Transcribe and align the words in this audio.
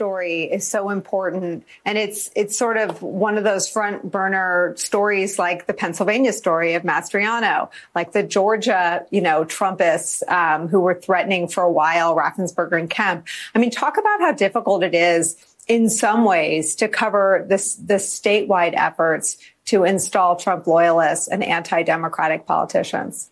story 0.00 0.44
is 0.44 0.66
so 0.66 0.88
important, 0.88 1.62
and 1.84 1.98
it's 1.98 2.30
it's 2.34 2.56
sort 2.56 2.78
of 2.78 3.02
one 3.02 3.36
of 3.36 3.44
those 3.44 3.68
front 3.68 4.10
burner 4.10 4.72
stories, 4.78 5.38
like 5.38 5.66
the 5.66 5.74
Pennsylvania 5.74 6.32
story 6.32 6.72
of 6.72 6.84
Mastriano, 6.84 7.68
like 7.94 8.12
the 8.12 8.22
Georgia, 8.22 9.04
you 9.10 9.20
know, 9.20 9.44
Trumpists 9.44 10.26
um, 10.26 10.68
who 10.68 10.80
were 10.80 10.94
threatening 10.94 11.48
for 11.48 11.62
a 11.62 11.70
while 11.70 12.16
Raffensperger 12.16 12.80
and 12.80 12.88
Kemp. 12.88 13.26
I 13.54 13.58
mean, 13.58 13.70
talk 13.70 13.98
about 13.98 14.20
how 14.20 14.32
difficult 14.32 14.82
it 14.82 14.94
is 14.94 15.36
in 15.68 15.90
some 15.90 16.24
ways 16.24 16.74
to 16.76 16.88
cover 16.88 17.44
this 17.46 17.74
the 17.74 18.00
statewide 18.00 18.72
efforts 18.74 19.36
to 19.66 19.84
install 19.84 20.36
Trump 20.36 20.66
loyalists 20.66 21.28
and 21.28 21.44
anti-democratic 21.44 22.46
politicians. 22.46 23.28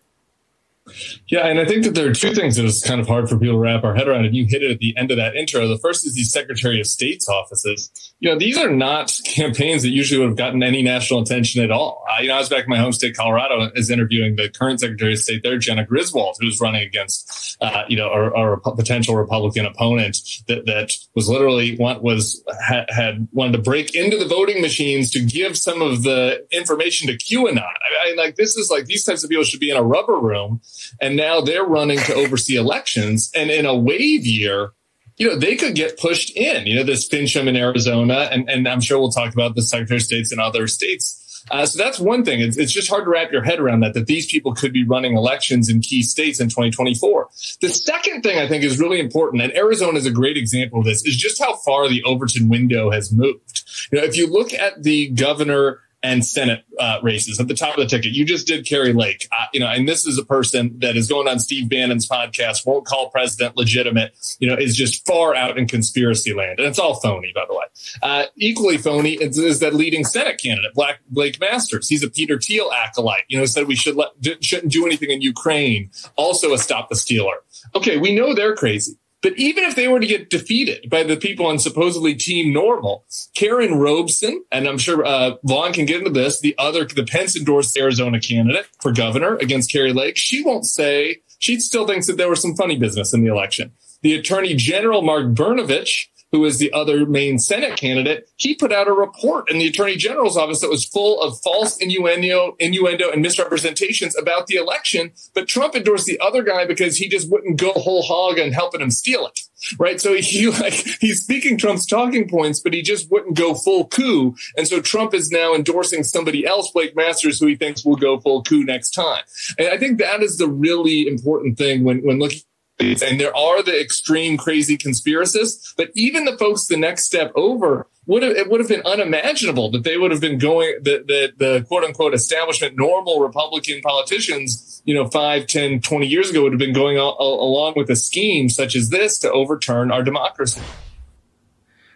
Yeah, 1.28 1.46
and 1.46 1.60
I 1.60 1.64
think 1.64 1.84
that 1.84 1.94
there 1.94 2.08
are 2.08 2.14
two 2.14 2.34
things 2.34 2.56
that 2.56 2.64
is 2.64 2.82
kind 2.82 3.00
of 3.00 3.06
hard 3.06 3.28
for 3.28 3.38
people 3.38 3.54
to 3.54 3.58
wrap 3.58 3.84
our 3.84 3.94
head 3.94 4.08
around. 4.08 4.24
And 4.24 4.34
you 4.34 4.46
hit 4.46 4.62
it 4.62 4.70
at 4.70 4.78
the 4.78 4.96
end 4.96 5.10
of 5.10 5.16
that 5.16 5.36
intro. 5.36 5.66
The 5.68 5.78
first 5.78 6.06
is 6.06 6.14
these 6.14 6.30
Secretary 6.30 6.80
of 6.80 6.86
State's 6.86 7.28
offices. 7.28 7.90
You 8.20 8.30
know, 8.30 8.38
these 8.38 8.58
are 8.58 8.70
not 8.70 9.16
campaigns 9.24 9.82
that 9.82 9.90
usually 9.90 10.20
would 10.20 10.28
have 10.28 10.36
gotten 10.36 10.62
any 10.62 10.82
national 10.82 11.20
attention 11.20 11.62
at 11.62 11.70
all. 11.70 12.04
You 12.20 12.28
know, 12.28 12.34
I 12.34 12.38
was 12.38 12.48
back 12.48 12.64
in 12.64 12.70
my 12.70 12.78
home 12.78 12.92
state, 12.92 13.16
Colorado, 13.16 13.70
is 13.74 13.90
interviewing 13.90 14.36
the 14.36 14.48
current 14.48 14.80
Secretary 14.80 15.12
of 15.12 15.18
State 15.18 15.42
there, 15.42 15.58
Jena 15.58 15.84
Griswold, 15.84 16.36
who's 16.40 16.60
running 16.60 16.82
against, 16.82 17.56
uh, 17.60 17.84
you 17.88 17.96
know, 17.96 18.08
a, 18.10 18.54
a, 18.54 18.76
potential 18.78 19.16
Republican 19.16 19.66
opponent 19.66 20.18
that 20.46 20.66
that 20.66 20.92
was 21.14 21.28
literally 21.28 21.76
one 21.76 22.00
was 22.02 22.42
had, 22.66 22.86
had 22.90 23.28
wanted 23.32 23.52
to 23.52 23.58
break 23.58 23.94
into 23.94 24.16
the 24.16 24.26
voting 24.26 24.60
machines 24.60 25.10
to 25.10 25.20
give 25.20 25.56
some 25.56 25.82
of 25.82 26.02
the 26.02 26.46
information 26.52 27.08
to 27.08 27.16
QAnon. 27.16 27.58
I, 27.58 28.10
I 28.10 28.14
like 28.14 28.36
this 28.36 28.56
is 28.56 28.70
like 28.70 28.86
these 28.86 29.04
types 29.04 29.24
of 29.24 29.30
people 29.30 29.44
should 29.44 29.60
be 29.60 29.70
in 29.70 29.76
a 29.76 29.82
rubber 29.82 30.18
room 30.18 30.60
and 31.00 31.16
now 31.16 31.40
they're 31.40 31.64
running 31.64 31.98
to 32.00 32.14
oversee 32.14 32.56
elections. 32.56 33.30
And 33.34 33.50
in 33.50 33.66
a 33.66 33.76
wave 33.76 34.26
year, 34.26 34.72
you 35.16 35.28
know, 35.28 35.36
they 35.36 35.56
could 35.56 35.74
get 35.74 35.98
pushed 35.98 36.36
in, 36.36 36.66
you 36.66 36.76
know, 36.76 36.84
this 36.84 37.08
Finchem 37.08 37.48
in 37.48 37.56
Arizona. 37.56 38.28
And, 38.30 38.48
and 38.48 38.68
I'm 38.68 38.80
sure 38.80 38.98
we'll 38.98 39.10
talk 39.10 39.32
about 39.32 39.54
the 39.54 39.62
Secretary 39.62 39.98
of 39.98 40.02
States 40.02 40.32
in 40.32 40.38
other 40.38 40.66
states. 40.68 41.24
Uh, 41.50 41.66
so 41.66 41.82
that's 41.82 41.98
one 41.98 42.24
thing. 42.24 42.40
It's, 42.40 42.56
it's 42.56 42.72
just 42.72 42.88
hard 42.88 43.04
to 43.04 43.10
wrap 43.10 43.32
your 43.32 43.42
head 43.42 43.58
around 43.58 43.80
that, 43.80 43.94
that 43.94 44.06
these 44.06 44.26
people 44.30 44.54
could 44.54 44.72
be 44.72 44.84
running 44.84 45.16
elections 45.16 45.68
in 45.68 45.80
key 45.80 46.02
states 46.02 46.40
in 46.40 46.48
2024. 46.48 47.28
The 47.60 47.68
second 47.68 48.22
thing 48.22 48.38
I 48.38 48.46
think 48.46 48.64
is 48.64 48.78
really 48.78 49.00
important, 49.00 49.42
and 49.42 49.54
Arizona 49.54 49.98
is 49.98 50.06
a 50.06 50.10
great 50.10 50.36
example 50.36 50.80
of 50.80 50.84
this, 50.84 51.04
is 51.04 51.16
just 51.16 51.40
how 51.40 51.54
far 51.56 51.88
the 51.88 52.02
Overton 52.04 52.48
window 52.48 52.90
has 52.90 53.12
moved. 53.12 53.64
You 53.90 53.98
know, 53.98 54.04
if 54.04 54.16
you 54.16 54.26
look 54.26 54.52
at 54.52 54.82
the 54.82 55.08
governor 55.10 55.80
and 56.02 56.24
Senate 56.24 56.64
uh, 56.78 56.98
races 57.02 57.40
at 57.40 57.48
the 57.48 57.54
top 57.54 57.76
of 57.76 57.82
the 57.82 57.86
ticket. 57.86 58.12
You 58.12 58.24
just 58.24 58.46
did 58.46 58.66
Kari 58.66 58.92
Lake, 58.92 59.26
uh, 59.32 59.46
you 59.52 59.60
know, 59.60 59.66
and 59.66 59.88
this 59.88 60.06
is 60.06 60.16
a 60.18 60.24
person 60.24 60.78
that 60.78 60.96
is 60.96 61.08
going 61.08 61.26
on 61.26 61.40
Steve 61.40 61.68
Bannon's 61.68 62.08
podcast, 62.08 62.66
won't 62.66 62.86
call 62.86 63.10
president 63.10 63.56
legitimate, 63.56 64.16
you 64.38 64.48
know, 64.48 64.54
is 64.54 64.76
just 64.76 65.06
far 65.06 65.34
out 65.34 65.58
in 65.58 65.66
conspiracy 65.66 66.32
land, 66.32 66.58
and 66.58 66.68
it's 66.68 66.78
all 66.78 67.00
phony, 67.00 67.32
by 67.34 67.44
the 67.48 67.54
way. 67.54 67.64
Uh, 68.02 68.24
equally 68.36 68.78
phony 68.78 69.14
is, 69.14 69.38
is, 69.38 69.58
that 69.58 69.74
leading 69.74 70.04
Senate 70.04 70.40
candidate, 70.40 70.72
Black 70.74 71.00
Blake 71.08 71.40
Masters. 71.40 71.88
He's 71.88 72.04
a 72.04 72.10
Peter 72.10 72.38
Thiel 72.38 72.70
acolyte, 72.72 73.24
you 73.28 73.36
know, 73.36 73.44
said 73.44 73.66
we 73.66 73.74
should 73.74 73.96
let 73.96 74.10
shouldn't 74.40 74.72
do 74.72 74.86
anything 74.86 75.10
in 75.10 75.20
Ukraine. 75.20 75.90
Also 76.16 76.52
a 76.52 76.58
stop 76.58 76.88
the 76.88 76.96
stealer. 76.96 77.42
Okay, 77.74 77.96
we 77.96 78.14
know 78.14 78.34
they're 78.34 78.54
crazy. 78.54 78.96
But 79.20 79.36
even 79.36 79.64
if 79.64 79.74
they 79.74 79.88
were 79.88 79.98
to 79.98 80.06
get 80.06 80.30
defeated 80.30 80.88
by 80.88 81.02
the 81.02 81.16
people 81.16 81.46
on 81.46 81.58
supposedly 81.58 82.14
Team 82.14 82.52
Normal, 82.52 83.04
Karrin 83.34 83.80
Robson, 83.80 84.44
and 84.52 84.68
I'm 84.68 84.78
sure 84.78 85.04
uh, 85.04 85.34
Vaughn 85.42 85.72
can 85.72 85.86
get 85.86 85.98
into 85.98 86.10
this, 86.10 86.40
the 86.40 86.54
other, 86.56 86.84
the 86.84 87.04
Pence 87.04 87.36
endorsed 87.36 87.76
Arizona 87.76 88.20
candidate 88.20 88.66
for 88.80 88.92
governor 88.92 89.36
against 89.36 89.72
Kari 89.72 89.92
Lake, 89.92 90.16
she 90.16 90.42
won't 90.42 90.66
say, 90.66 91.22
she 91.40 91.58
still 91.58 91.86
thinks 91.86 92.06
that 92.06 92.16
there 92.16 92.30
was 92.30 92.40
some 92.40 92.54
funny 92.54 92.78
business 92.78 93.12
in 93.12 93.24
the 93.24 93.30
election. 93.30 93.72
The 94.02 94.14
attorney 94.14 94.54
general, 94.54 95.02
Mark 95.02 95.26
Brnovich, 95.34 96.06
who 96.32 96.44
is 96.44 96.58
the 96.58 96.72
other 96.72 97.06
main 97.06 97.38
Senate 97.38 97.78
candidate, 97.78 98.28
he 98.36 98.54
put 98.54 98.72
out 98.72 98.88
a 98.88 98.92
report 98.92 99.50
in 99.50 99.58
the 99.58 99.66
Attorney 99.66 99.96
General's 99.96 100.36
office 100.36 100.60
that 100.60 100.70
was 100.70 100.84
full 100.84 101.20
of 101.20 101.40
false 101.40 101.78
innuendo, 101.78 102.56
innuendo 102.58 103.10
and 103.10 103.22
misrepresentations 103.22 104.16
about 104.16 104.46
the 104.46 104.56
election. 104.56 105.12
But 105.34 105.48
Trump 105.48 105.74
endorsed 105.74 106.06
the 106.06 106.20
other 106.20 106.42
guy 106.42 106.66
because 106.66 106.96
he 106.96 107.08
just 107.08 107.30
wouldn't 107.30 107.58
go 107.58 107.72
whole 107.72 108.02
hog 108.02 108.38
and 108.38 108.54
helping 108.54 108.80
him 108.80 108.90
steal 108.90 109.26
it. 109.26 109.40
Right. 109.78 110.00
So 110.00 110.14
he 110.14 110.48
like 110.60 110.74
he's 111.00 111.22
speaking 111.22 111.58
Trump's 111.58 111.86
talking 111.86 112.28
points, 112.28 112.60
but 112.60 112.72
he 112.72 112.82
just 112.82 113.10
wouldn't 113.10 113.36
go 113.36 113.54
full 113.54 113.86
coup. 113.86 114.36
And 114.56 114.68
so 114.68 114.80
Trump 114.80 115.14
is 115.14 115.30
now 115.30 115.54
endorsing 115.54 116.04
somebody 116.04 116.46
else, 116.46 116.70
Blake 116.70 116.94
Masters, 116.94 117.40
who 117.40 117.46
he 117.46 117.56
thinks 117.56 117.84
will 117.84 117.96
go 117.96 118.20
full 118.20 118.42
coup 118.42 118.64
next 118.64 118.90
time. 118.90 119.22
And 119.58 119.68
I 119.68 119.78
think 119.78 119.98
that 119.98 120.22
is 120.22 120.38
the 120.38 120.48
really 120.48 121.06
important 121.06 121.58
thing 121.58 121.84
when 121.84 122.04
when 122.04 122.18
looking 122.18 122.40
and 122.80 123.20
there 123.20 123.36
are 123.36 123.62
the 123.62 123.78
extreme 123.80 124.36
crazy 124.36 124.78
conspiracists, 124.78 125.74
but 125.76 125.90
even 125.94 126.24
the 126.24 126.36
folks 126.38 126.66
the 126.66 126.76
next 126.76 127.04
step 127.04 127.32
over 127.34 127.86
would 128.06 128.22
have 128.22 128.36
it 128.36 128.48
would 128.48 128.60
have 128.60 128.68
been 128.68 128.82
unimaginable 128.84 129.70
that 129.70 129.84
they 129.84 129.98
would 129.98 130.10
have 130.10 130.20
been 130.20 130.38
going 130.38 130.78
the, 130.82 131.04
the, 131.06 131.32
the 131.36 131.64
quote 131.64 131.84
unquote 131.84 132.14
establishment 132.14 132.76
normal 132.76 133.20
Republican 133.20 133.80
politicians, 133.80 134.82
you 134.84 134.94
know, 134.94 135.08
five, 135.08 135.46
10, 135.46 135.80
20 135.80 136.06
years 136.06 136.30
ago 136.30 136.42
would 136.42 136.52
have 136.52 136.58
been 136.58 136.72
going 136.72 136.96
along 136.96 137.74
with 137.76 137.90
a 137.90 137.96
scheme 137.96 138.48
such 138.48 138.76
as 138.76 138.90
this 138.90 139.18
to 139.18 139.30
overturn 139.30 139.90
our 139.90 140.02
democracy. 140.02 140.62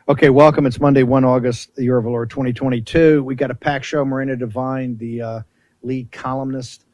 Okay, 0.08 0.30
welcome. 0.30 0.66
It's 0.66 0.80
Monday, 0.80 1.04
1 1.04 1.24
August, 1.24 1.76
the 1.76 1.84
year 1.84 1.96
of 1.96 2.04
Lord 2.04 2.28
2022. 2.28 3.22
We 3.22 3.36
got 3.36 3.52
a 3.52 3.54
packed 3.54 3.84
show. 3.84 4.04
Miranda 4.04 4.36
Devine, 4.36 4.96
the 4.96 5.22
uh, 5.22 5.40
lead 5.82 6.10
columnist 6.10 6.84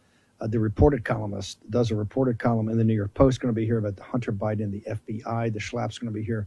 uh, 0.40 0.46
the 0.46 0.60
reported 0.60 1.04
columnist 1.04 1.58
does 1.70 1.90
a 1.90 1.96
reported 1.96 2.38
column 2.38 2.68
in 2.68 2.78
the 2.78 2.84
New 2.84 2.94
York 2.94 3.12
Post. 3.14 3.40
Going 3.40 3.52
to 3.52 3.58
be 3.58 3.66
here 3.66 3.78
about 3.78 3.96
the 3.96 4.04
Hunter 4.04 4.32
Biden, 4.32 4.70
the 4.70 4.82
FBI. 4.88 5.52
The 5.52 5.58
Schlapp's 5.58 5.98
going 5.98 6.12
to 6.12 6.18
be 6.18 6.24
here 6.24 6.46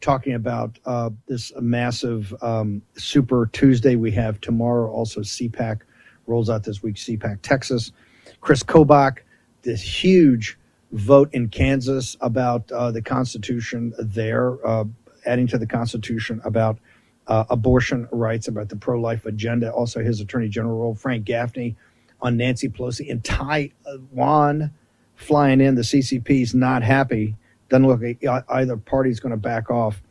talking 0.00 0.34
about 0.34 0.78
uh, 0.84 1.10
this 1.26 1.52
massive 1.60 2.34
um, 2.42 2.82
Super 2.96 3.48
Tuesday 3.52 3.96
we 3.96 4.10
have 4.12 4.40
tomorrow. 4.40 4.90
Also, 4.90 5.20
CPAC 5.20 5.80
rolls 6.26 6.50
out 6.50 6.64
this 6.64 6.82
week. 6.82 6.96
CPAC 6.96 7.40
Texas. 7.42 7.92
Chris 8.40 8.62
Kobach, 8.62 9.18
this 9.62 9.82
huge 9.82 10.58
vote 10.92 11.30
in 11.32 11.48
Kansas 11.48 12.16
about 12.20 12.70
uh, 12.72 12.90
the 12.90 13.02
Constitution 13.02 13.92
there, 13.98 14.66
uh, 14.66 14.84
adding 15.26 15.46
to 15.46 15.58
the 15.58 15.66
Constitution 15.66 16.40
about 16.44 16.78
uh, 17.26 17.44
abortion 17.48 18.08
rights, 18.10 18.48
about 18.48 18.68
the 18.68 18.76
pro-life 18.76 19.24
agenda. 19.24 19.70
Also, 19.70 20.00
his 20.00 20.20
Attorney 20.20 20.48
General 20.48 20.78
role, 20.78 20.94
Frank 20.94 21.24
Gaffney 21.24 21.76
on 22.22 22.36
Nancy 22.36 22.68
Pelosi 22.68 23.10
and 23.10 23.22
Taiwan 23.24 24.72
flying 25.14 25.60
in. 25.60 25.74
The 25.74 25.82
CCP 25.82 26.42
is 26.42 26.54
not 26.54 26.82
happy. 26.82 27.36
Doesn't 27.68 27.86
look 27.86 28.00
like 28.00 28.44
either 28.48 28.76
party's 28.76 29.20
going 29.20 29.30
to 29.30 29.36
back 29.36 29.70
off. 29.70 30.02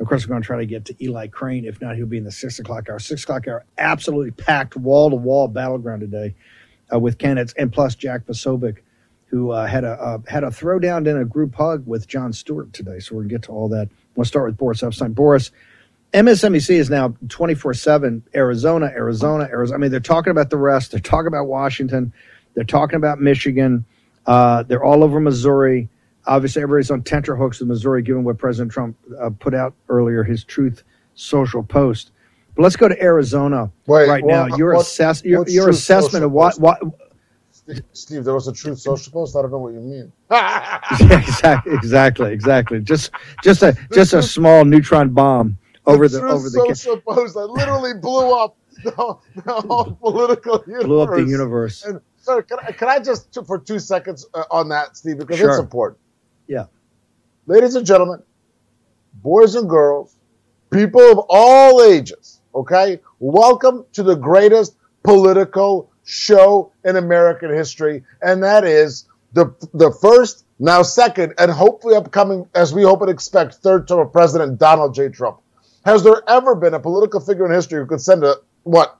Of 0.00 0.08
course, 0.08 0.26
we're 0.26 0.30
going 0.30 0.42
to 0.42 0.46
try 0.46 0.58
to 0.58 0.66
get 0.66 0.84
to 0.86 1.04
Eli 1.04 1.28
Crane. 1.28 1.64
If 1.64 1.80
not, 1.80 1.96
he'll 1.96 2.06
be 2.06 2.18
in 2.18 2.24
the 2.24 2.32
six 2.32 2.58
o'clock 2.58 2.88
hour. 2.90 2.98
Six 2.98 3.22
o'clock 3.22 3.46
hour, 3.46 3.64
absolutely 3.78 4.32
packed 4.32 4.76
wall 4.76 5.10
to 5.10 5.16
wall 5.16 5.46
battleground 5.46 6.00
today 6.00 6.34
uh, 6.92 6.98
with 6.98 7.18
candidates, 7.18 7.54
and 7.56 7.72
plus 7.72 7.94
Jack 7.94 8.26
Posobiec, 8.26 8.78
who 9.26 9.52
uh, 9.52 9.66
had 9.66 9.84
a 9.84 9.92
uh, 9.92 10.18
had 10.26 10.42
a 10.42 10.48
throwdown 10.48 11.08
and 11.08 11.20
a 11.20 11.24
group 11.24 11.54
hug 11.54 11.86
with 11.86 12.08
Jon 12.08 12.32
Stewart 12.32 12.72
today. 12.72 12.98
So 12.98 13.14
we're 13.14 13.22
going 13.22 13.28
to 13.28 13.34
get 13.36 13.42
to 13.44 13.52
all 13.52 13.68
that. 13.68 13.88
We'll 14.16 14.24
start 14.24 14.46
with 14.46 14.56
Boris 14.56 14.82
Epshteyn. 14.82 15.14
Boris, 15.14 15.52
MSNBC 16.14 16.76
is 16.76 16.90
now 16.90 17.12
24 17.28 17.74
7 17.74 18.22
Arizona, 18.36 18.86
Arizona, 18.86 19.44
Arizona. 19.50 19.76
I 19.76 19.80
mean, 19.80 19.90
they're 19.90 19.98
talking 19.98 20.30
about 20.30 20.48
the 20.48 20.56
rest. 20.56 20.92
They're 20.92 21.00
talking 21.00 21.26
about 21.26 21.46
Washington. 21.46 22.12
They're 22.54 22.62
talking 22.62 22.96
about 22.96 23.20
Michigan. 23.20 23.84
Uh, 24.24 24.62
they're 24.62 24.84
all 24.84 25.02
over 25.02 25.18
Missouri. 25.18 25.88
Obviously, 26.26 26.62
everybody's 26.62 26.92
on 26.92 27.02
tenterhooks 27.02 27.58
with 27.58 27.68
Missouri, 27.68 28.00
given 28.00 28.22
what 28.22 28.38
President 28.38 28.72
Trump 28.72 28.96
uh, 29.20 29.28
put 29.40 29.54
out 29.54 29.74
earlier, 29.88 30.22
his 30.22 30.44
Truth 30.44 30.84
Social 31.16 31.64
post. 31.64 32.12
But 32.54 32.62
let's 32.62 32.76
go 32.76 32.88
to 32.88 33.02
Arizona 33.02 33.70
Wait, 33.86 34.08
right 34.08 34.24
well, 34.24 34.48
now. 34.48 34.56
Your, 34.56 34.74
what, 34.74 34.82
assess, 34.82 35.24
your, 35.24 35.44
your 35.48 35.68
assessment 35.68 36.24
of 36.24 36.30
what, 36.30 36.58
what. 36.60 36.80
Steve, 37.92 38.22
there 38.22 38.34
was 38.34 38.46
a 38.46 38.52
Truth 38.52 38.78
Social 38.78 39.12
post. 39.12 39.34
I 39.34 39.42
don't 39.42 39.50
know 39.50 39.58
what 39.58 39.74
you 39.74 39.80
mean. 39.80 40.12
yeah, 40.30 40.80
exactly, 41.18 41.74
exactly, 41.74 42.32
exactly. 42.32 42.80
Just, 42.80 43.10
just 43.42 43.64
a, 43.64 43.76
just 43.92 44.12
a 44.12 44.22
small 44.22 44.64
neutron 44.64 45.10
bomb 45.10 45.58
over 45.86 46.08
the, 46.08 46.18
the 46.18 46.26
over 46.26 46.44
the 46.44 46.50
social 46.50 47.00
post 47.00 47.34
that 47.34 47.46
literally 47.46 47.94
blew 47.94 48.32
up 48.38 48.56
the, 48.82 48.90
the 48.90 49.52
whole 49.52 49.92
political 50.00 50.62
universe. 50.66 50.84
Blew 50.84 51.00
up 51.00 51.10
the 51.10 51.24
universe. 51.24 51.84
And 51.84 52.00
so 52.16 52.42
can 52.42 52.58
I, 52.60 52.72
can 52.72 52.88
I 52.88 52.98
just 52.98 53.36
for 53.46 53.58
two 53.58 53.78
seconds 53.78 54.26
uh, 54.34 54.44
on 54.50 54.68
that, 54.70 54.96
Steve, 54.96 55.18
because 55.18 55.38
sure. 55.38 55.50
it's 55.50 55.58
important. 55.58 56.00
Yeah, 56.46 56.66
ladies 57.46 57.74
and 57.74 57.86
gentlemen, 57.86 58.22
boys 59.14 59.54
and 59.54 59.68
girls, 59.68 60.16
people 60.70 61.02
of 61.02 61.18
all 61.28 61.82
ages. 61.82 62.40
Okay, 62.54 63.00
welcome 63.18 63.84
to 63.92 64.02
the 64.02 64.14
greatest 64.14 64.76
political 65.02 65.90
show 66.04 66.72
in 66.84 66.96
American 66.96 67.50
history, 67.50 68.04
and 68.22 68.42
that 68.42 68.64
is 68.64 69.06
the 69.32 69.54
the 69.74 69.92
first, 70.00 70.46
now 70.58 70.82
second, 70.82 71.34
and 71.38 71.50
hopefully 71.50 71.96
upcoming, 71.96 72.48
as 72.54 72.72
we 72.72 72.82
hope 72.82 73.02
and 73.02 73.10
expect, 73.10 73.56
third 73.56 73.88
term 73.88 73.98
of 73.98 74.12
President 74.12 74.58
Donald 74.58 74.94
J. 74.94 75.08
Trump. 75.08 75.40
Has 75.84 76.02
there 76.02 76.22
ever 76.28 76.54
been 76.54 76.74
a 76.74 76.80
political 76.80 77.20
figure 77.20 77.46
in 77.46 77.52
history 77.52 77.80
who 77.80 77.86
could 77.86 78.00
send 78.00 78.24
a 78.24 78.36
what 78.62 78.98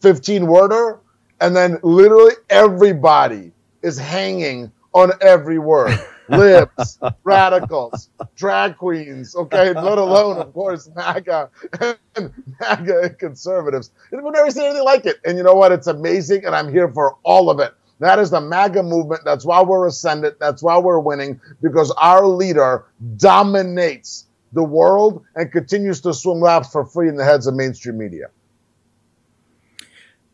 15 0.00 0.46
worder 0.46 1.00
and 1.40 1.54
then 1.54 1.78
literally 1.82 2.34
everybody 2.48 3.52
is 3.82 3.98
hanging 3.98 4.72
on 4.94 5.12
every 5.20 5.58
word? 5.58 5.98
libs, 6.28 6.98
radicals, 7.24 8.08
drag 8.36 8.76
queens, 8.76 9.34
okay, 9.36 9.72
let 9.72 9.98
alone, 9.98 10.38
of 10.38 10.52
course, 10.52 10.88
MAGA 10.94 11.50
and 11.80 12.32
MAGA 12.60 13.00
and 13.02 13.18
conservatives. 13.18 13.90
We've 14.10 14.22
never 14.22 14.50
seen 14.50 14.64
anything 14.64 14.84
like 14.84 15.06
it. 15.06 15.20
And 15.24 15.36
you 15.36 15.44
know 15.44 15.54
what? 15.54 15.72
It's 15.72 15.86
amazing, 15.86 16.44
and 16.44 16.54
I'm 16.54 16.72
here 16.72 16.88
for 16.88 17.16
all 17.22 17.50
of 17.50 17.60
it. 17.60 17.74
That 18.00 18.18
is 18.18 18.30
the 18.30 18.40
MAGA 18.40 18.82
movement. 18.82 19.22
That's 19.24 19.44
why 19.44 19.62
we're 19.62 19.86
ascendant. 19.86 20.38
That's 20.40 20.62
why 20.62 20.78
we're 20.78 20.98
winning, 20.98 21.40
because 21.60 21.90
our 21.92 22.26
leader 22.26 22.86
dominates 23.16 24.26
the 24.52 24.62
world 24.62 25.24
and 25.34 25.50
continues 25.50 26.00
to 26.02 26.14
swim 26.14 26.40
laps 26.40 26.70
for 26.70 26.84
free 26.84 27.08
in 27.08 27.16
the 27.16 27.24
heads 27.24 27.46
of 27.46 27.54
mainstream 27.54 27.98
media. 27.98 28.26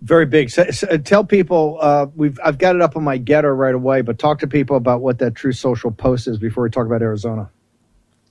Very 0.00 0.26
big. 0.26 0.50
So, 0.50 0.70
so 0.70 0.96
tell 0.98 1.24
people 1.24 1.78
uh, 1.80 2.06
we've 2.14 2.38
I've 2.44 2.58
got 2.58 2.76
it 2.76 2.82
up 2.82 2.96
on 2.96 3.02
my 3.02 3.18
Gettr 3.18 3.56
right 3.56 3.74
away, 3.74 4.02
but 4.02 4.18
talk 4.18 4.38
to 4.40 4.46
people 4.46 4.76
about 4.76 5.00
what 5.00 5.18
that 5.18 5.34
Truth 5.34 5.56
Social 5.56 5.90
post 5.90 6.28
is 6.28 6.38
before 6.38 6.62
we 6.62 6.70
talk 6.70 6.86
about 6.86 7.02
Arizona. 7.02 7.50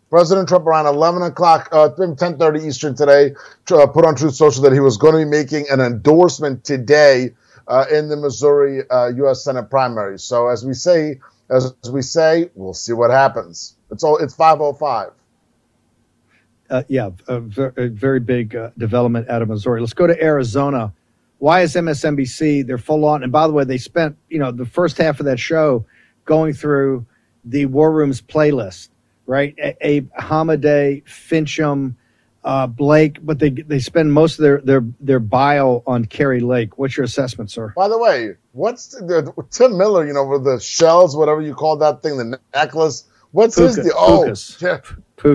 President 0.10 0.48
Trump 0.48 0.66
around 0.66 0.86
11 0.86 1.22
o'clock, 1.24 1.68
uh, 1.74 1.90
10:30 1.90 2.66
Eastern 2.66 2.95
today, 2.95 3.36
uh, 3.72 3.86
put 3.88 4.06
on 4.06 4.16
Truth 4.16 4.36
Social 4.36 4.63
that 4.63 4.72
he 4.72 4.80
was 4.80 4.95
going 4.95 5.13
to 5.13 5.19
be 5.19 5.25
making 5.25 5.66
an 5.69 5.81
endorsement 5.81 6.63
today 6.63 7.33
uh, 7.68 7.86
in 7.92 8.07
the 8.07 8.16
Missouri 8.16 8.78
U.S. 8.78 8.90
Uh, 8.90 9.33
Senate 9.33 9.69
primary. 9.69 10.18
So 10.19 10.48
as 10.48 10.66
we 10.66 10.74
say, 10.74 11.19
as, 11.50 11.74
as, 11.83 11.92
we 11.92 12.01
say, 12.01 12.50
we'll 12.56 12.74
see 12.74 12.94
what 12.94 13.12
happens. 13.12 13.75
It's 13.92 14.04
all 14.04 14.18
it's 14.18 14.33
505. 14.33 15.12
Uh, 16.69 16.84
yeah, 16.90 17.12
a, 17.28 17.36
a, 17.36 17.88
very 17.88 18.19
big 18.19 18.56
uh, 18.56 18.72
development 18.78 19.30
out 19.30 19.42
of 19.42 19.48
Missouri. 19.48 19.80
Let's 19.80 19.94
go 19.94 20.06
to 20.06 20.22
Arizona 20.22 20.92
why 21.40 21.62
is 21.62 21.75
MSNBC? 21.75 22.66
They're 22.66 22.78
full 22.78 23.06
on. 23.06 23.24
And 23.24 23.31
by 23.31 23.48
the 23.48 23.54
way, 23.54 23.64
they 23.64 23.78
spent 23.78 24.18
you 24.30 24.40
know 24.40 24.52
the 24.52 24.66
first 24.66 24.98
half 24.98 25.19
of 25.19 25.25
that 25.25 25.40
show 25.40 25.86
going 26.25 26.54
through 26.54 27.06
the 27.46 27.66
War 27.68 27.92
Room's 27.92 28.22
playlist, 28.22 28.90
right? 29.25 29.56
Abe 29.81 30.10
Hamadeh, 30.14 31.04
Finchem, 31.06 31.96
uh, 32.44 32.68
Blake, 32.68 33.19
but 33.24 33.40
they 33.40 33.50
they 33.50 33.80
spend 33.80 34.14
most 34.14 34.40
of 34.40 34.44
their 34.44 34.62
their 34.62 34.84
their 35.00 35.19
bio 35.19 35.84
on 35.86 36.06
Kari 36.06 36.40
Lake. 36.40 36.78
What's 36.78 36.98
your 36.98 37.06
assessment, 37.06 37.52
sir? 37.52 37.74
By 37.75 37.88
the 37.88 38.00
way, 38.00 38.36
what's 38.54 38.88
the, 38.88 39.31
Tim 39.52 39.78
Miller? 39.78 40.06
You 40.06 40.14
know, 40.14 40.25
with 40.25 40.44
the 40.44 40.60
shells, 40.60 41.16
whatever 41.16 41.42
you 41.42 41.54
call 41.54 41.78
that 41.78 42.02
thing, 42.02 42.18
the 42.18 42.40
necklace. 42.54 43.06
What's 43.31 43.56
Puka, 43.56 43.75
his 43.75 43.85
deal? 43.85 43.94
Oh, 43.95 44.33
yeah, 44.62 44.79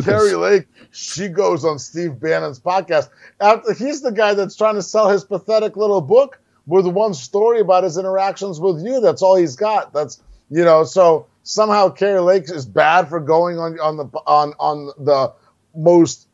Kari 0.02 0.34
Lake 0.34 0.66
she 0.92 1.28
goes 1.28 1.64
on 1.64 1.78
Steve 1.78 2.20
Bannon's 2.20 2.60
podcast. 2.60 3.08
After, 3.40 3.72
he's 3.72 4.02
the 4.02 4.12
guy 4.12 4.34
that's 4.34 4.56
trying 4.56 4.74
to 4.74 4.82
sell 4.82 5.08
his 5.08 5.24
pathetic 5.24 5.76
little 5.76 6.02
book 6.02 6.38
with 6.66 6.86
one 6.86 7.14
story 7.14 7.60
about 7.60 7.82
his 7.82 7.98
interactions 7.98 8.60
with 8.60 8.84
you. 8.84 9.00
That's 9.00 9.22
all 9.22 9.34
he's 9.34 9.56
got. 9.56 9.92
That's 9.92 10.22
you 10.50 10.64
know. 10.64 10.84
So 10.84 11.26
somehow 11.42 11.88
Kari 11.88 12.20
Lake 12.20 12.50
is 12.50 12.66
bad 12.66 13.08
for 13.08 13.18
going 13.20 13.58
on 13.58 13.80
on 13.80 13.96
the 13.96 14.04
on 14.26 14.52
on 14.60 14.92
the 14.98 15.32
most 15.74 16.28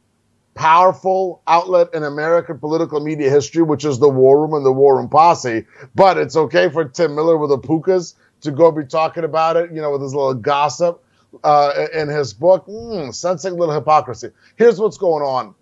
powerful 0.55 1.41
outlet 1.47 1.89
in 1.95 2.03
American 2.03 2.59
political 2.59 2.99
media 2.99 3.31
history, 3.31 3.63
which 3.63 3.85
is 3.85 4.01
the 4.01 4.09
War 4.09 4.41
Room 4.41 4.55
and 4.55 4.67
the 4.67 4.73
War 4.73 4.97
Room 4.97 5.09
Posse. 5.09 5.65
But 5.95 6.19
it's 6.19 6.37
okay 6.37 6.69
for 6.69 6.85
Tim 6.85 7.15
Miller 7.15 7.39
with 7.39 7.51
the 7.51 7.59
Pukas 7.59 8.15
to 8.41 8.51
go 8.51 8.73
be 8.73 8.85
talking 8.85 9.23
about 9.23 9.57
it, 9.57 9.71
you 9.73 9.81
know, 9.81 9.93
with 9.93 10.03
his 10.03 10.15
little 10.15 10.35
gossip 10.35 11.05
uh, 11.45 11.87
in 11.93 12.09
his 12.09 12.33
book, 12.33 12.67
mm, 12.67 13.15
sensing 13.15 13.57
little 13.57 13.75
hypocrisy. 13.75 14.31
Here's 14.57 14.81
what's 14.81 14.99
going 14.99 15.23
on 15.23 15.55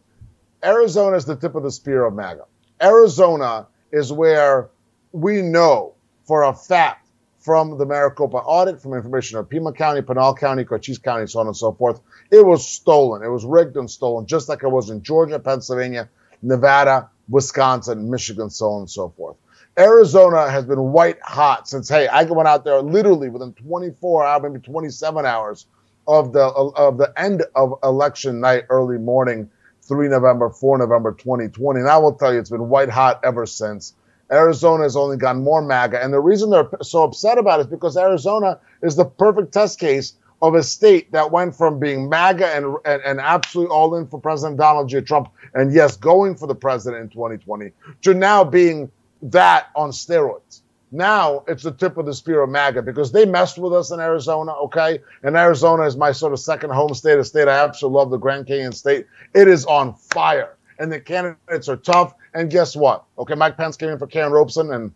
Arizona 0.64 1.16
is 1.16 1.24
the 1.24 1.36
tip 1.36 1.54
of 1.54 1.62
the 1.62 1.70
spear 1.70 2.04
of 2.04 2.14
MAGA. 2.14 2.44
Arizona 2.82 3.66
is 3.92 4.12
where 4.12 4.70
we 5.12 5.42
know 5.42 5.94
for 6.24 6.42
a 6.44 6.52
fact 6.52 7.06
from 7.38 7.78
the 7.78 7.86
Maricopa 7.86 8.38
audit, 8.38 8.82
from 8.82 8.94
information 8.94 9.38
of 9.38 9.48
Pima 9.48 9.72
County, 9.72 10.02
Pinal 10.02 10.34
County, 10.34 10.64
Cochise 10.64 10.98
County, 10.98 11.26
so 11.28 11.38
on 11.38 11.46
and 11.46 11.56
so 11.56 11.72
forth, 11.72 12.00
it 12.30 12.44
was 12.44 12.66
stolen. 12.66 13.22
It 13.22 13.28
was 13.28 13.44
rigged 13.44 13.76
and 13.76 13.88
stolen, 13.88 14.26
just 14.26 14.48
like 14.48 14.64
it 14.64 14.68
was 14.68 14.90
in 14.90 15.02
Georgia, 15.02 15.38
Pennsylvania, 15.38 16.08
Nevada, 16.42 17.08
Wisconsin, 17.28 18.10
Michigan, 18.10 18.50
so 18.50 18.70
on 18.70 18.80
and 18.80 18.90
so 18.90 19.10
forth. 19.10 19.36
Arizona 19.78 20.50
has 20.50 20.64
been 20.64 20.93
white 20.93 21.20
hot 21.23 21.69
since 21.69 21.88
hey, 21.88 22.08
I 22.08 22.23
went 22.25 22.49
out 22.49 22.64
there 22.64 22.81
literally 22.81 23.28
within 23.28 23.52
24 23.52 24.25
hours, 24.25 24.43
maybe 24.43 24.61
27 24.61 25.26
hours 25.26 25.67
of 26.06 26.32
the 26.32 26.44
of 26.44 26.99
the 26.99 27.12
end 27.17 27.44
of 27.55 27.75
election 27.82 28.40
night, 28.40 28.64
early 28.70 28.99
morning, 28.99 29.50
3 29.82 30.08
November, 30.08 30.49
4 30.49 30.78
November 30.78 31.12
2020. 31.12 31.81
And 31.81 31.88
I 31.88 31.99
will 31.99 32.14
tell 32.14 32.32
you, 32.32 32.40
it's 32.40 32.50
been 32.50 32.69
white 32.69 32.88
hot 32.88 33.20
ever 33.23 33.44
since. 33.44 33.94
Arizona 34.32 34.82
has 34.82 34.96
only 34.96 35.17
gotten 35.17 35.44
more 35.44 35.62
MAGA. 35.62 36.02
And 36.02 36.12
the 36.12 36.20
reason 36.20 36.50
they're 36.50 36.69
so 36.82 37.05
upset 37.05 37.38
about 37.38 37.61
it 37.61 37.64
is 37.64 37.67
because 37.69 37.96
Arizona 37.96 38.58
is 38.82 38.96
the 38.96 39.05
perfect 39.05 39.52
test 39.52 39.78
case 39.78 40.14
of 40.43 40.55
a 40.55 40.62
state 40.62 41.12
that 41.12 41.31
went 41.31 41.55
from 41.55 41.78
being 41.78 42.08
MAGA 42.08 42.46
and, 42.49 42.76
and, 42.84 43.02
and 43.02 43.20
absolutely 43.20 43.75
all 43.75 43.94
in 43.94 44.06
for 44.06 44.20
President 44.20 44.58
Donald 44.58 44.88
J. 44.88 45.00
Trump, 45.00 45.28
and 45.55 45.73
yes, 45.73 45.96
going 45.96 46.34
for 46.34 46.46
the 46.46 46.55
president 46.55 47.02
in 47.02 47.08
2020, 47.08 47.70
to 48.02 48.14
now 48.14 48.43
being 48.43 48.90
that 49.22 49.68
on 49.74 49.90
steroids. 49.90 50.62
Now 50.92 51.44
it's 51.48 51.64
the 51.64 51.72
tip 51.72 51.96
of 51.96 52.06
the 52.06 52.14
spear 52.14 52.42
of 52.42 52.50
MAGA 52.50 52.82
because 52.82 53.12
they 53.12 53.26
messed 53.26 53.58
with 53.58 53.72
us 53.72 53.90
in 53.90 54.00
Arizona, 54.00 54.52
okay? 54.52 55.00
And 55.22 55.36
Arizona 55.36 55.82
is 55.82 55.96
my 55.96 56.12
sort 56.12 56.32
of 56.32 56.38
second 56.38 56.70
home 56.70 56.94
state, 56.94 57.18
a 57.18 57.24
state 57.24 57.48
I 57.48 57.58
absolutely 57.64 57.98
love, 57.98 58.10
the 58.10 58.18
Grand 58.18 58.46
Canyon 58.46 58.72
State. 58.72 59.06
It 59.34 59.48
is 59.48 59.66
on 59.66 59.94
fire. 59.94 60.56
And 60.78 60.92
the 60.92 61.00
candidates 61.00 61.68
are 61.68 61.76
tough. 61.76 62.14
And 62.34 62.50
guess 62.50 62.76
what? 62.76 63.04
Okay, 63.18 63.34
Mike 63.34 63.56
Pence 63.56 63.76
came 63.76 63.88
in 63.88 63.98
for 63.98 64.06
Karrin 64.06 64.30
Robeson, 64.30 64.72
and 64.72 64.92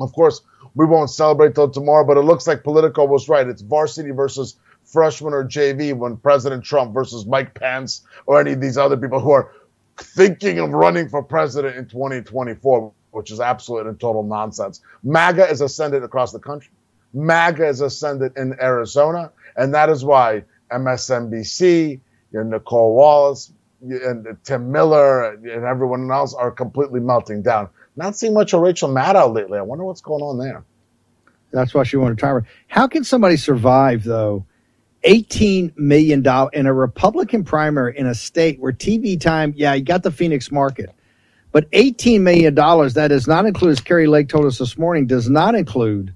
of 0.00 0.12
course, 0.12 0.42
we 0.74 0.86
won't 0.86 1.10
celebrate 1.10 1.54
till 1.54 1.70
tomorrow, 1.70 2.04
but 2.04 2.16
it 2.16 2.22
looks 2.22 2.46
like 2.46 2.64
Politico 2.64 3.04
was 3.04 3.28
right. 3.28 3.46
It's 3.46 3.62
varsity 3.62 4.10
versus 4.10 4.56
freshman 4.84 5.32
or 5.32 5.44
JV 5.44 5.94
when 5.96 6.16
President 6.16 6.64
Trump 6.64 6.92
versus 6.92 7.26
Mike 7.26 7.54
Pence 7.54 8.02
or 8.26 8.40
any 8.40 8.52
of 8.52 8.60
these 8.60 8.76
other 8.76 8.96
people 8.96 9.20
who 9.20 9.30
are 9.30 9.52
thinking 9.96 10.58
of 10.58 10.70
running 10.70 11.08
for 11.08 11.22
president 11.22 11.76
in 11.76 11.86
2024 11.86 12.92
which 13.14 13.30
is 13.30 13.40
absolute 13.40 13.86
and 13.86 13.98
total 13.98 14.22
nonsense. 14.22 14.80
MAGA 15.02 15.48
is 15.48 15.60
ascended 15.60 16.02
across 16.02 16.32
the 16.32 16.38
country. 16.38 16.72
MAGA 17.12 17.66
is 17.68 17.80
ascended 17.80 18.36
in 18.36 18.56
Arizona, 18.60 19.30
and 19.56 19.72
that 19.74 19.88
is 19.88 20.04
why 20.04 20.44
MSNBC, 20.72 22.00
and 22.32 22.50
Nicolle 22.50 22.94
Wallace, 22.94 23.52
and 23.80 24.36
Tim 24.42 24.72
Miller, 24.72 25.32
and 25.32 25.64
everyone 25.64 26.10
else 26.10 26.34
are 26.34 26.50
completely 26.50 27.00
melting 27.00 27.42
down. 27.42 27.68
Not 27.96 28.16
seeing 28.16 28.34
much 28.34 28.52
of 28.52 28.60
Rachel 28.60 28.88
Maddow 28.88 29.32
lately. 29.32 29.58
I 29.58 29.62
wonder 29.62 29.84
what's 29.84 30.00
going 30.00 30.22
on 30.22 30.38
there. 30.38 30.64
That's 31.52 31.72
why 31.72 31.84
she 31.84 31.96
wanted 31.96 32.18
to 32.18 32.26
retire. 32.26 32.46
How 32.66 32.88
can 32.88 33.04
somebody 33.04 33.36
survive 33.36 34.02
though? 34.02 34.44
$18 35.04 35.76
million 35.76 36.24
in 36.54 36.66
a 36.66 36.72
Republican 36.72 37.44
primary 37.44 37.96
in 37.96 38.06
a 38.06 38.14
state 38.14 38.58
where 38.58 38.72
TV 38.72 39.20
time, 39.20 39.52
yeah, 39.54 39.74
you 39.74 39.84
got 39.84 40.02
the 40.02 40.10
Phoenix 40.10 40.50
market 40.50 40.90
but 41.54 41.70
$18 41.70 42.20
million, 42.20 42.52
that 42.56 43.06
does 43.10 43.28
not 43.28 43.46
include, 43.46 43.70
as 43.70 43.80
Kari 43.80 44.08
Lake 44.08 44.28
told 44.28 44.44
us 44.44 44.58
this 44.58 44.76
morning, 44.76 45.06
does 45.06 45.30
not 45.30 45.54
include 45.54 46.12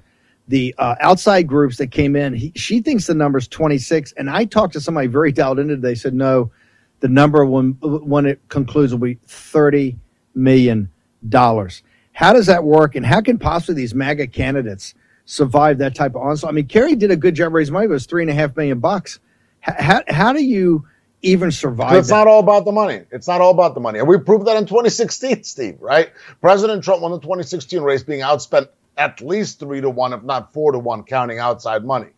the 0.49 0.75
uh, 0.79 0.97
outside 0.99 1.47
groups 1.47 1.77
that 1.77 1.93
came 1.93 2.17
in. 2.17 2.35
He, 2.35 2.53
she 2.57 2.81
thinks 2.81 3.07
the 3.07 3.15
number 3.15 3.39
is 3.39 3.47
26. 3.47 4.15
And 4.17 4.29
I 4.29 4.47
talked 4.47 4.73
to 4.73 4.81
somebody 4.81 5.07
very 5.07 5.31
dialed 5.31 5.61
into 5.61 5.77
They 5.77 5.95
said, 5.95 6.13
no, 6.13 6.51
the 6.99 7.07
number 7.07 7.47
when, 7.47 7.75
when 7.81 8.27
it 8.27 8.41
concludes 8.49 8.93
will 8.93 8.99
be 8.99 9.15
$30 9.29 9.97
million. 10.35 10.91
How 11.31 12.33
does 12.33 12.47
that 12.47 12.65
work? 12.65 12.97
And 12.97 13.07
how 13.07 13.21
can 13.21 13.39
possibly 13.39 13.77
these 13.77 13.95
MAGA 13.95 14.27
candidates 14.27 14.93
survive 15.25 15.79
that 15.79 15.95
type 15.95 16.17
of 16.17 16.23
onslaught? 16.23 16.53
I 16.53 16.57
mean, 16.57 16.67
Kari 16.67 16.97
did 16.97 17.13
a 17.13 17.17
good 17.17 17.37
job 17.37 17.53
raising 17.53 17.75
money. 17.75 17.87
It 17.87 17.91
was 17.91 18.07
three 18.07 18.25
and 18.25 18.31
a 18.31 18.35
half 18.35 18.57
million 18.57 18.81
bucks. 18.81 19.21
How, 19.61 20.03
how 20.09 20.33
do 20.33 20.43
you– 20.43 20.85
even 21.23 21.51
survive. 21.51 21.97
It's 21.97 22.11
not 22.11 22.27
all 22.27 22.41
about 22.41 22.65
the 22.65 22.73
money. 22.73 23.03
It's 23.11 23.27
not 23.27 23.41
all 23.41 23.51
about 23.51 23.75
the 23.75 23.81
money. 23.81 23.99
And 23.99 24.09
we 24.09 24.19
proved 24.19 24.47
that 24.47 24.57
in 24.57 24.67
2016, 24.67 25.45
Steve, 25.45 25.77
right? 25.81 26.13
President 26.41 26.85
Trump 26.85 27.03
won 27.03 27.13
the 27.13 27.19
2016 27.19 27.83
race 27.83 28.03
being 28.03 28.21
outspent 28.21 28.69
at 28.97 29.21
least 29.21 29.61
three 29.61 29.81
to 29.81 29.91
one, 29.91 30.13
if 30.13 30.23
not 30.23 30.53
four 30.53 30.73
to 30.73 30.79
one, 30.79 31.05
counting 31.05 31.39
outside 31.39 31.85
money. 31.85 32.09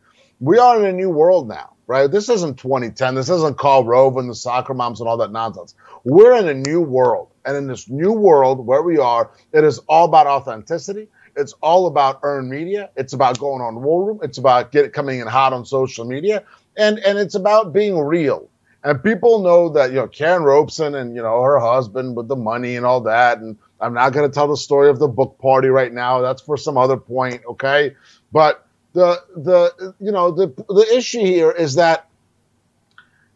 We 0.40 0.58
are 0.58 0.78
in 0.80 0.86
a 0.86 0.92
new 0.92 1.10
world 1.10 1.48
now, 1.48 1.74
right? 1.86 2.10
This 2.10 2.28
isn't 2.28 2.58
2010. 2.58 3.14
This 3.14 3.28
isn't 3.28 3.58
Karl 3.58 3.84
Rove 3.84 4.16
and 4.16 4.28
the 4.28 4.34
soccer 4.34 4.72
moms 4.74 5.00
and 5.00 5.08
all 5.08 5.18
that 5.18 5.32
nonsense. 5.32 5.74
We're 6.04 6.36
in 6.38 6.48
a 6.48 6.54
new 6.54 6.80
world. 6.80 7.28
And 7.44 7.56
in 7.56 7.66
this 7.66 7.88
new 7.88 8.12
world 8.12 8.66
where 8.66 8.82
we 8.82 8.98
are, 8.98 9.30
it 9.52 9.64
is 9.64 9.78
all 9.88 10.06
about 10.06 10.26
authenticity. 10.26 11.08
It's 11.36 11.54
all 11.62 11.86
about 11.86 12.20
earned 12.22 12.50
media. 12.50 12.90
It's 12.96 13.12
about 13.12 13.38
going 13.38 13.62
on 13.62 13.82
War 13.82 14.06
Room. 14.06 14.20
It's 14.22 14.38
about 14.38 14.72
get, 14.72 14.92
coming 14.92 15.20
in 15.20 15.26
hot 15.26 15.52
on 15.52 15.64
social 15.64 16.04
media. 16.04 16.44
And, 16.76 16.98
and 16.98 17.18
it's 17.18 17.34
about 17.34 17.72
being 17.72 17.98
real 17.98 18.48
and 18.82 19.02
people 19.02 19.42
know 19.42 19.68
that, 19.70 19.90
you 19.90 19.96
know, 19.96 20.08
Karrin 20.08 20.42
Robeson 20.42 20.94
and, 20.94 21.14
you 21.14 21.22
know, 21.22 21.42
her 21.42 21.58
husband 21.58 22.16
with 22.16 22.28
the 22.28 22.36
money 22.36 22.76
and 22.76 22.86
all 22.86 23.00
that. 23.02 23.38
And 23.38 23.58
I'm 23.80 23.94
not 23.94 24.12
going 24.12 24.28
to 24.28 24.34
tell 24.34 24.48
the 24.48 24.56
story 24.56 24.88
of 24.88 24.98
the 24.98 25.08
book 25.08 25.38
party 25.38 25.68
right 25.68 25.92
now. 25.92 26.20
That's 26.20 26.40
for 26.40 26.56
some 26.56 26.78
other 26.78 26.96
point. 26.96 27.42
Okay. 27.46 27.94
But 28.32 28.66
the, 28.94 29.22
the, 29.36 29.94
you 30.00 30.10
know, 30.10 30.30
the, 30.30 30.48
the 30.68 30.86
issue 30.94 31.20
here 31.20 31.50
is 31.50 31.74
that 31.74 32.08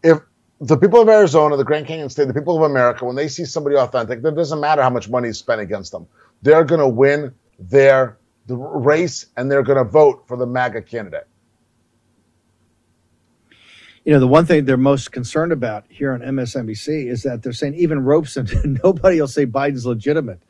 if 0.02 0.18
the 0.60 0.78
people 0.78 1.00
of 1.02 1.08
Arizona, 1.08 1.56
the 1.56 1.64
Grand 1.64 1.86
Canyon 1.86 2.08
State, 2.08 2.28
the 2.28 2.34
people 2.34 2.56
of 2.56 2.70
America, 2.70 3.04
when 3.04 3.16
they 3.16 3.28
see 3.28 3.44
somebody 3.44 3.76
authentic, 3.76 4.24
it 4.24 4.34
doesn't 4.34 4.60
matter 4.60 4.82
how 4.82 4.90
much 4.90 5.10
money 5.10 5.28
is 5.28 5.38
spent 5.38 5.60
against 5.60 5.92
them. 5.92 6.06
They're 6.42 6.64
going 6.64 6.80
to 6.80 6.88
win 6.88 7.34
their 7.58 8.16
the 8.46 8.56
race 8.56 9.26
and 9.36 9.50
they're 9.50 9.62
going 9.62 9.78
to 9.78 9.84
vote 9.84 10.24
for 10.26 10.36
the 10.36 10.46
MAGA 10.46 10.82
candidate. 10.82 11.26
You 14.04 14.12
know, 14.12 14.20
the 14.20 14.28
one 14.28 14.44
thing 14.44 14.64
they're 14.64 14.76
most 14.76 15.12
concerned 15.12 15.52
about 15.52 15.86
here 15.88 16.12
on 16.12 16.20
MSNBC 16.20 17.06
is 17.10 17.22
that 17.22 17.42
they're 17.42 17.52
saying 17.52 17.74
even 17.74 18.04
Robeson, 18.04 18.46
nobody 18.84 19.20
will 19.20 19.28
say 19.28 19.46
Biden's 19.46 19.86
legitimate. 19.86 20.40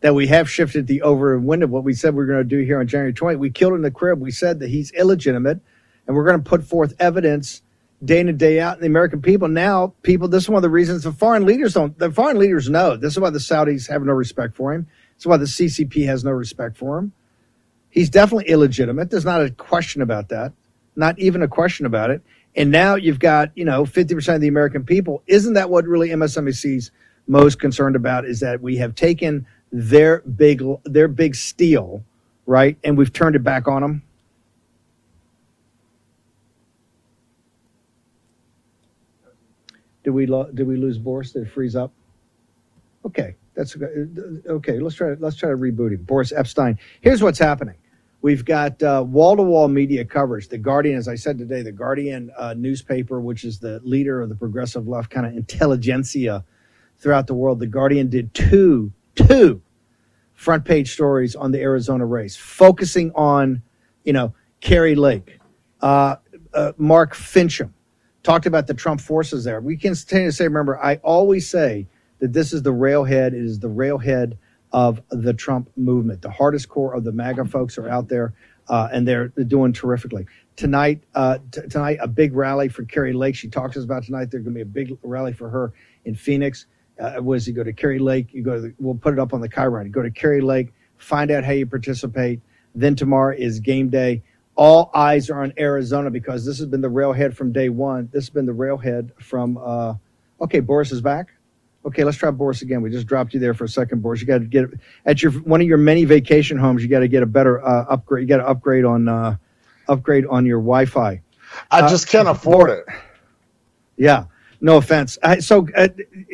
That 0.00 0.14
we 0.14 0.28
have 0.28 0.48
shifted 0.48 0.86
the 0.86 1.02
over 1.02 1.34
and 1.34 1.62
of 1.62 1.70
what 1.70 1.82
we 1.82 1.92
said 1.92 2.14
we 2.14 2.22
are 2.22 2.26
going 2.26 2.38
to 2.38 2.44
do 2.44 2.60
here 2.60 2.78
on 2.78 2.86
January 2.86 3.12
20th. 3.12 3.38
We 3.38 3.50
killed 3.50 3.74
in 3.74 3.82
the 3.82 3.90
crib. 3.90 4.20
We 4.20 4.30
said 4.30 4.60
that 4.60 4.68
he's 4.68 4.92
illegitimate, 4.92 5.60
and 6.06 6.16
we're 6.16 6.24
going 6.24 6.40
to 6.40 6.48
put 6.48 6.62
forth 6.62 6.94
evidence 7.00 7.62
day 8.04 8.20
in 8.20 8.28
and 8.28 8.38
day 8.38 8.60
out. 8.60 8.74
And 8.74 8.82
the 8.82 8.86
American 8.86 9.22
people 9.22 9.48
now, 9.48 9.94
people, 10.02 10.28
this 10.28 10.44
is 10.44 10.48
one 10.48 10.58
of 10.58 10.62
the 10.62 10.70
reasons 10.70 11.02
the 11.02 11.10
foreign 11.10 11.44
leaders 11.44 11.74
don't. 11.74 11.98
The 11.98 12.12
foreign 12.12 12.38
leaders 12.38 12.70
know 12.70 12.96
this 12.96 13.14
is 13.14 13.18
why 13.18 13.30
the 13.30 13.40
Saudis 13.40 13.88
have 13.88 14.02
no 14.02 14.12
respect 14.12 14.54
for 14.54 14.72
him. 14.72 14.86
This 15.16 15.22
is 15.22 15.26
why 15.26 15.36
the 15.36 15.46
CCP 15.46 16.06
has 16.06 16.22
no 16.22 16.30
respect 16.30 16.76
for 16.76 16.98
him. 16.98 17.12
He's 17.90 18.10
definitely 18.10 18.48
illegitimate. 18.52 19.10
There's 19.10 19.24
not 19.24 19.42
a 19.42 19.50
question 19.50 20.00
about 20.00 20.28
that. 20.28 20.52
Not 20.94 21.18
even 21.18 21.42
a 21.42 21.48
question 21.48 21.86
about 21.86 22.10
it. 22.10 22.22
And 22.58 22.72
now 22.72 22.96
you've 22.96 23.20
got, 23.20 23.52
you 23.56 23.64
know, 23.64 23.84
50% 23.84 24.34
of 24.34 24.40
the 24.40 24.48
American 24.48 24.84
people. 24.84 25.22
Isn't 25.28 25.54
that 25.54 25.70
what 25.70 25.86
really 25.86 26.08
MSNBC's 26.08 26.90
most 27.28 27.60
concerned 27.60 27.94
about 27.94 28.24
is 28.24 28.40
that 28.40 28.60
we 28.60 28.76
have 28.78 28.96
taken 28.96 29.46
their 29.70 30.22
big 30.22 30.62
their 30.84 31.06
big 31.06 31.36
steal, 31.36 32.02
right? 32.46 32.76
And 32.82 32.98
we've 32.98 33.12
turned 33.12 33.36
it 33.36 33.44
back 33.44 33.68
on 33.68 33.82
them. 33.82 34.02
Did 40.02 40.10
we 40.10 40.26
lo- 40.26 40.50
did 40.52 40.66
we 40.66 40.76
lose 40.76 40.98
Boris? 40.98 41.32
Did 41.32 41.42
it 41.42 41.50
freeze 41.50 41.76
up? 41.76 41.92
Okay, 43.04 43.36
that's 43.54 43.76
okay. 44.48 44.80
Let's 44.80 44.96
try 44.96 45.14
let's 45.20 45.36
try 45.36 45.50
to 45.50 45.56
reboot 45.56 45.92
him. 45.92 46.02
Boris 46.02 46.32
Epshteyn. 46.32 46.76
Here's 47.02 47.22
what's 47.22 47.38
happening. 47.38 47.76
We've 48.20 48.44
got 48.44 48.82
wall 48.82 49.36
to 49.36 49.42
wall 49.42 49.68
media 49.68 50.04
coverage. 50.04 50.48
The 50.48 50.58
Guardian, 50.58 50.98
as 50.98 51.06
I 51.06 51.14
said 51.14 51.38
today, 51.38 51.62
the 51.62 51.72
Guardian 51.72 52.30
uh, 52.36 52.54
newspaper, 52.56 53.20
which 53.20 53.44
is 53.44 53.60
the 53.60 53.80
leader 53.84 54.20
of 54.20 54.28
the 54.28 54.34
progressive 54.34 54.88
left 54.88 55.10
kind 55.10 55.26
of 55.26 55.36
intelligentsia 55.36 56.44
throughout 56.98 57.26
the 57.28 57.34
world, 57.34 57.60
the 57.60 57.66
Guardian 57.66 58.08
did 58.08 58.34
two, 58.34 58.92
two 59.14 59.62
front 60.34 60.64
page 60.64 60.92
stories 60.92 61.36
on 61.36 61.52
the 61.52 61.60
Arizona 61.60 62.04
race, 62.04 62.36
focusing 62.36 63.12
on, 63.14 63.62
you 64.04 64.12
know, 64.12 64.34
Kari 64.60 64.94
Lake, 64.94 65.38
uh, 65.80 66.16
uh, 66.52 66.72
Mark 66.76 67.14
Finchem 67.14 67.70
talked 68.22 68.46
about 68.46 68.66
the 68.66 68.74
Trump 68.74 69.00
forces 69.00 69.44
there. 69.44 69.60
We 69.60 69.76
can 69.76 69.94
continue 69.94 70.28
to 70.28 70.32
say, 70.32 70.44
remember, 70.44 70.78
I 70.82 70.96
always 70.96 71.48
say 71.48 71.86
that 72.18 72.32
this 72.32 72.52
is 72.52 72.62
the 72.62 72.72
railhead, 72.72 73.32
it 73.32 73.44
is 73.44 73.60
the 73.60 73.68
railhead 73.68 74.38
of 74.72 75.02
the 75.10 75.32
Trump 75.32 75.70
movement. 75.76 76.22
The 76.22 76.30
hardest 76.30 76.68
core 76.68 76.94
of 76.94 77.04
the 77.04 77.12
MAGA 77.12 77.46
folks 77.46 77.78
are 77.78 77.88
out 77.88 78.08
there, 78.08 78.34
uh, 78.68 78.88
and 78.92 79.06
they're, 79.06 79.32
they're, 79.34 79.44
doing 79.44 79.72
terrifically. 79.72 80.26
Tonight, 80.56 81.02
uh, 81.14 81.38
t- 81.50 81.62
tonight, 81.68 81.98
a 82.00 82.08
big 82.08 82.34
rally 82.34 82.68
for 82.68 82.84
Kari 82.84 83.12
Lake. 83.12 83.34
She 83.34 83.48
talks 83.48 83.74
to 83.74 83.78
us 83.78 83.84
about 83.84 84.04
tonight. 84.04 84.30
There's 84.30 84.44
going 84.44 84.54
to 84.54 84.58
be 84.58 84.62
a 84.62 84.66
big 84.66 84.98
rally 85.02 85.32
for 85.32 85.48
her 85.48 85.72
in 86.04 86.14
Phoenix. 86.14 86.66
Uh, 87.00 87.22
was 87.22 87.46
you 87.46 87.54
go 87.54 87.64
to 87.64 87.72
Kari 87.72 87.98
Lake? 87.98 88.34
You 88.34 88.42
go 88.42 88.54
to 88.54 88.60
the, 88.60 88.74
we'll 88.78 88.94
put 88.94 89.14
it 89.14 89.20
up 89.20 89.32
on 89.32 89.40
the 89.40 89.48
Chiron. 89.48 89.86
You 89.86 89.92
go 89.92 90.02
to 90.02 90.10
Kari 90.10 90.40
Lake, 90.40 90.72
find 90.96 91.30
out 91.30 91.44
how 91.44 91.52
you 91.52 91.66
participate. 91.66 92.40
Then 92.74 92.94
tomorrow 92.94 93.34
is 93.36 93.60
game 93.60 93.88
day. 93.88 94.22
All 94.54 94.90
eyes 94.92 95.30
are 95.30 95.42
on 95.42 95.52
Arizona 95.56 96.10
because 96.10 96.44
this 96.44 96.58
has 96.58 96.66
been 96.66 96.80
the 96.80 96.88
railhead 96.88 97.36
from 97.36 97.52
day 97.52 97.68
one. 97.68 98.08
This 98.12 98.24
has 98.24 98.30
been 98.30 98.46
the 98.46 98.52
railhead 98.52 99.12
from. 99.20 99.56
Uh, 99.56 99.94
okay, 100.40 100.60
Boris 100.60 100.90
is 100.90 101.00
back. 101.00 101.28
Okay, 101.88 102.04
let's 102.04 102.18
try 102.18 102.30
Boris 102.30 102.60
again. 102.60 102.82
We 102.82 102.90
just 102.90 103.06
dropped 103.06 103.32
you 103.32 103.40
there 103.40 103.54
for 103.54 103.64
a 103.64 103.68
second, 103.68 104.02
Boris. 104.02 104.20
You 104.20 104.26
got 104.26 104.38
to 104.38 104.44
get 104.44 104.66
at 105.06 105.22
your 105.22 105.32
one 105.32 105.62
of 105.62 105.66
your 105.66 105.78
many 105.78 106.04
vacation 106.04 106.58
homes. 106.58 106.82
You 106.82 106.88
got 106.88 107.00
to 107.00 107.08
get 107.08 107.22
a 107.22 107.26
better 107.26 107.64
uh, 107.64 107.86
upgrade. 107.88 108.22
You 108.22 108.28
got 108.28 108.42
to 108.42 108.46
upgrade 108.46 108.84
on 108.84 109.08
uh, 109.08 109.36
upgrade 109.88 110.26
on 110.26 110.44
your 110.44 110.58
Wi-Fi. 110.58 111.22
I 111.70 111.80
uh, 111.80 111.88
just 111.88 112.08
can't 112.08 112.28
afford 112.28 112.68
it. 112.68 112.84
Yeah, 113.96 114.26
no 114.60 114.76
offense. 114.76 115.16
So, 115.40 115.66
uh, 115.74 115.88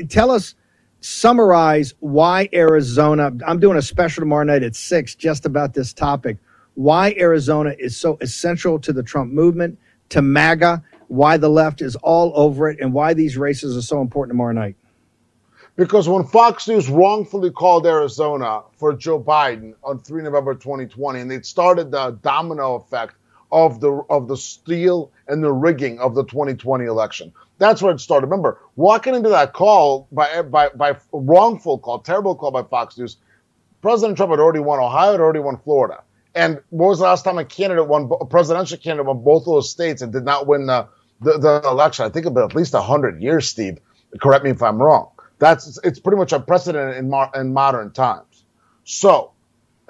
tell 0.09 0.33
us, 0.33 0.57
summarize 1.01 1.95
why 2.01 2.49
Arizona. 2.53 3.31
I'm 3.47 3.61
doing 3.61 3.79
a 3.79 3.83
special 3.83 4.23
tomorrow 4.23 4.43
night 4.43 4.65
at 4.65 4.75
six 4.75 5.15
just 5.15 5.47
about 5.47 5.73
this 5.73 5.93
topic. 5.93 6.39
Why 6.75 7.15
Arizona 7.17 7.77
is 7.79 7.97
so 7.97 8.19
essential 8.21 8.81
to 8.81 8.93
the 8.93 9.05
Trump 9.05 9.33
movement, 9.33 9.79
to 10.09 10.21
MAGA, 10.21 10.83
why 11.07 11.37
the 11.37 11.49
left 11.49 11.81
is 11.81 11.95
all 11.95 12.33
over 12.35 12.69
it, 12.69 12.81
and 12.81 12.93
why 12.93 13.15
these 13.15 13.37
races 13.37 13.77
are 13.77 13.83
so 13.83 14.01
important 14.01 14.33
tomorrow 14.33 14.53
night. 14.53 14.75
Because 15.77 16.09
when 16.09 16.25
Fox 16.25 16.69
News 16.69 16.89
wrongfully 16.89 17.51
called 17.51 17.85
Arizona 17.85 18.63
for 18.77 18.93
Joe 18.93 19.21
Biden 19.21 19.75
on 19.83 19.99
3 19.99 20.23
November 20.23 20.55
2020, 20.55 21.21
and 21.21 21.33
it 21.33 21.45
started 21.45 21.91
the 21.91 22.17
domino 22.23 22.77
effect 22.77 23.17
of 23.51 23.81
the 23.81 23.91
of 24.09 24.29
the 24.29 24.37
steal 24.37 25.11
and 25.27 25.43
the 25.43 25.53
rigging 25.53 25.99
of 25.99 26.15
the 26.15 26.25
2020 26.25 26.85
election. 26.85 27.33
That's 27.59 27.83
where 27.83 27.93
it 27.93 28.01
started. 28.01 28.27
Remember, 28.27 28.61
walking 28.77 29.17
into 29.17 29.31
that 29.31 29.53
call 29.53 30.07
by 30.13 30.43
by 30.43 30.69
by 30.69 30.97
wrongful 31.13 31.79
call, 31.79 31.99
terrible 31.99 32.37
call 32.37 32.53
by 32.53 32.63
Fox 32.63 32.97
News, 32.97 33.17
President 33.83 34.17
Trump 34.17 34.31
had 34.31 34.41
already 34.41 34.61
won 34.61 34.79
Ohio, 34.79 35.13
had 35.13 35.21
already 35.21 35.41
won 35.41 35.57
Florida. 35.57 36.03
And 36.37 36.61
what 36.71 36.89
was 36.89 36.99
the 36.99 37.05
last 37.05 37.25
time 37.25 37.39
a 37.39 37.45
candidate 37.45 37.89
won 37.89 38.11
a 38.21 38.27
presidential 38.27 38.79
candidate 38.79 39.07
won 39.07 39.23
both 39.25 39.45
those 39.45 39.71
states 39.71 40.03
and 40.03 40.13
did 40.13 40.25
not 40.25 40.47
win 40.47 40.67
the 40.67 40.87
the, 41.21 41.39
the 41.39 41.69
election? 41.69 42.05
I 42.05 42.11
think 42.11 42.27
about 42.27 42.51
at 42.51 42.57
least 42.57 42.75
hundred 42.75 43.21
years, 43.21 43.49
Steve. 43.49 43.79
Correct 44.21 44.45
me 44.45 44.51
if 44.51 44.63
I'm 44.63 44.81
wrong. 44.81 45.11
That's 45.45 45.79
it's 45.85 45.99
pretty 45.99 46.17
much 46.17 46.33
unprecedented 46.33 46.97
in, 46.97 47.13
in 47.35 47.53
modern 47.53 47.91
times. 47.91 48.45
So, 48.85 49.33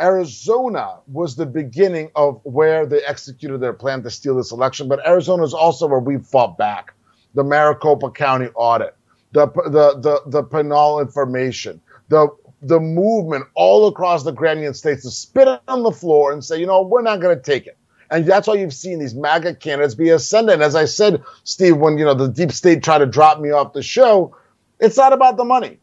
Arizona 0.00 0.96
was 1.06 1.37
the 1.37 1.46
beginning 1.46 2.11
of 2.16 2.40
where 2.42 2.87
they 2.87 3.02
executed 3.04 3.58
their 3.58 3.73
plan 3.73 4.02
to 4.02 4.11
steal 4.11 4.34
this 4.34 4.50
election, 4.50 4.88
but 4.88 5.06
Arizona 5.06 5.44
is 5.44 5.54
also 5.54 5.87
where 5.87 6.00
we 6.00 6.18
fought 6.18 6.58
back. 6.58 6.92
The 7.34 7.44
Maricopa 7.44 8.11
County 8.11 8.49
audit, 8.56 8.96
the 9.30 9.46
the 9.46 9.96
the 10.00 10.23
the 10.26 10.42
Pinal 10.42 10.99
information, 10.99 11.80
the 12.08 12.26
the 12.61 12.80
movement 12.80 13.44
all 13.54 13.87
across 13.87 14.25
the 14.25 14.32
Grand 14.32 14.58
Union 14.58 14.75
states 14.75 15.04
to 15.04 15.11
spit 15.12 15.46
on 15.68 15.84
the 15.84 15.92
floor 15.92 16.32
and 16.32 16.44
say, 16.44 16.58
you 16.58 16.66
know, 16.66 16.82
we're 16.82 17.02
not 17.02 17.20
going 17.20 17.37
to 17.37 17.40
take 17.40 17.68
it. 17.68 17.78
And 18.11 18.26
that's 18.26 18.49
why 18.49 18.54
you've 18.54 18.75
seen 18.75 18.99
these 18.99 19.14
MAGA 19.14 19.54
candidates 19.54 19.94
be 19.94 20.11
ascendant. 20.11 20.62
As 20.62 20.75
I 20.75 20.87
said, 20.87 21.23
Steve, 21.44 21.76
when 21.76 21.96
you 21.96 22.04
know 22.04 22.14
the 22.14 22.28
deep 22.28 22.50
state 22.50 22.82
tried 22.82 22.99
to 22.99 23.06
drop 23.06 23.38
me 23.38 23.52
off 23.52 23.73
the 23.73 23.82
show, 23.84 24.34
it's 24.81 24.97
not 24.97 25.12
about 25.12 25.37
the 25.37 25.45
money. 25.45 25.78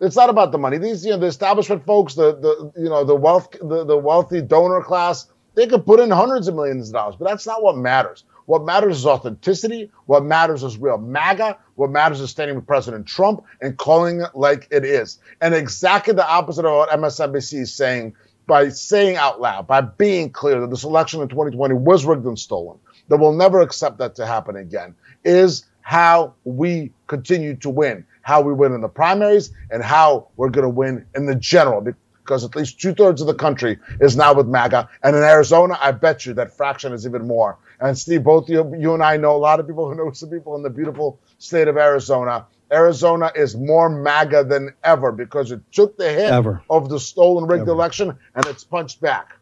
It's 0.00 0.16
not 0.16 0.30
about 0.30 0.52
the 0.52 0.58
money. 0.58 0.78
These, 0.78 1.04
you 1.04 1.10
know, 1.10 1.18
the 1.18 1.26
establishment 1.26 1.84
folks, 1.84 2.14
the 2.14 2.36
the 2.36 2.72
you 2.80 2.88
know 2.88 3.04
the 3.04 3.16
wealth, 3.16 3.50
the, 3.60 3.84
the 3.84 3.96
wealthy 3.96 4.40
donor 4.40 4.82
class, 4.82 5.26
they 5.54 5.66
could 5.66 5.84
put 5.84 5.98
in 5.98 6.10
hundreds 6.10 6.46
of 6.46 6.54
millions 6.54 6.88
of 6.88 6.94
dollars, 6.94 7.16
but 7.18 7.28
that's 7.28 7.46
not 7.46 7.62
what 7.62 7.76
matters. 7.76 8.24
What 8.46 8.64
matters 8.64 8.98
is 8.98 9.06
authenticity. 9.06 9.90
What 10.06 10.24
matters 10.24 10.62
is 10.62 10.78
real 10.78 10.96
MAGA. 10.96 11.58
What 11.74 11.90
matters 11.90 12.20
is 12.20 12.30
standing 12.30 12.56
with 12.56 12.66
President 12.66 13.06
Trump 13.06 13.44
and 13.60 13.76
calling 13.76 14.22
it 14.22 14.30
like 14.34 14.68
it 14.70 14.86
is. 14.86 15.18
And 15.42 15.54
exactly 15.54 16.14
the 16.14 16.26
opposite 16.26 16.64
of 16.64 16.74
what 16.74 16.88
MSNBC 16.88 17.60
is 17.60 17.74
saying 17.74 18.14
by 18.46 18.70
saying 18.70 19.16
out 19.16 19.40
loud, 19.40 19.66
by 19.66 19.82
being 19.82 20.30
clear 20.30 20.60
that 20.62 20.70
this 20.70 20.84
election 20.84 21.20
in 21.20 21.28
2020 21.28 21.74
was 21.74 22.06
rigged 22.06 22.24
and 22.24 22.38
stolen, 22.38 22.78
that 23.08 23.18
we'll 23.18 23.34
never 23.34 23.60
accept 23.60 23.98
that 23.98 24.14
to 24.14 24.24
happen 24.24 24.56
again, 24.56 24.94
is 25.24 25.66
how 25.82 26.32
we 26.44 26.90
continue 27.06 27.54
to 27.56 27.68
win 27.68 28.04
how 28.28 28.42
we 28.42 28.52
win 28.52 28.74
in 28.74 28.82
the 28.82 28.88
primaries 28.88 29.52
and 29.70 29.82
how 29.82 30.28
we're 30.36 30.50
going 30.50 30.62
to 30.62 30.68
win 30.68 31.02
in 31.14 31.24
the 31.24 31.34
general 31.34 31.80
because 31.80 32.44
at 32.44 32.54
least 32.54 32.78
two 32.78 32.92
thirds 32.92 33.22
of 33.22 33.26
the 33.26 33.32
country 33.32 33.78
is 34.02 34.18
now 34.18 34.34
with 34.34 34.46
MAGA. 34.46 34.86
And 35.02 35.16
in 35.16 35.22
Arizona, 35.22 35.78
I 35.80 35.92
bet 35.92 36.26
you 36.26 36.34
that 36.34 36.54
fraction 36.54 36.92
is 36.92 37.06
even 37.06 37.26
more. 37.26 37.56
And 37.80 37.96
Steve, 37.96 38.22
both 38.22 38.50
you, 38.50 38.70
you 38.78 38.92
and 38.92 39.02
I 39.02 39.16
know 39.16 39.34
a 39.34 39.38
lot 39.38 39.60
of 39.60 39.66
people 39.66 39.88
who 39.88 39.94
know 39.94 40.12
some 40.12 40.28
people 40.28 40.54
in 40.56 40.62
the 40.62 40.68
beautiful 40.68 41.18
state 41.38 41.68
of 41.68 41.78
Arizona. 41.78 42.44
Arizona 42.70 43.32
is 43.34 43.56
more 43.56 43.88
MAGA 43.88 44.44
than 44.44 44.74
ever 44.84 45.10
because 45.10 45.50
it 45.50 45.62
took 45.72 45.96
the 45.96 46.10
hit 46.10 46.30
ever. 46.30 46.62
of 46.68 46.90
the 46.90 47.00
stolen 47.00 47.46
rigged 47.46 47.62
ever. 47.62 47.70
election 47.70 48.10
and 48.34 48.44
it's 48.44 48.62
punched 48.62 49.00
back. 49.00 49.37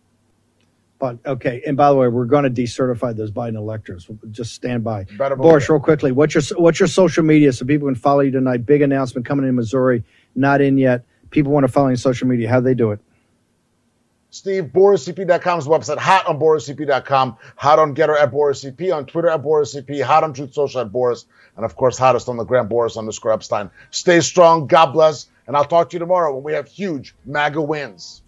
But 0.98 1.18
okay, 1.26 1.62
and 1.66 1.76
by 1.76 1.90
the 1.90 1.96
way, 1.96 2.08
we're 2.08 2.24
going 2.24 2.44
to 2.44 2.62
decertify 2.62 3.14
those 3.14 3.30
Biden 3.30 3.56
electors. 3.56 4.08
Just 4.30 4.54
stand 4.54 4.82
by. 4.82 5.04
Better 5.18 5.36
Boris, 5.36 5.68
real 5.68 5.78
quickly, 5.78 6.10
what's 6.10 6.34
your 6.34 6.42
what's 6.58 6.80
your 6.80 6.86
social 6.86 7.22
media 7.22 7.52
so 7.52 7.66
people 7.66 7.86
can 7.86 7.94
follow 7.94 8.20
you 8.20 8.30
tonight? 8.30 8.64
Big 8.64 8.80
announcement 8.80 9.26
coming 9.26 9.46
in 9.46 9.54
Missouri, 9.54 10.04
not 10.34 10.60
in 10.62 10.78
yet. 10.78 11.04
People 11.30 11.52
want 11.52 11.66
to 11.66 11.72
follow 11.72 11.88
you 11.88 11.92
on 11.92 11.96
social 11.98 12.26
media. 12.26 12.48
How 12.48 12.60
do 12.60 12.64
they 12.64 12.74
do 12.74 12.92
it? 12.92 13.00
Steve, 14.30 14.64
BorisEP.com's 14.64 15.66
website, 15.66 15.98
hot 15.98 16.26
on 16.26 16.38
BorisEP.com, 16.38 17.36
hot 17.56 17.78
on 17.78 17.94
Gettr 17.94 18.20
at 18.20 18.30
BorisEP, 18.32 18.94
on 18.94 19.06
Twitter 19.06 19.28
at 19.28 19.42
BorisEP, 19.42 20.02
hot 20.02 20.24
on 20.24 20.32
Truth 20.34 20.52
Social 20.52 20.80
at 20.80 20.92
Boris, 20.92 21.26
and 21.56 21.64
of 21.64 21.76
course, 21.76 21.96
hottest 21.96 22.28
on 22.28 22.36
the 22.36 22.44
Grand 22.44 22.68
Boris 22.68 22.96
underscore 22.96 23.36
Epshteyn. 23.36 23.70
Stay 23.90 24.20
strong, 24.20 24.66
God 24.66 24.92
bless, 24.92 25.28
and 25.46 25.56
I'll 25.56 25.64
talk 25.64 25.90
to 25.90 25.94
you 25.94 26.00
tomorrow 26.00 26.34
when 26.34 26.42
we 26.42 26.52
have 26.52 26.66
huge 26.68 27.14
MAGA 27.24 27.62
wins. 27.62 28.22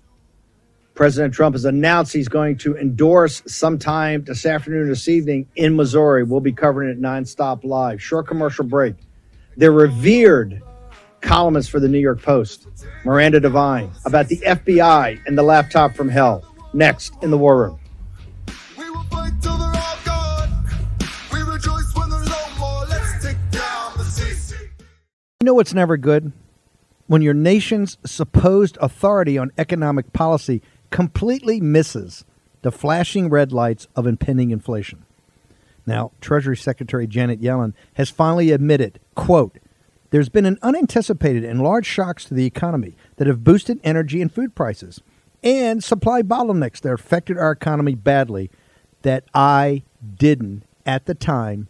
President 0.98 1.32
Trump 1.32 1.54
has 1.54 1.64
announced 1.64 2.12
he's 2.12 2.26
going 2.26 2.58
to 2.58 2.76
endorse 2.76 3.40
sometime 3.46 4.24
this 4.24 4.44
afternoon, 4.44 4.88
this 4.88 5.06
evening 5.06 5.46
in 5.54 5.76
Missouri. 5.76 6.24
We'll 6.24 6.40
be 6.40 6.50
covering 6.50 6.90
it 6.90 7.00
nonstop 7.00 7.62
live. 7.62 8.02
Short 8.02 8.26
commercial 8.26 8.64
break. 8.64 8.96
The 9.56 9.70
revered 9.70 10.60
columnist 11.20 11.70
for 11.70 11.78
the 11.78 11.86
New 11.86 12.00
York 12.00 12.20
Post, 12.20 12.66
Miranda 13.04 13.38
Devine, 13.38 13.92
about 14.06 14.26
the 14.26 14.38
FBI 14.38 15.24
and 15.24 15.38
the 15.38 15.44
laptop 15.44 15.94
from 15.94 16.08
hell. 16.08 16.42
Next 16.72 17.14
in 17.22 17.30
the 17.30 17.38
War 17.38 17.56
Room. 17.56 17.78
You 25.40 25.44
know 25.44 25.54
what's 25.54 25.72
never 25.72 25.96
good? 25.96 26.32
When 27.06 27.22
your 27.22 27.34
nation's 27.34 27.98
supposed 28.04 28.76
authority 28.80 29.38
on 29.38 29.52
economic 29.56 30.12
policy 30.12 30.60
completely 30.90 31.60
misses 31.60 32.24
the 32.62 32.72
flashing 32.72 33.28
red 33.30 33.52
lights 33.52 33.86
of 33.94 34.06
impending 34.06 34.50
inflation. 34.50 35.04
Now, 35.86 36.12
Treasury 36.20 36.56
Secretary 36.56 37.06
Janet 37.06 37.40
Yellen 37.40 37.72
has 37.94 38.10
finally 38.10 38.50
admitted, 38.50 39.00
quote, 39.14 39.58
there's 40.10 40.28
been 40.28 40.46
an 40.46 40.58
unanticipated 40.62 41.44
and 41.44 41.62
large 41.62 41.86
shocks 41.86 42.24
to 42.26 42.34
the 42.34 42.46
economy 42.46 42.96
that 43.16 43.26
have 43.26 43.44
boosted 43.44 43.80
energy 43.84 44.22
and 44.22 44.32
food 44.32 44.54
prices 44.54 45.00
and 45.42 45.84
supply 45.84 46.22
bottlenecks 46.22 46.80
that 46.80 46.92
affected 46.92 47.36
our 47.36 47.52
economy 47.52 47.94
badly 47.94 48.50
that 49.02 49.24
I 49.34 49.82
didn't 50.16 50.64
at 50.86 51.06
the 51.06 51.14
time 51.14 51.68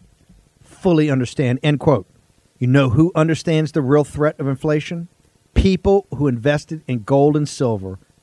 fully 0.60 1.10
understand. 1.10 1.58
End 1.62 1.80
quote. 1.80 2.06
You 2.58 2.66
know 2.66 2.90
who 2.90 3.12
understands 3.14 3.72
the 3.72 3.82
real 3.82 4.04
threat 4.04 4.38
of 4.40 4.48
inflation? 4.48 5.08
People 5.54 6.06
who 6.16 6.28
invested 6.28 6.82
in 6.86 7.02
gold 7.02 7.36
and 7.36 7.48
silver 7.48 7.98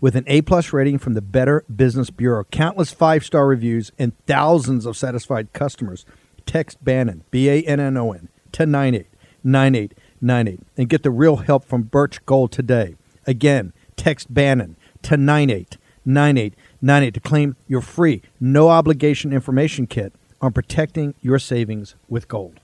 With 0.00 0.16
an 0.16 0.24
A 0.28 0.40
plus 0.40 0.72
rating 0.72 0.98
from 0.98 1.12
the 1.12 1.20
Better 1.20 1.62
Business 1.74 2.08
Bureau, 2.08 2.44
countless 2.44 2.90
five 2.90 3.22
star 3.24 3.46
reviews, 3.46 3.92
and 3.98 4.16
thousands 4.26 4.86
of 4.86 4.96
satisfied 4.96 5.52
customers, 5.52 6.06
text 6.46 6.82
Bannon, 6.82 7.24
B 7.30 7.50
A 7.50 7.62
N 7.62 7.80
N 7.80 7.98
O 7.98 8.12
N, 8.12 8.28
to 8.52 8.64
989898 8.64 10.60
and 10.78 10.88
get 10.88 11.02
the 11.02 11.10
real 11.10 11.36
help 11.36 11.64
from 11.66 11.82
Birch 11.82 12.24
Gold 12.24 12.50
today. 12.50 12.96
Again, 13.26 13.74
text 13.96 14.32
Bannon 14.32 14.76
to 15.02 15.18
989898 15.18 17.14
to 17.14 17.20
claim 17.20 17.56
your 17.68 17.82
free, 17.82 18.22
no 18.40 18.70
obligation 18.70 19.34
information 19.34 19.86
kit 19.86 20.14
on 20.40 20.52
protecting 20.52 21.14
your 21.20 21.38
savings 21.38 21.94
with 22.08 22.26
gold. 22.26 22.58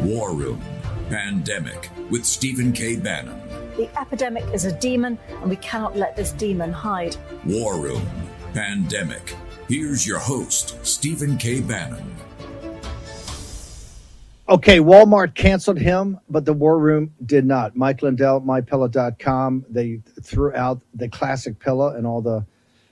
War 0.00 0.34
Room 0.34 0.60
Pandemic 1.08 1.90
with 2.10 2.24
Stephen 2.24 2.72
K. 2.72 2.96
Bannon. 2.96 3.43
The 3.76 3.88
epidemic 3.98 4.44
is 4.54 4.64
a 4.64 4.72
demon, 4.78 5.18
and 5.28 5.50
we 5.50 5.56
cannot 5.56 5.96
let 5.96 6.16
this 6.16 6.30
demon 6.32 6.72
hide. 6.72 7.16
War 7.44 7.76
Room 7.76 8.06
Pandemic. 8.52 9.34
Here's 9.68 10.06
your 10.06 10.18
host, 10.18 10.76
Stephen 10.86 11.36
K. 11.38 11.60
Bannon. 11.60 12.14
Okay, 14.46 14.78
Walmart 14.78 15.34
canceled 15.34 15.78
him, 15.78 16.20
but 16.28 16.44
the 16.44 16.52
War 16.52 16.78
Room 16.78 17.14
did 17.24 17.46
not. 17.46 17.74
Mike 17.74 18.02
Lindell, 18.02 18.42
MyPillow.com, 18.42 19.64
they 19.70 20.02
threw 20.22 20.54
out 20.54 20.82
the 20.94 21.08
classic 21.08 21.58
pillow 21.58 21.96
and 21.96 22.06
all 22.06 22.20
the 22.20 22.44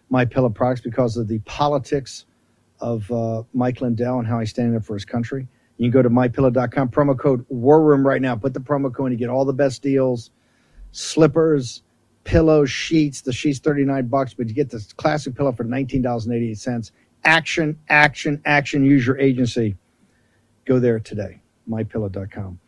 My 0.08 0.24
Pillow 0.24 0.48
products 0.48 0.80
because 0.80 1.18
of 1.18 1.28
the 1.28 1.40
politics 1.40 2.24
of 2.80 3.08
uh, 3.12 3.42
Mike 3.52 3.82
Lindell 3.82 4.18
and 4.18 4.26
how 4.26 4.40
he's 4.40 4.50
standing 4.50 4.74
up 4.76 4.84
for 4.84 4.94
his 4.94 5.04
country. 5.04 5.46
You 5.76 5.84
can 5.84 5.90
go 5.90 6.02
to 6.02 6.10
MyPillow.com, 6.10 6.88
promo 6.88 7.18
code 7.18 7.44
War 7.50 7.82
Room 7.82 8.04
right 8.06 8.22
now. 8.22 8.34
Put 8.34 8.54
the 8.54 8.60
promo 8.60 8.92
code 8.92 9.12
and 9.12 9.20
you 9.20 9.26
get 9.26 9.30
all 9.30 9.44
the 9.44 9.52
best 9.52 9.82
deals, 9.82 10.30
slippers, 10.92 11.82
pillows, 12.24 12.70
sheets. 12.70 13.22
The 13.22 13.32
sheets 13.32 13.58
39 13.58 14.06
bucks, 14.06 14.34
but 14.34 14.48
you 14.48 14.54
get 14.54 14.70
this 14.70 14.92
classic 14.92 15.34
pillow 15.34 15.52
for 15.52 15.64
$19.88. 15.64 16.90
Action, 17.24 17.78
action, 17.88 18.40
action. 18.44 18.84
Use 18.84 19.06
your 19.06 19.18
agency. 19.18 19.76
Go 20.64 20.78
there 20.78 21.00
today 21.00 21.42
mypillow.com. 21.68 22.58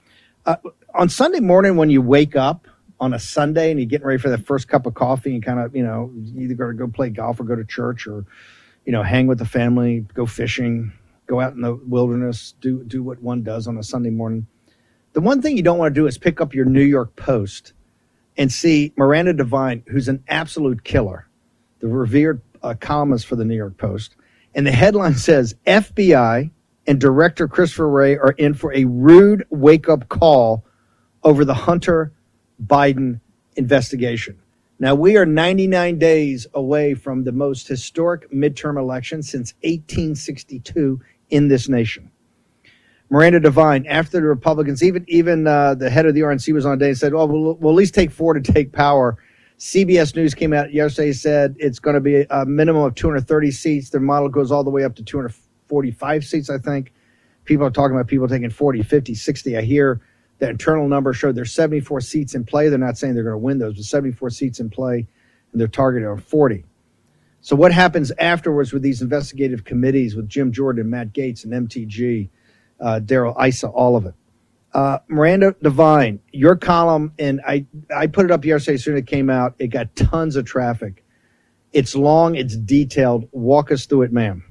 Uh, 0.47 0.57
on 0.95 1.09
Sunday 1.09 1.41
morning, 1.41 1.77
when 1.77 1.91
you 1.91 2.03
wake 2.03 2.37
up 2.37 2.67
on 3.01 3.15
a 3.15 3.19
Sunday 3.19 3.71
and 3.71 3.81
you're 3.81 3.89
getting 3.89 4.07
ready 4.07 4.21
for 4.21 4.31
that 4.31 4.47
first 4.47 4.69
cup 4.69 4.87
of 4.87 4.95
coffee 4.95 5.35
and 5.35 5.45
kind 5.45 5.59
of, 5.59 5.75
you 5.75 5.83
know, 5.83 6.13
either 6.37 6.55
got 6.55 6.69
to 6.69 6.75
go 6.75 6.87
play 6.87 7.11
golf 7.11 7.41
or 7.41 7.45
go 7.45 7.57
to 7.57 7.65
church 7.65 8.07
or, 8.07 8.25
you 8.85 8.93
know, 8.93 9.03
hang 9.03 9.27
with 9.27 9.39
the 9.39 9.47
family, 9.47 10.07
go 10.15 10.27
fishing, 10.27 10.93
go 11.27 11.41
out 11.41 11.55
in 11.55 11.61
the 11.61 11.75
wilderness, 11.75 12.55
do, 12.61 12.85
do 12.85 13.03
what 13.03 13.21
one 13.23 13.43
does 13.43 13.67
on 13.67 13.77
a 13.79 13.83
Sunday 13.83 14.11
morning. 14.11 14.47
The 15.15 15.21
one 15.21 15.43
thing 15.43 15.57
you 15.57 15.63
don't 15.63 15.79
want 15.79 15.95
to 15.95 16.01
do 16.01 16.07
is 16.07 16.19
pick 16.19 16.41
up 16.41 16.55
your 16.55 16.67
New 16.67 16.83
York 16.83 17.17
Post 17.17 17.73
and 18.37 18.51
see 18.53 18.93
Miranda 18.97 19.33
Devine, 19.33 19.83
who's 19.89 20.09
an 20.09 20.23
absolute 20.29 20.85
killer, 20.85 21.29
the 21.81 21.89
revered 21.89 22.41
uh, 22.63 22.75
columnist 22.79 23.27
for 23.27 23.37
the 23.37 23.45
New 23.45 23.57
York 23.57 23.77
Post. 23.77 24.17
And 24.55 24.67
the 24.67 24.73
headline 24.73 25.15
says 25.17 25.55
FBI 25.67 26.51
and 26.87 27.01
director 27.01 27.49
Christopher 27.49 27.89
Wray 27.89 28.17
are 28.17 28.33
in 28.33 28.55
for 28.55 28.73
a 28.75 28.85
rude 28.85 29.47
wake 29.51 29.89
up 29.89 30.09
call 30.09 30.65
over 31.23 31.45
the 31.45 31.55
Hunter 31.55 32.13
Biden 32.65 33.21
investigation. 33.57 34.39
Now, 34.79 34.95
we 34.95 35.17
are 35.17 35.25
99 35.25 35.99
days 35.99 36.47
away 36.53 36.95
from 36.95 37.25
the 37.25 37.33
most 37.33 37.69
historic 37.69 38.31
midterm 38.33 38.79
election 38.79 39.23
since 39.23 39.55
1862 39.63 41.01
in 41.31 41.49
this 41.49 41.69
nation. 41.69 42.11
Miranda 43.11 43.41
Devine, 43.41 43.87
after 43.87 44.19
the 44.19 44.27
Republicans, 44.27 44.83
even 44.83 45.05
even 45.09 45.47
uh, 45.47 45.75
the 45.75 45.91
head 45.91 46.07
of 46.07 46.15
the 46.15 46.21
RNC 46.21 46.53
was 46.55 46.67
on 46.67 46.79
day 46.79 46.89
and 46.89 46.99
said, 46.99 47.13
well, 47.13 47.29
we'll, 47.29 47.55
we'll 47.55 47.73
at 47.73 47.77
least 47.77 47.95
take 47.95 48.11
four 48.11 48.35
to 48.35 48.41
take 48.41 48.73
power." 48.73 49.19
CBS 49.59 50.17
News 50.17 50.35
came 50.35 50.53
out 50.53 50.73
yesterday 50.73 51.13
said 51.13 51.55
it's 51.59 51.79
going 51.79 51.95
to 51.95 52.01
be 52.01 52.27
a 52.29 52.45
minimum 52.45 52.83
of 52.83 52.95
230 52.97 53.51
seats. 53.51 53.91
Their 53.91 54.01
model 54.01 54.29
goes 54.29 54.51
all 54.51 54.65
the 54.65 54.71
way 54.71 54.85
up 54.85 54.97
to 54.97 55.05
245 55.05 56.25
seats, 56.25 56.51
I 56.51 56.59
think. 56.59 56.93
People 57.45 57.67
are 57.67 57.71
talking 57.71 57.95
about 57.95 58.09
people 58.09 58.27
taking 58.27 58.51
40, 58.51 58.83
50, 58.83 59.15
60. 59.15 59.57
I 59.57 59.63
hear 59.63 60.01
the 60.39 60.51
internal 60.51 60.89
number 60.89 61.13
showed 61.13 61.37
there's 61.37 61.53
74 61.53 62.01
seats 62.01 62.35
in 62.35 62.45
play. 62.45 62.69
They're 62.69 62.79
not 62.79 62.99
saying 62.99 63.15
they're 63.15 63.23
going 63.23 63.35
to 63.35 63.39
win 63.39 63.59
those, 63.59 63.77
but 63.77 63.85
74 63.85 64.31
seats 64.31 64.61
in 64.61 64.71
play, 64.71 65.07
and 65.53 65.61
they're 65.61 65.69
targeted 65.69 66.09
on 66.09 66.19
40. 66.19 66.65
So 67.41 67.55
what 67.55 67.73
happens 67.73 68.11
afterwards 68.19 68.73
with 68.73 68.83
these 68.83 69.03
investigative 69.03 69.65
committees 69.65 70.17
with 70.17 70.29
Jim 70.29 70.51
Jordan, 70.51 70.81
and 70.81 70.91
Matt 70.91 71.13
Gaetz, 71.13 71.45
and 71.45 71.69
MTG, 71.69 72.31
uh, 72.81 72.99
Darrell 73.01 73.37
Issa, 73.41 73.69
all 73.69 73.97
of 73.97 74.07
it? 74.07 74.15
Uh, 74.73 74.99
Miranda 75.09 75.55
Devine, 75.63 76.21
your 76.33 76.57
column, 76.57 77.13
and 77.19 77.41
I, 77.47 77.67
I 77.95 78.09
put 78.09 78.25
it 78.25 78.31
up 78.33 78.45
yesterday 78.45 78.75
as 78.75 78.85
soon 78.85 78.95
as 78.95 79.01
it 79.01 79.07
came 79.07 79.31
out. 79.31 79.55
It 79.59 79.69
got 79.69 79.95
tons 79.95 80.37
of 80.37 80.47
traffic. 80.47 81.05
It's 81.73 81.95
long, 81.95 82.35
it's 82.37 82.57
detailed. 82.57 83.29
Walk 83.33 83.71
us 83.71 83.87
through 83.87 84.03
it, 84.03 84.13
ma'am. 84.13 84.45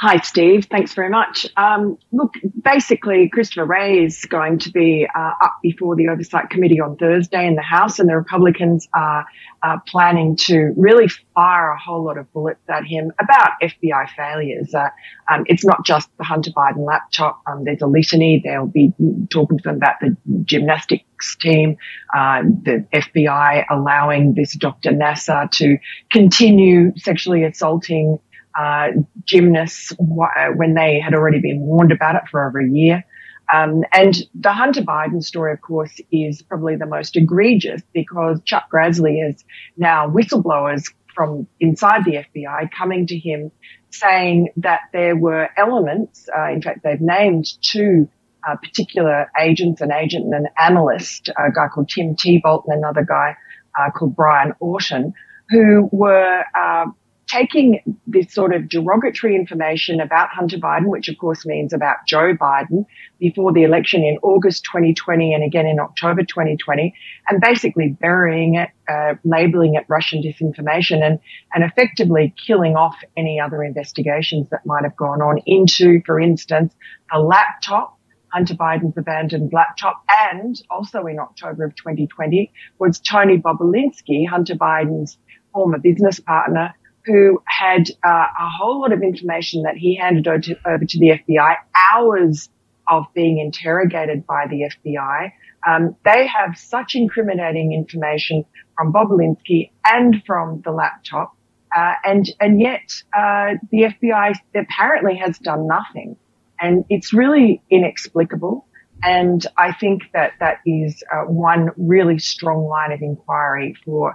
Hi, 0.00 0.18
Steve. 0.20 0.66
Thanks 0.70 0.94
very 0.94 1.10
much. 1.10 1.44
Um, 1.56 1.98
look, 2.12 2.34
basically, 2.62 3.28
Christopher 3.28 3.64
Wray 3.64 4.04
is 4.04 4.26
going 4.26 4.60
to 4.60 4.70
be 4.70 5.08
uh, 5.12 5.32
up 5.42 5.56
before 5.60 5.96
the 5.96 6.08
Oversight 6.08 6.50
Committee 6.50 6.80
on 6.80 6.96
Thursday 6.96 7.44
in 7.48 7.56
the 7.56 7.62
House, 7.62 7.98
and 7.98 8.08
the 8.08 8.14
Republicans 8.14 8.86
are 8.94 9.26
uh, 9.64 9.78
planning 9.88 10.36
to 10.36 10.72
really 10.76 11.08
fire 11.34 11.70
a 11.72 11.78
whole 11.80 12.04
lot 12.04 12.16
of 12.16 12.32
bullets 12.32 12.60
at 12.68 12.84
him 12.84 13.10
about 13.20 13.54
FBI 13.60 14.08
failures. 14.16 14.72
Uh, 14.72 14.90
um, 15.32 15.42
it's 15.48 15.64
not 15.64 15.84
just 15.84 16.08
the 16.16 16.22
Hunter 16.22 16.52
Biden 16.52 16.86
laptop. 16.86 17.42
Um, 17.48 17.64
there's 17.64 17.82
a 17.82 17.88
litany. 17.88 18.40
They'll 18.44 18.66
be 18.68 18.92
talking 19.30 19.58
to 19.58 19.64
them 19.64 19.78
about 19.78 19.96
the 20.00 20.16
gymnastics 20.44 21.36
team, 21.40 21.76
uh, 22.14 22.42
the 22.42 22.86
FBI 22.92 23.64
allowing 23.68 24.34
this 24.34 24.56
Dr. 24.56 24.92
Nassar 24.92 25.50
to 25.50 25.76
continue 26.12 26.92
sexually 26.96 27.42
assaulting 27.42 28.20
uh, 28.58 28.88
gymnasts 29.24 29.92
uh, 29.92 30.48
when 30.56 30.74
they 30.74 31.00
had 31.00 31.14
already 31.14 31.40
been 31.40 31.60
warned 31.60 31.92
about 31.92 32.16
it 32.16 32.22
for 32.30 32.46
over 32.46 32.60
a 32.60 32.68
year. 32.68 33.04
Um, 33.52 33.82
and 33.92 34.14
the 34.34 34.52
Hunter 34.52 34.82
Biden 34.82 35.22
story, 35.22 35.52
of 35.52 35.60
course, 35.60 35.98
is 36.12 36.42
probably 36.42 36.76
the 36.76 36.86
most 36.86 37.16
egregious 37.16 37.80
because 37.94 38.40
Chuck 38.44 38.68
Grassley 38.72 39.26
is 39.26 39.42
now 39.76 40.06
whistleblowers 40.08 40.92
from 41.14 41.46
inside 41.58 42.04
the 42.04 42.24
FBI 42.34 42.70
coming 42.70 43.06
to 43.06 43.18
him 43.18 43.50
saying 43.90 44.50
that 44.56 44.80
there 44.92 45.16
were 45.16 45.48
elements, 45.56 46.28
uh, 46.36 46.50
in 46.50 46.60
fact, 46.60 46.80
they've 46.84 47.00
named 47.00 47.46
two 47.62 48.08
uh, 48.46 48.56
particular 48.56 49.30
agents, 49.40 49.80
an 49.80 49.92
agent 49.92 50.26
and 50.26 50.34
an 50.34 50.46
analyst, 50.58 51.28
a 51.28 51.50
guy 51.50 51.68
called 51.72 51.88
Tim 51.88 52.16
Thibault 52.16 52.64
and 52.66 52.78
another 52.78 53.04
guy 53.04 53.36
uh, 53.78 53.90
called 53.90 54.14
Brian 54.14 54.52
Auten, 54.62 55.12
who 55.48 55.88
were 55.90 56.44
uh, 56.54 56.86
taking 57.28 57.80
this 58.06 58.32
sort 58.32 58.54
of 58.54 58.68
derogatory 58.68 59.36
information 59.36 60.00
about 60.00 60.30
Hunter 60.30 60.56
Biden, 60.56 60.86
which 60.86 61.08
of 61.08 61.18
course 61.18 61.44
means 61.46 61.72
about 61.72 61.98
Joe 62.06 62.34
Biden 62.34 62.84
before 63.20 63.52
the 63.52 63.62
election 63.62 64.02
in 64.02 64.18
August 64.22 64.64
2020 64.64 65.34
and 65.34 65.44
again 65.44 65.66
in 65.66 65.78
October 65.78 66.22
2020 66.22 66.94
and 67.28 67.40
basically 67.40 67.96
burying 68.00 68.54
it, 68.56 68.70
uh, 68.88 69.14
labeling 69.24 69.74
it 69.74 69.84
Russian 69.88 70.22
disinformation 70.22 71.02
and, 71.04 71.20
and 71.54 71.64
effectively 71.64 72.34
killing 72.46 72.76
off 72.76 72.96
any 73.16 73.38
other 73.38 73.62
investigations 73.62 74.48
that 74.50 74.64
might 74.64 74.82
have 74.82 74.96
gone 74.96 75.20
on 75.20 75.38
into, 75.46 76.00
for 76.06 76.18
instance, 76.18 76.74
a 77.12 77.20
laptop 77.20 77.94
Hunter 78.32 78.54
Biden's 78.54 78.96
abandoned 78.96 79.52
laptop. 79.52 80.02
And 80.30 80.60
also 80.70 81.06
in 81.06 81.18
October 81.18 81.64
of 81.64 81.74
2020 81.76 82.52
was 82.78 83.00
Tony 83.00 83.38
Bobulinski, 83.38 84.28
Hunter 84.28 84.54
Biden's 84.54 85.18
former 85.52 85.78
business 85.78 86.20
partner, 86.20 86.74
who 87.08 87.42
had 87.46 87.90
uh, 88.06 88.26
a 88.38 88.48
whole 88.48 88.82
lot 88.82 88.92
of 88.92 89.02
information 89.02 89.62
that 89.62 89.76
he 89.76 89.96
handed 89.96 90.28
over 90.28 90.40
to, 90.40 90.56
over 90.66 90.84
to 90.84 90.98
the 90.98 91.18
FBI, 91.18 91.56
hours 91.92 92.50
of 92.88 93.04
being 93.14 93.38
interrogated 93.38 94.26
by 94.26 94.46
the 94.48 94.70
FBI. 94.70 95.32
Um, 95.66 95.96
they 96.04 96.26
have 96.26 96.56
such 96.56 96.94
incriminating 96.94 97.72
information 97.72 98.44
from 98.76 98.92
Bobulinski 98.92 99.70
and 99.84 100.22
from 100.26 100.62
the 100.64 100.70
laptop. 100.70 101.34
Uh, 101.76 101.94
and, 102.04 102.30
and 102.40 102.60
yet, 102.60 103.02
uh, 103.16 103.54
the 103.70 103.94
FBI 104.02 104.34
apparently 104.54 105.16
has 105.16 105.38
done 105.38 105.66
nothing. 105.66 106.16
And 106.60 106.84
it's 106.88 107.12
really 107.12 107.62
inexplicable. 107.70 108.66
And 109.02 109.46
I 109.56 109.72
think 109.72 110.02
that 110.12 110.32
that 110.40 110.58
is 110.66 111.02
uh, 111.12 111.22
one 111.22 111.70
really 111.76 112.18
strong 112.18 112.66
line 112.66 112.92
of 112.92 113.00
inquiry 113.00 113.76
for 113.84 114.14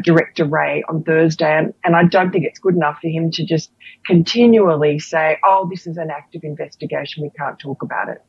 Director 0.00 0.44
Wray 0.44 0.82
on 0.88 1.02
Thursday. 1.02 1.58
And, 1.58 1.74
and 1.84 1.96
I 1.96 2.04
don't 2.04 2.30
think 2.30 2.44
it's 2.44 2.58
good 2.58 2.74
enough 2.74 2.98
for 3.02 3.08
him 3.08 3.30
to 3.32 3.44
just 3.44 3.70
continually 4.06 4.98
say, 4.98 5.38
oh, 5.44 5.68
this 5.70 5.86
is 5.86 5.96
an 5.96 6.10
active 6.10 6.44
investigation. 6.44 7.22
We 7.22 7.30
can't 7.30 7.58
talk 7.58 7.82
about 7.82 8.08
it. 8.08 8.22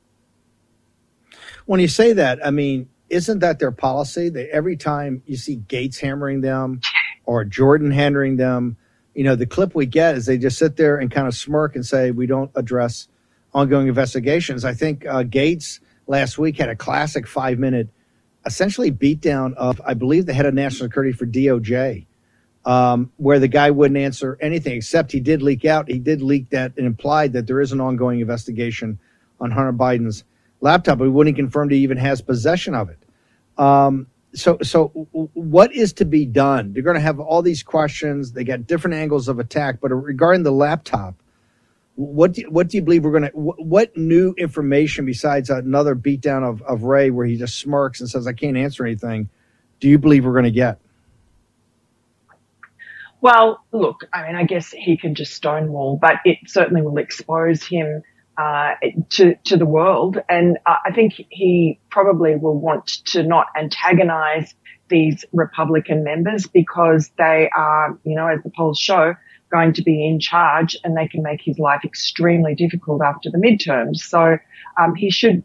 When 1.66 1.80
you 1.80 1.88
say 1.88 2.14
that, 2.14 2.46
I 2.46 2.52
mean, 2.52 2.90
isn't 3.10 3.40
that 3.40 3.60
their 3.60 3.72
policy? 3.72 4.30
That 4.30 4.50
every 4.50 4.76
time 4.76 5.24
you 5.26 5.38
see 5.38 5.58
Gaetz 5.58 6.00
hammering 6.00 6.42
them 6.42 6.82
or 7.26 7.46
Jordan 7.46 7.92
hammering 7.92 8.38
them, 8.38 8.78
you 9.14 9.24
know, 9.24 9.36
the 9.36 9.46
clip 9.46 9.76
we 9.76 9.86
get 9.86 10.16
is 10.16 10.26
they 10.26 10.38
just 10.38 10.58
sit 10.58 10.76
there 10.76 10.98
and 10.98 11.12
kind 11.12 11.28
of 11.28 11.36
smirk 11.36 11.76
and 11.76 11.86
say, 11.86 12.12
we 12.12 12.26
don't 12.26 12.52
address 12.56 13.08
ongoing 13.54 13.88
investigations. 13.88 14.66
I 14.66 14.74
think 14.74 15.06
uh, 15.06 15.24
Gaetz 15.24 15.80
last 16.08 16.38
week 16.38 16.58
had 16.58 16.70
a 16.70 16.76
classic 16.76 17.28
five 17.28 17.60
minute, 17.60 17.90
essentially 18.46 18.92
beatdown 18.92 19.54
of, 19.56 19.82
I 19.86 19.94
believe, 19.94 20.26
the 20.26 20.34
head 20.34 20.46
of 20.46 20.54
national 20.54 20.90
security 20.90 21.14
for 21.14 21.26
DOJ, 21.26 22.06
um, 22.66 23.12
where 23.18 23.40
the 23.40 23.48
guy 23.48 23.72
wouldn't 23.72 23.98
answer 23.98 24.38
anything 24.42 24.74
except 24.78 25.12
he 25.12 25.20
did 25.20 25.42
leak 25.42 25.66
out. 25.66 25.90
He 25.90 26.00
did 26.00 26.22
leak 26.22 26.50
that 26.50 26.74
and 26.78 26.86
implied 26.86 27.34
that 27.34 27.48
there 27.48 27.62
is 27.62 27.72
an 27.72 27.82
ongoing 27.82 28.20
investigation 28.20 29.00
on 29.40 29.52
Hunter 29.52 29.74
Biden's 29.74 30.24
laptop, 30.62 30.98
but 30.98 31.06
he 31.06 31.10
wouldn't 31.10 31.36
confirm 31.36 31.70
he 31.70 31.78
even 31.78 31.98
has 31.98 32.22
possession 32.22 32.74
of 32.74 32.90
it. 32.90 33.00
Um, 33.58 34.08
so, 34.34 34.58
so 34.64 34.88
what 35.12 35.74
is 35.74 35.94
to 35.94 36.06
be 36.06 36.26
done? 36.26 36.74
They're 36.74 36.84
going 36.84 36.96
to 36.96 37.02
have 37.02 37.20
all 37.20 37.42
these 37.42 37.62
questions. 37.62 38.32
They 38.32 38.44
got 38.44 38.66
different 38.66 38.96
angles 38.96 39.28
of 39.28 39.40
attack, 39.40 39.80
but 39.82 39.90
regarding 39.90 40.44
the 40.44 40.52
laptop, 40.52 41.16
what 41.96 42.34
do, 42.34 42.44
what 42.50 42.70
do 42.70 42.78
you 42.78 42.84
believe 42.84 43.04
we're 43.04 43.12
going 43.12 43.30
to? 43.32 43.38
What 43.38 43.96
new 43.96 44.34
information 44.38 45.06
besides 45.06 45.50
another 45.50 45.96
beatdown 45.96 46.44
of 46.44 46.62
of 46.64 46.84
Wray, 46.84 47.12
where 47.12 47.26
he 47.26 47.38
just 47.38 47.60
smirks 47.60 48.00
and 48.00 48.10
says, 48.10 48.26
"I 48.28 48.34
can't 48.34 48.58
answer 48.58 48.86
anything"? 48.86 49.30
Do 49.80 49.88
you 49.88 50.00
believe 50.00 50.26
we're 50.26 50.34
going 50.34 50.46
to 50.46 50.52
get? 50.52 50.80
Well, 53.22 53.64
look, 53.72 54.06
I 54.12 54.28
mean, 54.28 54.36
I 54.36 54.44
guess 54.44 54.72
he 54.72 54.98
can 54.98 55.16
just 55.16 55.34
stonewall, 55.34 55.98
but 56.02 56.16
it 56.26 56.40
certainly 56.48 56.82
will 56.82 56.98
expose 56.98 57.64
him 57.64 58.02
uh, 58.38 58.72
to 59.12 59.36
to 59.46 59.58
the 59.58 59.66
world, 59.66 60.18
and 60.28 60.58
uh, 60.66 60.76
I 60.86 60.92
think 60.92 61.14
he 61.30 61.80
probably 61.92 62.36
will 62.36 62.60
want 62.60 62.88
to 63.12 63.24
not 63.24 63.48
antagonize 63.58 64.56
these 64.90 65.26
Republican 65.32 66.04
members 66.04 66.48
because 66.48 67.12
they 67.18 67.50
are, 67.56 67.98
you 68.04 68.16
know, 68.16 68.28
as 68.28 68.42
the 68.44 68.52
polls 68.56 68.80
show, 68.80 69.16
going 69.54 69.74
to 69.74 69.84
be 69.84 70.06
in 70.06 70.20
charge 70.20 70.76
and 70.84 70.98
they 70.98 71.08
can 71.08 71.22
make 71.22 71.42
his 71.44 71.60
life 71.60 71.82
extremely 71.84 72.56
difficult 72.56 73.02
after 73.04 73.30
the 73.30 73.38
midterms. 73.38 73.98
So 73.98 74.38
um, 74.80 74.96
he 74.96 75.12
should 75.12 75.44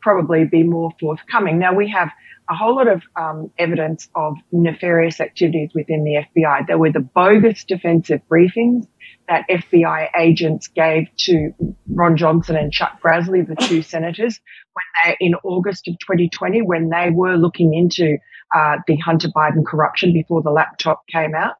probably 0.00 0.44
be 0.44 0.62
more 0.62 0.90
forthcoming. 0.98 1.58
Now 1.58 1.74
we 1.74 1.90
have 1.90 2.10
a 2.48 2.54
whole 2.54 2.76
lot 2.76 2.88
of 2.88 3.02
um, 3.16 3.50
evidence 3.58 4.08
of 4.14 4.36
nefarious 4.52 5.20
activities 5.20 5.70
within 5.74 6.04
the 6.04 6.24
FBI. 6.24 6.66
There 6.66 6.78
were 6.78 6.92
the 6.92 7.00
bogus 7.00 7.64
defensive 7.64 8.20
briefings 8.30 8.86
that 9.28 9.44
FBI 9.50 10.08
agents 10.16 10.68
gave 10.68 11.08
to 11.18 11.50
Ron 11.88 12.16
Johnson 12.16 12.56
and 12.56 12.72
Chuck 12.72 13.00
Grassley, 13.02 13.46
the 13.46 13.56
two 13.56 13.82
senators, 13.94 14.40
when 14.72 14.84
they 15.04 15.16
in 15.20 15.34
August 15.42 15.88
of 15.88 15.98
2020, 15.98 16.62
when 16.62 16.88
they 16.88 17.10
were 17.10 17.36
looking 17.36 17.74
into 17.74 18.16
uh, 18.54 18.76
the 18.86 18.96
Hunter 18.96 19.28
Biden 19.28 19.66
corruption 19.66 20.12
before 20.12 20.42
the 20.42 20.50
laptop 20.50 21.02
came 21.08 21.34
out. 21.34 21.56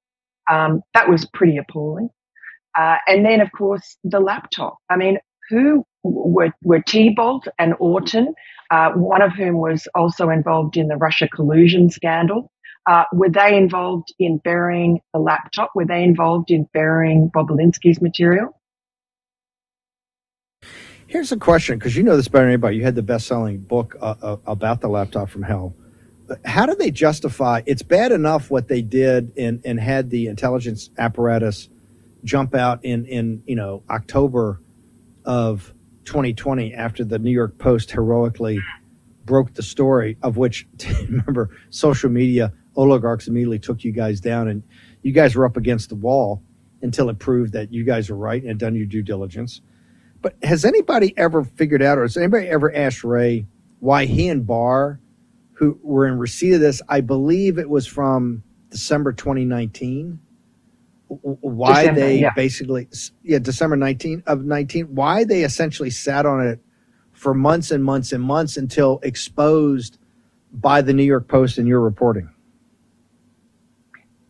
Um, 0.51 0.83
that 0.95 1.09
was 1.09 1.27
pretty 1.27 1.57
appalling. 1.57 2.09
Uh, 2.77 2.97
and 3.09 3.25
then, 3.25 3.41
of 3.41 3.51
course, 3.53 3.97
the 4.05 4.21
laptop. 4.21 4.79
I 4.91 4.97
mean, 4.97 5.19
who 5.49 5.85
were, 6.03 6.53
were 6.63 6.83
Thibault 6.87 7.43
and 7.59 7.75
Auten, 7.75 8.35
uh, 8.71 8.93
one 8.93 9.23
of 9.23 9.33
whom 9.33 9.57
was 9.57 9.89
also 9.95 10.29
involved 10.29 10.77
in 10.77 10.89
the 10.89 10.97
Russia 10.97 11.29
collusion 11.29 11.91
scandal. 11.91 12.51
Uh, 12.87 13.05
were 13.13 13.29
they 13.29 13.57
involved 13.57 14.15
in 14.19 14.39
burying 14.39 15.01
the 15.13 15.19
laptop? 15.19 15.71
Were 15.75 15.87
they 15.87 16.05
involved 16.05 16.51
in 16.51 16.69
burying 16.73 17.31
Bobulinski's 17.35 18.01
material? 18.01 18.61
Here's 21.09 21.33
a 21.33 21.37
question 21.37 21.79
because 21.79 21.97
you 21.97 22.03
know 22.03 22.17
this 22.17 22.29
better 22.29 22.45
than 22.45 22.53
anybody. 22.53 22.77
You 22.77 22.85
had 22.85 22.95
the 22.95 23.03
best 23.03 23.27
selling 23.27 23.59
book 23.59 23.97
uh, 24.01 24.15
uh, 24.21 24.37
about 24.47 24.81
the 24.81 24.89
laptop 24.89 25.31
from 25.31 25.43
hell 25.43 25.75
how 26.45 26.67
do 26.67 26.75
they 26.75 26.91
justify 26.91 27.63
it's 27.67 27.83
bad 27.83 28.13
enough 28.13 28.51
what 28.51 28.69
they 28.69 28.83
did 28.83 29.33
and 29.37 29.61
and 29.65 29.79
had 29.79 30.11
the 30.11 30.27
intelligence 30.27 30.91
apparatus 30.99 31.69
jump 32.25 32.55
out 32.55 32.85
in 32.85 33.05
in 33.07 33.43
you 33.47 33.57
know 33.57 33.83
October 33.91 34.61
of 35.25 35.73
2020 36.05 36.75
after 36.75 37.05
the 37.05 37.19
New 37.19 37.31
York 37.31 37.59
Post 37.59 37.91
heroically 37.91 38.59
broke 39.25 39.55
the 39.55 39.63
story 39.63 40.17
of 40.23 40.37
which 40.37 40.67
remember 41.09 41.51
social 41.71 42.11
media 42.11 42.53
oligarchs 42.77 43.27
immediately 43.27 43.59
took 43.59 43.85
you 43.85 43.93
guys 43.93 44.21
down 44.21 44.49
and 44.49 44.63
you 45.03 45.13
guys 45.13 45.35
were 45.35 45.47
up 45.47 45.57
against 45.57 45.89
the 45.89 45.95
wall 45.95 46.43
until 46.83 47.09
it 47.09 47.19
proved 47.19 47.53
that 47.53 47.73
you 47.73 47.85
guys 47.85 48.11
were 48.11 48.17
right 48.17 48.43
and 48.43 48.49
had 48.51 48.59
done 48.59 48.75
your 48.75 48.87
due 48.87 49.03
diligence. 49.03 49.61
But 50.21 50.37
has 50.43 50.65
anybody 50.65 51.15
ever 51.17 51.45
figured 51.45 51.83
out 51.83 51.99
or 51.99 52.03
has 52.03 52.17
anybody 52.17 52.49
ever 52.49 52.75
asked 52.75 53.05
Wray 53.05 53.47
why 53.81 54.07
he 54.07 54.29
and 54.29 54.47
Barr 54.47 55.01
who 55.57 55.79
were 55.83 56.07
in 56.07 56.19
receipt 56.19 56.53
of 56.53 56.61
this. 56.61 56.83
I 56.89 57.01
believe 57.01 57.59
it 57.59 57.69
was 57.69 57.87
from 57.87 58.43
December 58.71 59.13
2019. 59.13 60.21
Why 61.09 61.83
December, 61.83 62.01
they 62.01 62.19
yeah. 62.19 62.33
basically, 62.35 62.89
yeah, 63.23 63.39
December 63.39 63.77
19 63.77 64.25
of 64.27 64.45
19, 64.45 64.95
why 64.95 65.25
they 65.25 65.45
essentially 65.45 65.91
sat 65.91 66.27
on 66.27 66.47
it 66.47 66.61
for 67.13 67.33
months 67.33 67.71
and 67.71 67.83
months 67.83 68.13
and 68.13 68.23
months 68.23 68.57
until 68.57 69.01
exposed 69.03 69.99
by 70.53 70.83
the 70.83 70.93
New 70.93 71.05
York 71.05 71.29
Post 71.29 71.59
in 71.59 71.67
your 71.67 71.81
reporting? 71.81 72.29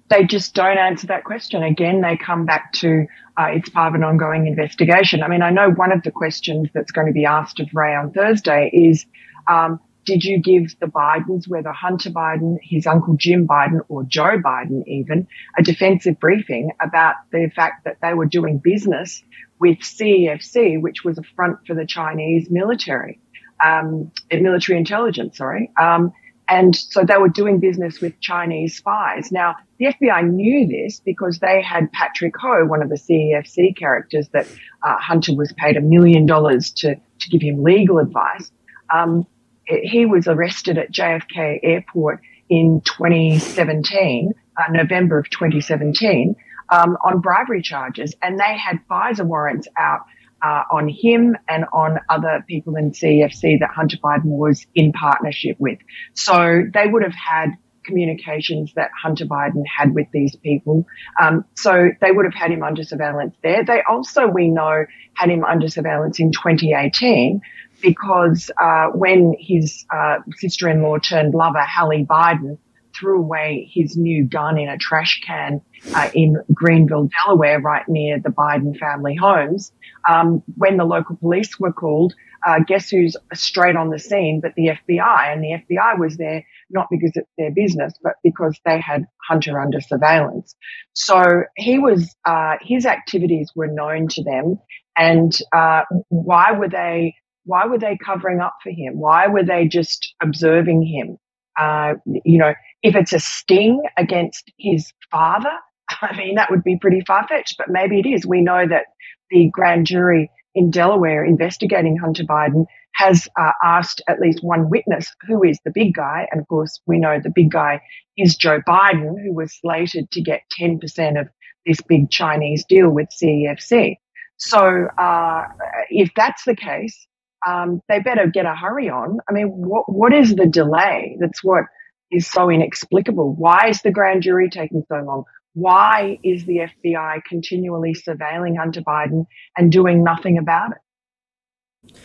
They 0.08 0.24
just 0.24 0.54
don't 0.54 0.78
answer 0.78 1.08
that 1.08 1.24
question. 1.24 1.64
Again, 1.64 2.02
they 2.02 2.16
come 2.16 2.46
back 2.46 2.72
to 2.74 3.06
uh, 3.36 3.48
it's 3.50 3.68
part 3.68 3.88
of 3.88 3.94
an 3.96 4.04
ongoing 4.04 4.46
investigation. 4.46 5.22
I 5.22 5.28
mean, 5.28 5.42
I 5.42 5.50
know 5.50 5.70
one 5.70 5.90
of 5.90 6.02
the 6.02 6.12
questions 6.12 6.68
that's 6.72 6.92
going 6.92 7.08
to 7.08 7.12
be 7.12 7.24
asked 7.24 7.58
of 7.58 7.68
Wray 7.74 7.96
on 7.96 8.12
Thursday 8.12 8.70
is 8.72 9.04
um, 9.48 9.80
did 10.06 10.24
you 10.24 10.40
give 10.40 10.78
the 10.78 10.86
Bidens, 10.86 11.48
whether 11.48 11.72
Hunter 11.72 12.10
Biden, 12.10 12.56
his 12.62 12.86
uncle 12.86 13.16
Jim 13.16 13.46
Biden, 13.46 13.80
or 13.88 14.04
Joe 14.04 14.38
Biden 14.38 14.86
even, 14.86 15.26
a 15.58 15.62
defensive 15.62 16.18
briefing 16.18 16.70
about 16.80 17.16
the 17.32 17.50
fact 17.54 17.84
that 17.84 17.98
they 18.00 18.14
were 18.14 18.24
doing 18.24 18.58
business 18.58 19.22
with 19.58 19.78
CEFC, 19.78 20.80
which 20.80 21.04
was 21.04 21.18
a 21.18 21.22
front 21.34 21.58
for 21.66 21.74
the 21.74 21.84
Chinese 21.84 22.48
military, 22.50 23.18
um, 23.62 24.12
military 24.30 24.78
intelligence, 24.78 25.38
sorry. 25.38 25.70
Um, 25.80 26.12
and 26.48 26.76
so 26.76 27.02
they 27.02 27.16
were 27.16 27.28
doing 27.28 27.58
business 27.58 28.00
with 28.00 28.20
Chinese 28.20 28.76
spies. 28.76 29.32
Now, 29.32 29.56
the 29.80 29.86
FBI 29.86 30.30
knew 30.30 30.68
this 30.68 31.00
because 31.00 31.40
they 31.40 31.60
had 31.60 31.90
Patrick 31.92 32.36
Ho, 32.38 32.64
one 32.64 32.82
of 32.82 32.88
the 32.88 32.94
CEFC 32.94 33.76
characters 33.76 34.28
that 34.28 34.46
uh, 34.84 34.96
Hunter 34.98 35.34
was 35.34 35.52
paid 35.58 35.76
a 35.76 35.80
million 35.80 36.26
dollars 36.26 36.70
to, 36.74 36.94
to 36.94 37.28
give 37.28 37.42
him 37.42 37.64
legal 37.64 37.98
advice. 37.98 38.52
Um, 38.94 39.26
he 39.66 40.06
was 40.06 40.26
arrested 40.26 40.78
at 40.78 40.92
JFK 40.92 41.60
Airport 41.62 42.20
in 42.48 42.80
2017, 42.84 44.32
uh, 44.56 44.62
November 44.70 45.18
of 45.18 45.28
2017, 45.30 46.36
um, 46.70 46.96
on 47.04 47.20
bribery 47.20 47.62
charges, 47.62 48.14
and 48.22 48.38
they 48.38 48.56
had 48.56 48.78
FISA 48.88 49.24
warrants 49.24 49.68
out 49.78 50.00
uh, 50.42 50.62
on 50.70 50.88
him 50.88 51.36
and 51.48 51.64
on 51.72 51.98
other 52.08 52.44
people 52.46 52.76
in 52.76 52.92
CFC 52.92 53.58
that 53.60 53.70
Hunter 53.74 53.96
Biden 53.96 54.26
was 54.26 54.66
in 54.74 54.92
partnership 54.92 55.56
with. 55.58 55.78
So 56.14 56.62
they 56.72 56.86
would 56.86 57.02
have 57.02 57.14
had 57.14 57.50
communications 57.84 58.72
that 58.74 58.90
Hunter 59.00 59.26
Biden 59.26 59.62
had 59.64 59.94
with 59.94 60.08
these 60.12 60.36
people. 60.36 60.84
Um, 61.20 61.44
so 61.54 61.90
they 62.00 62.10
would 62.10 62.24
have 62.24 62.34
had 62.34 62.50
him 62.50 62.62
under 62.62 62.82
surveillance 62.82 63.34
there. 63.42 63.64
They 63.64 63.82
also, 63.88 64.26
we 64.26 64.48
know, 64.48 64.84
had 65.14 65.30
him 65.30 65.44
under 65.44 65.68
surveillance 65.68 66.18
in 66.20 66.32
2018 66.32 67.40
because 67.82 68.50
uh, 68.60 68.86
when 68.88 69.34
his 69.38 69.84
uh, 69.94 70.18
sister-in-law 70.38 70.98
turned 70.98 71.34
lover, 71.34 71.62
Hallie 71.62 72.06
Biden, 72.08 72.58
threw 72.98 73.18
away 73.18 73.70
his 73.72 73.96
new 73.96 74.24
gun 74.24 74.58
in 74.58 74.68
a 74.68 74.78
trash 74.78 75.20
can 75.24 75.60
uh, 75.94 76.08
in 76.14 76.36
Greenville, 76.52 77.08
Delaware, 77.24 77.60
right 77.60 77.86
near 77.88 78.18
the 78.18 78.30
Biden 78.30 78.78
family 78.78 79.14
homes. 79.14 79.72
Um, 80.08 80.42
when 80.56 80.76
the 80.76 80.84
local 80.84 81.16
police 81.16 81.58
were 81.58 81.72
called, 81.72 82.14
uh, 82.46 82.60
guess 82.66 82.90
who's 82.90 83.16
straight 83.34 83.76
on 83.76 83.90
the 83.90 83.98
scene 83.98 84.40
but 84.40 84.54
the 84.56 84.68
FBI? 84.68 85.32
And 85.32 85.42
the 85.42 85.58
FBI 85.68 85.98
was 85.98 86.16
there 86.16 86.44
not 86.70 86.88
because 86.90 87.12
it's 87.14 87.28
their 87.36 87.50
business, 87.50 87.94
but 88.02 88.14
because 88.22 88.58
they 88.64 88.80
had 88.80 89.04
Hunter 89.28 89.60
under 89.60 89.80
surveillance. 89.80 90.54
So 90.94 91.42
he 91.56 91.78
was, 91.78 92.14
uh, 92.24 92.56
his 92.60 92.86
activities 92.86 93.50
were 93.54 93.68
known 93.68 94.08
to 94.08 94.22
them. 94.22 94.58
And 94.96 95.36
uh, 95.54 95.82
why 96.08 96.52
were 96.52 96.68
they? 96.68 97.14
Why 97.46 97.66
were 97.66 97.78
they 97.78 97.96
covering 98.04 98.40
up 98.40 98.54
for 98.62 98.70
him? 98.70 98.98
Why 98.98 99.26
were 99.26 99.44
they 99.44 99.66
just 99.66 100.14
observing 100.22 100.82
him? 100.86 101.16
Uh, 101.58 101.94
you 102.24 102.38
know, 102.38 102.52
if 102.82 102.94
it's 102.94 103.12
a 103.12 103.20
sting 103.20 103.82
against 103.96 104.52
his 104.58 104.92
father, 105.10 105.50
I 106.02 106.16
mean, 106.16 106.34
that 106.34 106.50
would 106.50 106.64
be 106.64 106.78
pretty 106.78 107.02
far 107.06 107.26
fetched, 107.26 107.56
but 107.56 107.70
maybe 107.70 107.98
it 107.98 108.06
is. 108.06 108.26
We 108.26 108.42
know 108.42 108.66
that 108.68 108.86
the 109.30 109.48
grand 109.52 109.86
jury 109.86 110.30
in 110.54 110.70
Delaware 110.70 111.24
investigating 111.24 111.96
Hunter 111.96 112.24
Biden 112.24 112.66
has 112.94 113.28
uh, 113.38 113.52
asked 113.62 114.02
at 114.08 114.20
least 114.20 114.42
one 114.42 114.70
witness 114.70 115.14
who 115.26 115.42
is 115.44 115.58
the 115.64 115.70
big 115.70 115.94
guy. 115.94 116.26
And 116.30 116.40
of 116.40 116.48
course, 116.48 116.80
we 116.86 116.98
know 116.98 117.20
the 117.22 117.32
big 117.34 117.50
guy 117.50 117.80
is 118.16 118.36
Joe 118.36 118.60
Biden, 118.66 119.22
who 119.22 119.34
was 119.34 119.58
slated 119.60 120.10
to 120.12 120.22
get 120.22 120.42
10% 120.58 121.20
of 121.20 121.28
this 121.66 121.80
big 121.82 122.10
Chinese 122.10 122.64
deal 122.66 122.88
with 122.88 123.08
CEFC. 123.22 123.96
So 124.38 124.88
uh, 124.98 125.42
if 125.90 126.10
that's 126.16 126.44
the 126.44 126.56
case, 126.56 127.06
um, 127.46 127.80
they 127.88 128.00
better 128.00 128.26
get 128.26 128.44
a 128.44 128.54
hurry 128.54 128.90
on. 128.90 129.18
I 129.28 129.32
mean, 129.32 129.48
what, 129.48 129.90
what 129.90 130.12
is 130.12 130.34
the 130.34 130.46
delay? 130.46 131.16
That's 131.20 131.42
what 131.44 131.64
is 132.10 132.26
so 132.26 132.50
inexplicable. 132.50 133.34
Why 133.34 133.68
is 133.68 133.82
the 133.82 133.90
grand 133.90 134.22
jury 134.22 134.50
taking 134.50 134.84
so 134.88 134.96
long? 134.96 135.24
Why 135.54 136.18
is 136.22 136.44
the 136.44 136.68
FBI 136.84 137.22
continually 137.26 137.94
surveilling 137.94 138.58
Hunter 138.58 138.82
Biden 138.82 139.26
and 139.56 139.72
doing 139.72 140.04
nothing 140.04 140.38
about 140.38 140.72
it? 140.72 141.98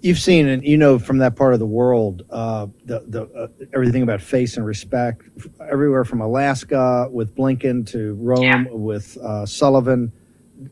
You've 0.00 0.18
seen, 0.18 0.46
and 0.46 0.62
you 0.62 0.76
know 0.76 0.98
from 0.98 1.18
that 1.18 1.36
part 1.36 1.54
of 1.54 1.58
the 1.58 1.66
world, 1.66 2.22
uh, 2.28 2.66
the 2.84 3.02
the 3.08 3.22
uh, 3.22 3.48
everything 3.74 4.02
about 4.02 4.20
face 4.20 4.56
and 4.56 4.66
respect, 4.66 5.22
everywhere 5.68 6.04
from 6.04 6.20
Alaska 6.20 7.08
with 7.10 7.34
Blinken 7.34 7.86
to 7.88 8.14
Rome 8.14 8.42
yeah. 8.42 8.64
with 8.70 9.16
uh, 9.18 9.46
Sullivan, 9.46 10.12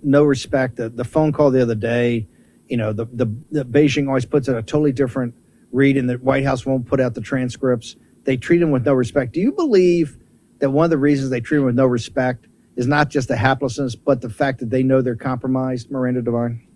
no 0.02 0.24
respect. 0.24 0.76
The, 0.76 0.90
the 0.90 1.04
phone 1.04 1.32
call 1.32 1.50
the 1.50 1.62
other 1.62 1.74
day, 1.74 2.28
you 2.68 2.76
know, 2.76 2.92
the, 2.92 3.06
the 3.06 3.26
the 3.50 3.64
Beijing 3.64 4.08
always 4.08 4.24
puts 4.24 4.48
in 4.48 4.54
a 4.54 4.62
totally 4.62 4.92
different 4.92 5.34
read, 5.72 5.96
and 5.96 6.08
the 6.08 6.14
White 6.14 6.44
House 6.44 6.64
won't 6.64 6.86
put 6.86 7.00
out 7.00 7.14
the 7.14 7.20
transcripts. 7.20 7.96
They 8.24 8.36
treat 8.36 8.62
him 8.62 8.70
with 8.70 8.86
no 8.86 8.94
respect. 8.94 9.32
Do 9.32 9.40
you 9.40 9.52
believe? 9.52 10.18
that 10.64 10.70
one 10.70 10.84
of 10.84 10.90
the 10.90 10.98
reasons 10.98 11.30
they 11.30 11.40
treat 11.40 11.58
him 11.58 11.64
with 11.64 11.74
no 11.74 11.86
respect 11.86 12.46
is 12.76 12.86
not 12.86 13.10
just 13.10 13.28
the 13.28 13.34
haplessness, 13.34 13.94
but 14.02 14.20
the 14.20 14.30
fact 14.30 14.60
that 14.60 14.70
they 14.70 14.82
know 14.82 15.02
they're 15.02 15.14
compromised, 15.14 15.90
Miranda 15.90 16.22
Devine? 16.22 16.66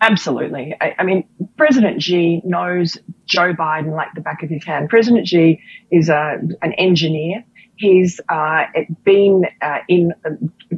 Absolutely. 0.00 0.74
I, 0.80 0.94
I, 0.98 1.04
mean, 1.04 1.28
President 1.56 2.02
Xi 2.02 2.42
knows 2.44 2.98
Joe 3.24 3.54
Biden 3.54 3.94
like 3.94 4.08
the 4.14 4.20
back 4.20 4.42
of 4.42 4.50
his 4.50 4.64
hand. 4.64 4.90
President 4.90 5.26
Xi 5.26 5.62
is 5.90 6.08
a, 6.08 6.38
an 6.60 6.72
engineer. 6.74 7.44
He's 7.80 8.20
uh, 8.28 8.64
been 9.04 9.46
uh, 9.62 9.78
in, 9.88 10.12
uh, 10.26 10.32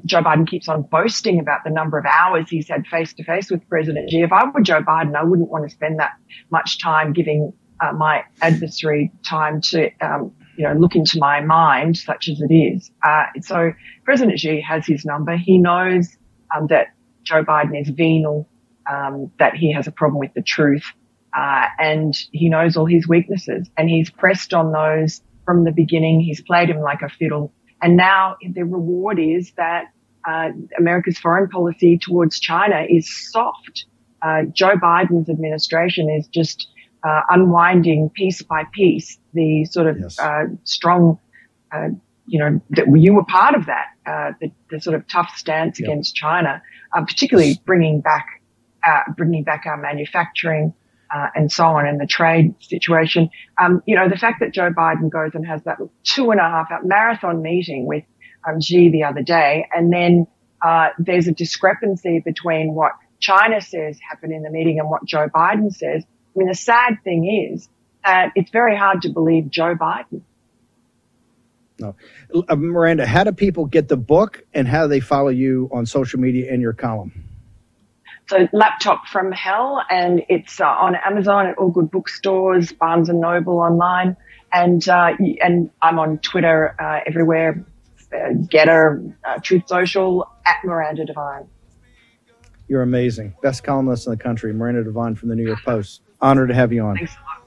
Joe 0.04 0.22
Biden 0.22 0.46
keeps 0.46 0.68
on 0.68 0.82
boasting 0.82 1.40
about 1.40 1.64
the 1.64 1.70
number 1.70 1.98
of 1.98 2.06
hours 2.06 2.48
he's 2.48 2.68
had 2.68 2.86
face 2.86 3.12
to 3.14 3.24
face 3.24 3.50
with 3.50 3.68
President 3.68 4.08
Xi. 4.08 4.22
If 4.22 4.30
I 4.30 4.48
were 4.48 4.60
Joe 4.60 4.82
Biden, 4.82 5.16
I 5.16 5.24
wouldn't 5.24 5.48
want 5.48 5.64
to 5.64 5.70
spend 5.70 5.98
that 5.98 6.12
much 6.50 6.80
time 6.80 7.12
giving 7.12 7.52
uh, 7.80 7.92
my 7.92 8.22
adversary 8.40 9.10
time 9.24 9.60
to 9.62 9.90
um, 10.00 10.32
you 10.56 10.62
know, 10.64 10.74
look 10.74 10.94
into 10.94 11.18
my 11.18 11.40
mind, 11.40 11.96
such 11.96 12.28
as 12.28 12.40
it 12.40 12.54
is. 12.54 12.92
Uh, 13.02 13.24
so 13.40 13.72
President 14.04 14.38
Xi 14.38 14.60
has 14.60 14.86
his 14.86 15.04
number. 15.04 15.36
He 15.36 15.58
knows 15.58 16.16
um, 16.54 16.68
that 16.68 16.88
Joe 17.24 17.42
Biden 17.42 17.80
is 17.80 17.88
venal, 17.88 18.48
um, 18.88 19.32
that 19.40 19.56
he 19.56 19.72
has 19.72 19.88
a 19.88 19.92
problem 19.92 20.20
with 20.20 20.34
the 20.34 20.42
truth, 20.42 20.84
uh, 21.36 21.66
and 21.80 22.14
he 22.30 22.48
knows 22.48 22.76
all 22.76 22.86
his 22.86 23.08
weaknesses. 23.08 23.68
And 23.76 23.90
he's 23.90 24.08
pressed 24.08 24.54
on 24.54 24.70
those 24.70 25.20
from 25.44 25.64
the 25.64 25.72
beginning. 25.72 26.20
He's 26.20 26.40
played 26.40 26.68
him 26.70 26.80
like 26.80 27.02
a 27.02 27.08
fiddle. 27.08 27.52
And 27.80 27.96
now 27.96 28.36
the 28.54 28.62
reward 28.62 29.18
is 29.18 29.52
that 29.56 29.86
uh, 30.26 30.50
America's 30.78 31.18
foreign 31.18 31.48
policy 31.48 31.98
towards 31.98 32.38
China 32.38 32.84
is 32.88 33.30
soft. 33.30 33.86
Uh, 34.22 34.42
Joe 34.52 34.76
Biden's 34.76 35.28
administration 35.28 36.08
is 36.08 36.28
just 36.28 36.68
uh, 37.02 37.22
unwinding 37.30 38.10
piece 38.10 38.42
by 38.42 38.64
piece 38.72 39.18
the 39.34 39.64
sort 39.64 39.88
of 39.88 39.98
yes. 39.98 40.18
uh, 40.18 40.44
strong, 40.64 41.18
uh, 41.72 41.88
you 42.26 42.38
know, 42.38 42.60
that 42.70 42.86
you 42.96 43.14
were 43.14 43.24
part 43.24 43.54
of 43.54 43.66
that, 43.66 43.86
uh, 44.06 44.32
the, 44.40 44.52
the, 44.70 44.80
sort 44.80 44.94
of 44.94 45.06
tough 45.08 45.32
stance 45.36 45.80
yep. 45.80 45.88
against 45.88 46.14
China, 46.14 46.62
uh, 46.94 47.04
particularly 47.04 47.58
bringing 47.66 48.00
back, 48.00 48.26
uh, 48.86 49.00
bringing 49.16 49.42
back 49.42 49.64
our 49.66 49.76
manufacturing. 49.76 50.72
And 51.34 51.50
so 51.50 51.64
on, 51.64 51.86
and 51.86 52.00
the 52.00 52.06
trade 52.06 52.54
situation. 52.60 53.30
Um, 53.60 53.82
you 53.86 53.96
know, 53.96 54.08
the 54.08 54.16
fact 54.16 54.40
that 54.40 54.52
Joe 54.52 54.70
Biden 54.70 55.10
goes 55.10 55.32
and 55.34 55.46
has 55.46 55.62
that 55.64 55.78
two 56.04 56.30
and 56.30 56.40
a 56.40 56.44
half 56.44 56.70
hour 56.70 56.80
marathon 56.82 57.42
meeting 57.42 57.86
with 57.86 58.04
um, 58.48 58.60
Xi 58.60 58.90
the 58.90 59.04
other 59.04 59.22
day, 59.22 59.66
and 59.74 59.92
then 59.92 60.26
there's 60.98 61.26
a 61.26 61.32
discrepancy 61.32 62.20
between 62.24 62.74
what 62.74 62.92
China 63.20 63.60
says 63.60 63.98
happened 64.08 64.32
in 64.32 64.42
the 64.42 64.50
meeting 64.50 64.78
and 64.78 64.90
what 64.90 65.04
Joe 65.04 65.28
Biden 65.28 65.72
says. 65.72 66.04
I 66.04 66.38
mean, 66.38 66.48
the 66.48 66.54
sad 66.54 66.98
thing 67.04 67.50
is 67.52 67.68
that 68.04 68.32
it's 68.34 68.50
very 68.50 68.76
hard 68.76 69.02
to 69.02 69.10
believe 69.10 69.48
Joe 69.50 69.74
Biden. 69.74 70.22
No. 71.78 71.94
Uh, 72.48 72.56
Miranda, 72.56 73.06
how 73.06 73.24
do 73.24 73.32
people 73.32 73.66
get 73.66 73.88
the 73.88 73.96
book 73.96 74.44
and 74.54 74.68
how 74.68 74.82
do 74.84 74.88
they 74.88 75.00
follow 75.00 75.28
you 75.28 75.68
on 75.72 75.86
social 75.86 76.20
media 76.20 76.52
and 76.52 76.60
your 76.62 76.72
column? 76.72 77.24
So, 78.32 78.48
Laptop 78.54 79.06
from 79.08 79.30
Hell, 79.30 79.82
and 79.90 80.22
it's 80.30 80.58
uh, 80.58 80.64
on 80.64 80.94
Amazon 80.94 81.48
at 81.48 81.58
all 81.58 81.68
good 81.68 81.90
bookstores, 81.90 82.72
Barnes 82.72 83.10
and 83.10 83.20
Noble 83.20 83.58
online, 83.58 84.16
and 84.54 84.88
uh, 84.88 85.12
and 85.42 85.68
I'm 85.82 85.98
on 85.98 86.16
Twitter 86.20 86.74
uh, 86.80 87.00
everywhere, 87.06 87.62
uh, 88.10 88.32
Gettr, 88.48 89.14
uh, 89.22 89.38
Truth 89.40 89.64
Social, 89.66 90.26
at 90.46 90.56
Miranda 90.64 91.04
Devine. 91.04 91.46
You're 92.68 92.80
amazing. 92.80 93.34
Best 93.42 93.64
columnist 93.64 94.06
in 94.06 94.12
the 94.12 94.16
country, 94.16 94.54
Miranda 94.54 94.82
Devine 94.82 95.14
from 95.14 95.28
the 95.28 95.36
New 95.36 95.44
York 95.44 95.62
Post. 95.62 96.00
Honored 96.22 96.48
to 96.48 96.54
have 96.54 96.72
you 96.72 96.82
on. 96.84 96.96
Thanks, 96.96 97.12
a 97.12 97.18
lot. 97.18 97.46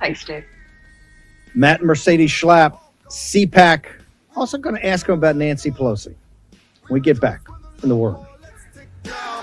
Thanks 0.00 0.24
Dave. 0.24 0.44
Matt 1.54 1.78
and 1.78 1.86
Mercedes 1.86 2.32
Schlapp, 2.32 2.80
CPAC. 3.10 3.84
Also 4.34 4.58
going 4.58 4.74
to 4.74 4.84
ask 4.84 5.08
him 5.08 5.14
about 5.14 5.36
Nancy 5.36 5.70
Pelosi. 5.70 6.16
When 6.88 6.94
we 6.94 7.00
get 7.00 7.20
back 7.20 7.46
in 7.84 7.88
the 7.88 7.96
world. 7.96 8.26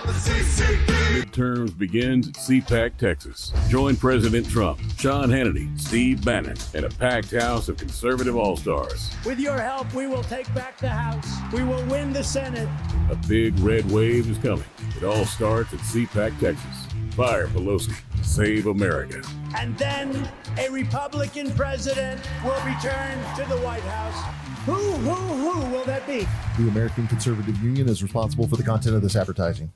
Midterms 0.04 1.78
begins 1.78 2.28
at 2.28 2.34
CPAC, 2.36 2.98
Texas. 2.98 3.54
Join 3.70 3.96
President 3.96 4.50
Trump, 4.50 4.80
Sean 4.98 5.30
Hannity, 5.30 5.80
Steve 5.80 6.24
Bannon, 6.26 6.58
and 6.74 6.86
a 6.86 6.90
packed 6.90 7.32
house 7.32 7.70
of 7.70 7.78
conservative 7.78 8.36
all 8.36 8.58
stars. 8.58 9.10
With 9.26 9.40
your 9.40 9.58
help, 9.58 9.94
we 9.94 10.08
will 10.08 10.24
take 10.24 10.54
back 10.54 10.78
the 10.78 10.90
House. 10.90 11.28
We 11.54 11.64
will 11.64 11.86
win 11.86 12.12
the 12.12 12.24
Senate. 12.24 12.68
A 13.10 13.16
big 13.28 13.58
red 13.60 13.90
wave 13.92 14.30
is 14.30 14.38
coming. 14.40 14.66
It 14.98 15.04
all 15.04 15.26
starts 15.26 15.74
at 15.74 15.80
CPAC, 15.80 16.38
Texas. 16.40 16.88
Fire 17.16 17.48
Pelosi. 17.48 17.96
Save 18.24 18.68
America. 18.68 19.22
And 19.58 19.78
then 19.78 20.30
a 20.58 20.70
Republican 20.70 21.52
president 21.52 22.22
will 22.44 22.60
return 22.66 23.18
to 23.36 23.46
the 23.50 23.58
White 23.62 23.84
House. 23.84 24.43
Who, 24.66 24.72
who, 24.72 25.14
who 25.14 25.72
will 25.72 25.84
that 25.84 26.08
be? 26.08 26.26
The 26.58 26.70
American 26.70 27.06
Conservative 27.08 27.62
Union 27.62 27.90
is 27.90 28.02
responsible 28.02 28.48
for 28.48 28.56
the 28.56 28.64
content 28.64 28.96
of 28.96 29.02
this 29.02 29.18
advertising. 29.18 29.74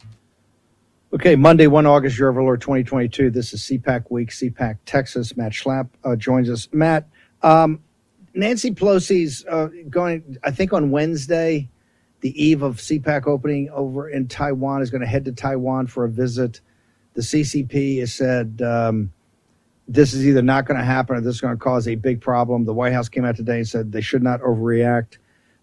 Okay, 1.12 1.36
Monday, 1.36 1.68
1 1.68 1.86
August, 1.86 2.18
year 2.18 2.30
of 2.30 2.38
our 2.38 2.44
Lord 2.44 2.62
2022. 2.62 3.30
This 3.30 3.54
is 3.54 3.62
CPAC 3.64 4.10
Week, 4.10 4.30
CPAC 4.30 4.78
Texas. 4.86 5.36
Matt 5.36 5.52
Schlapp 5.52 5.90
uh, 6.06 6.16
joins 6.16 6.50
us. 6.50 6.70
Matt, 6.72 7.10
um, 7.42 7.82
Nancy 8.34 8.72
Pelosi's 8.72 9.46
uh, 9.50 9.68
going, 9.90 10.38
I 10.44 10.52
think 10.52 10.72
on 10.72 10.90
Wednesday, 10.90 11.68
the 12.22 12.42
eve 12.42 12.62
of 12.62 12.78
CPAC 12.78 13.28
opening 13.28 13.70
over 13.72 14.10
in 14.10 14.30
Taiwan, 14.30 14.82
is 14.82 14.90
going 14.90 15.02
to 15.02 15.08
head 15.08 15.26
to 15.26 15.34
Taiwan 15.34 15.88
for 15.88 16.06
a 16.06 16.10
visit. 16.10 16.62
The 17.14 17.22
CCP 17.22 18.00
has 18.00 18.14
said 18.14 18.62
um, 18.62 19.12
this 19.88 20.14
is 20.14 20.26
either 20.28 20.42
not 20.42 20.66
going 20.66 20.78
to 20.78 20.86
happen 20.86 21.16
or 21.16 21.22
this 21.22 21.36
is 21.36 21.42
going 21.42 21.56
to 21.56 21.60
cause 21.60 21.88
a 21.88 21.96
big 21.96 22.22
problem. 22.22 22.66
The 22.66 22.74
White 22.74 22.94
House 22.94 23.10
came 23.10 23.24
out 23.26 23.36
today 23.36 23.58
and 23.58 23.68
said 23.68 23.92
they 23.92 24.02
should 24.02 24.24
not 24.24 24.42
overreact. 24.42 25.18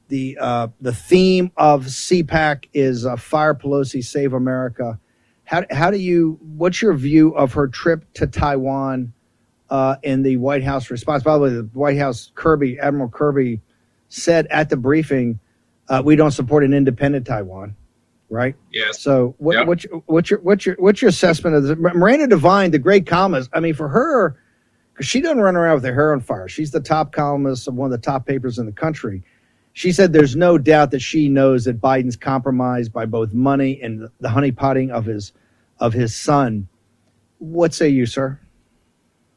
The 0.09 0.39
uh, 0.41 0.69
the 0.81 0.93
theme 0.93 1.51
of 1.57 1.87
CPAC 1.87 2.69
is 2.73 3.07
uh, 3.07 3.17
Fire 3.17 3.55
Pelosi, 3.55 4.05
Save 4.05 4.33
America. 4.33 4.99
How, 5.45 5.65
how 5.71 5.91
do 5.91 5.99
you? 5.99 6.39
What's 6.43 6.81
your 6.81 6.95
view 6.95 7.35
of 7.35 7.55
her 7.55 7.69
trip 7.69 8.05
to 8.15 8.27
Taiwan 8.27 9.13
uh, 9.71 9.97
and 10.05 10.25
the 10.25 10.37
White 10.37 10.63
House 10.63 10.91
response? 10.91 11.23
By 11.23 11.35
the 11.35 11.41
way, 11.41 11.51
the 11.51 11.69
White 11.73 11.99
House 11.99 12.33
Kirby 12.35 12.79
Admiral 12.79 13.09
Kirby 13.09 13.61
said 14.09 14.47
at 14.49 14.69
the 14.69 14.77
briefing, 14.77 15.41
uh, 15.89 16.03
"We 16.05 16.17
don't 16.17 16.33
support 16.33 16.65
an 16.65 16.75
independent 16.75 17.27
Taiwan." 17.27 17.75
Right? 18.31 18.55
Yes. 18.73 19.01
So 19.01 19.35
what, 19.39 19.57
yep. 19.57 19.67
what's, 19.67 19.85
your, 19.85 20.03
what's 20.07 20.31
your 20.31 20.41
what's 20.41 20.67
your 20.67 20.77
what's 20.79 21.03
your 21.03 21.09
assessment 21.09 21.57
of 21.57 21.63
this? 21.65 21.77
Miranda 21.79 22.27
Devine, 22.27 22.71
the 22.71 22.79
great 22.79 23.07
columnist. 23.07 23.51
I 23.53 23.61
mean, 23.61 23.75
for 23.75 23.89
her, 23.89 24.37
because 24.93 25.07
she 25.07 25.21
doesn't 25.21 25.41
run 25.41 25.57
around 25.57 25.75
with 25.75 25.85
her 25.85 25.95
hair 25.95 26.13
on 26.13 26.21
fire. 26.21 26.49
She's 26.49 26.71
the 26.71 26.81
top 26.81 27.13
columnist 27.13 27.69
of 27.69 27.75
one 27.75 27.93
of 27.93 28.01
the 28.01 28.05
top 28.05 28.27
papers 28.27 28.59
in 28.59 28.67
the 28.67 28.73
country. 28.73 29.23
She 29.73 29.91
said 29.91 30.13
there's 30.13 30.37
no 30.37 30.57
doubt 30.57 30.93
that 30.93 31.01
she 31.01 31.29
knows 31.29 31.65
that 31.65 31.81
Biden's 31.81 32.17
compromised 32.17 32.93
by 32.93 33.07
both 33.07 33.33
money 33.33 33.81
and 33.83 34.09
the 34.21 34.29
honeypotting 34.29 34.91
of 34.91 35.05
his 35.05 35.33
of 35.81 35.93
his 35.93 36.15
son. 36.15 36.69
What 37.39 37.75
say 37.75 37.89
you, 37.89 38.07
sir? 38.07 38.39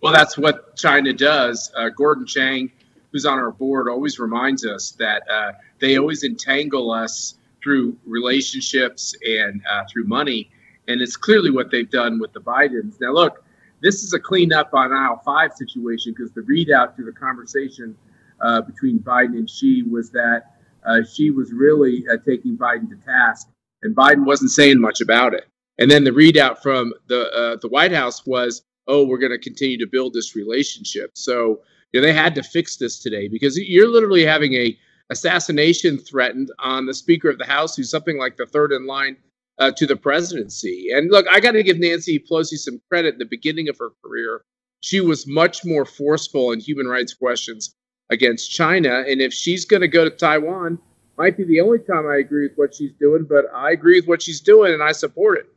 Well, 0.02 0.14
that's 0.14 0.38
what 0.38 0.76
China 0.76 1.12
does. 1.12 1.72
Uh, 1.76 1.90
Gordon 1.90 2.28
Chang, 2.28 2.72
who's 3.12 3.26
on 3.26 3.40
our 3.40 3.52
board, 3.52 3.90
always 3.90 4.20
reminds 4.20 4.64
us 4.64 4.92
that 5.00 5.24
uh, 5.28 5.54
they 5.80 5.98
always 5.98 6.24
entangle 6.24 6.92
us 6.92 7.34
through 7.64 7.98
relationships 8.06 9.16
and 9.26 9.62
uh, 9.70 9.84
through 9.92 10.06
money. 10.06 10.50
And 10.88 11.02
it's 11.02 11.18
clearly 11.18 11.52
what 11.52 11.72
they've 11.72 11.90
done 11.90 12.20
with 12.20 12.34
the 12.34 12.40
Bidens. 12.40 12.96
Now, 13.02 13.12
look, 13.12 13.44
this 13.82 14.04
is 14.04 14.14
a 14.14 14.20
cleanup 14.20 14.74
on 14.74 14.94
aisle 14.94 15.22
five 15.24 15.54
situation 15.54 16.14
because 16.16 16.32
the 16.32 16.42
readout 16.42 16.96
to 16.96 17.04
the 17.04 17.12
conversation 17.12 17.96
uh, 18.42 18.62
between 18.62 19.00
Biden 19.00 19.38
and 19.38 19.50
Xi 19.50 19.84
was 19.84 20.12
that 20.12 20.44
uh, 20.86 21.04
Xi 21.04 21.32
was 21.32 21.52
really 21.52 22.06
uh, 22.12 22.18
taking 22.26 22.58
Biden 22.58 22.90
to 22.90 22.96
task, 23.06 23.48
and 23.84 23.96
Biden 23.96 24.26
wasn't 24.26 24.52
saying 24.52 24.80
much 24.80 25.02
about 25.02 25.34
it. 25.34 25.46
And 25.80 25.92
then 25.92 26.04
the 26.04 26.12
readout 26.12 26.62
from 26.62 26.94
the 27.08 27.30
uh, 27.32 27.58
the 27.62 27.68
White 27.68 27.92
House 27.92 28.26
was, 28.26 28.64
"Oh, 28.88 29.06
we're 29.06 29.20
going 29.20 29.32
to 29.32 29.38
continue 29.38 29.78
to 29.80 29.88
build 29.88 30.14
this 30.14 30.36
relationship." 30.36 31.12
So 31.14 31.62
you 31.92 32.02
know, 32.02 32.08
they 32.08 32.14
had 32.14 32.36
to 32.36 32.44
fix 32.44 32.78
this 32.78 33.00
today 33.00 33.28
because 33.28 33.58
you're 33.58 33.90
literally 33.90 34.26
having 34.26 34.54
a 34.54 34.78
assassination 35.10 35.98
threatened 35.98 36.52
on 36.60 36.86
the 36.86 36.94
Speaker 36.94 37.30
of 37.30 37.38
the 37.38 37.46
House, 37.46 37.76
who's 37.76 37.90
something 37.90 38.18
like 38.18 38.38
the 38.38 38.46
third 38.46 38.72
in 38.72 38.86
line 38.86 39.18
uh, 39.60 39.72
to 39.72 39.88
the 39.88 39.96
presidency. 39.96 40.90
And 40.94 41.12
look, 41.12 41.26
I 41.30 41.40
got 41.40 41.52
to 41.52 41.64
give 41.64 41.80
Nancy 41.80 42.20
Pelosi 42.20 42.58
some 42.58 42.82
credit. 42.90 43.16
At 43.16 43.20
the 43.20 43.26
beginning 43.26 43.70
of 43.70 43.78
her 43.80 43.92
career, 44.04 44.42
she 44.82 45.02
was 45.02 45.28
much 45.28 45.66
more 45.66 45.86
forceful 45.86 46.52
in 46.52 46.60
human 46.60 46.88
rights 46.88 47.14
questions 47.14 47.74
against 48.10 48.52
China. 48.52 49.04
And 49.08 49.22
if 49.22 49.34
she's 49.34 49.66
going 49.66 49.82
to 49.82 49.88
go 49.88 50.04
to 50.04 50.10
Taiwan, 50.10 50.80
might 51.18 51.36
be 51.36 51.44
the 51.44 51.62
only 51.62 51.80
time 51.80 52.08
I 52.08 52.18
agree 52.18 52.48
with 52.48 52.58
what 52.58 52.76
she's 52.76 52.94
doing, 53.00 53.26
but 53.28 53.46
I 53.54 53.72
agree 53.72 54.00
with 54.00 54.08
what 54.08 54.22
she's 54.22 54.40
doing 54.40 54.74
and 54.74 54.84
I 54.84 54.92
support 54.92 55.40
it. 55.40 55.48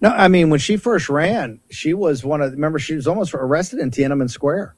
No, 0.00 0.10
I 0.10 0.28
mean 0.28 0.50
when 0.50 0.60
she 0.60 0.76
first 0.76 1.08
ran, 1.08 1.60
she 1.70 1.92
was 1.92 2.24
one 2.24 2.40
of. 2.40 2.52
Remember, 2.52 2.78
she 2.78 2.94
was 2.94 3.08
almost 3.08 3.34
arrested 3.34 3.80
in 3.80 3.90
Tiananmen 3.90 4.30
Square. 4.30 4.76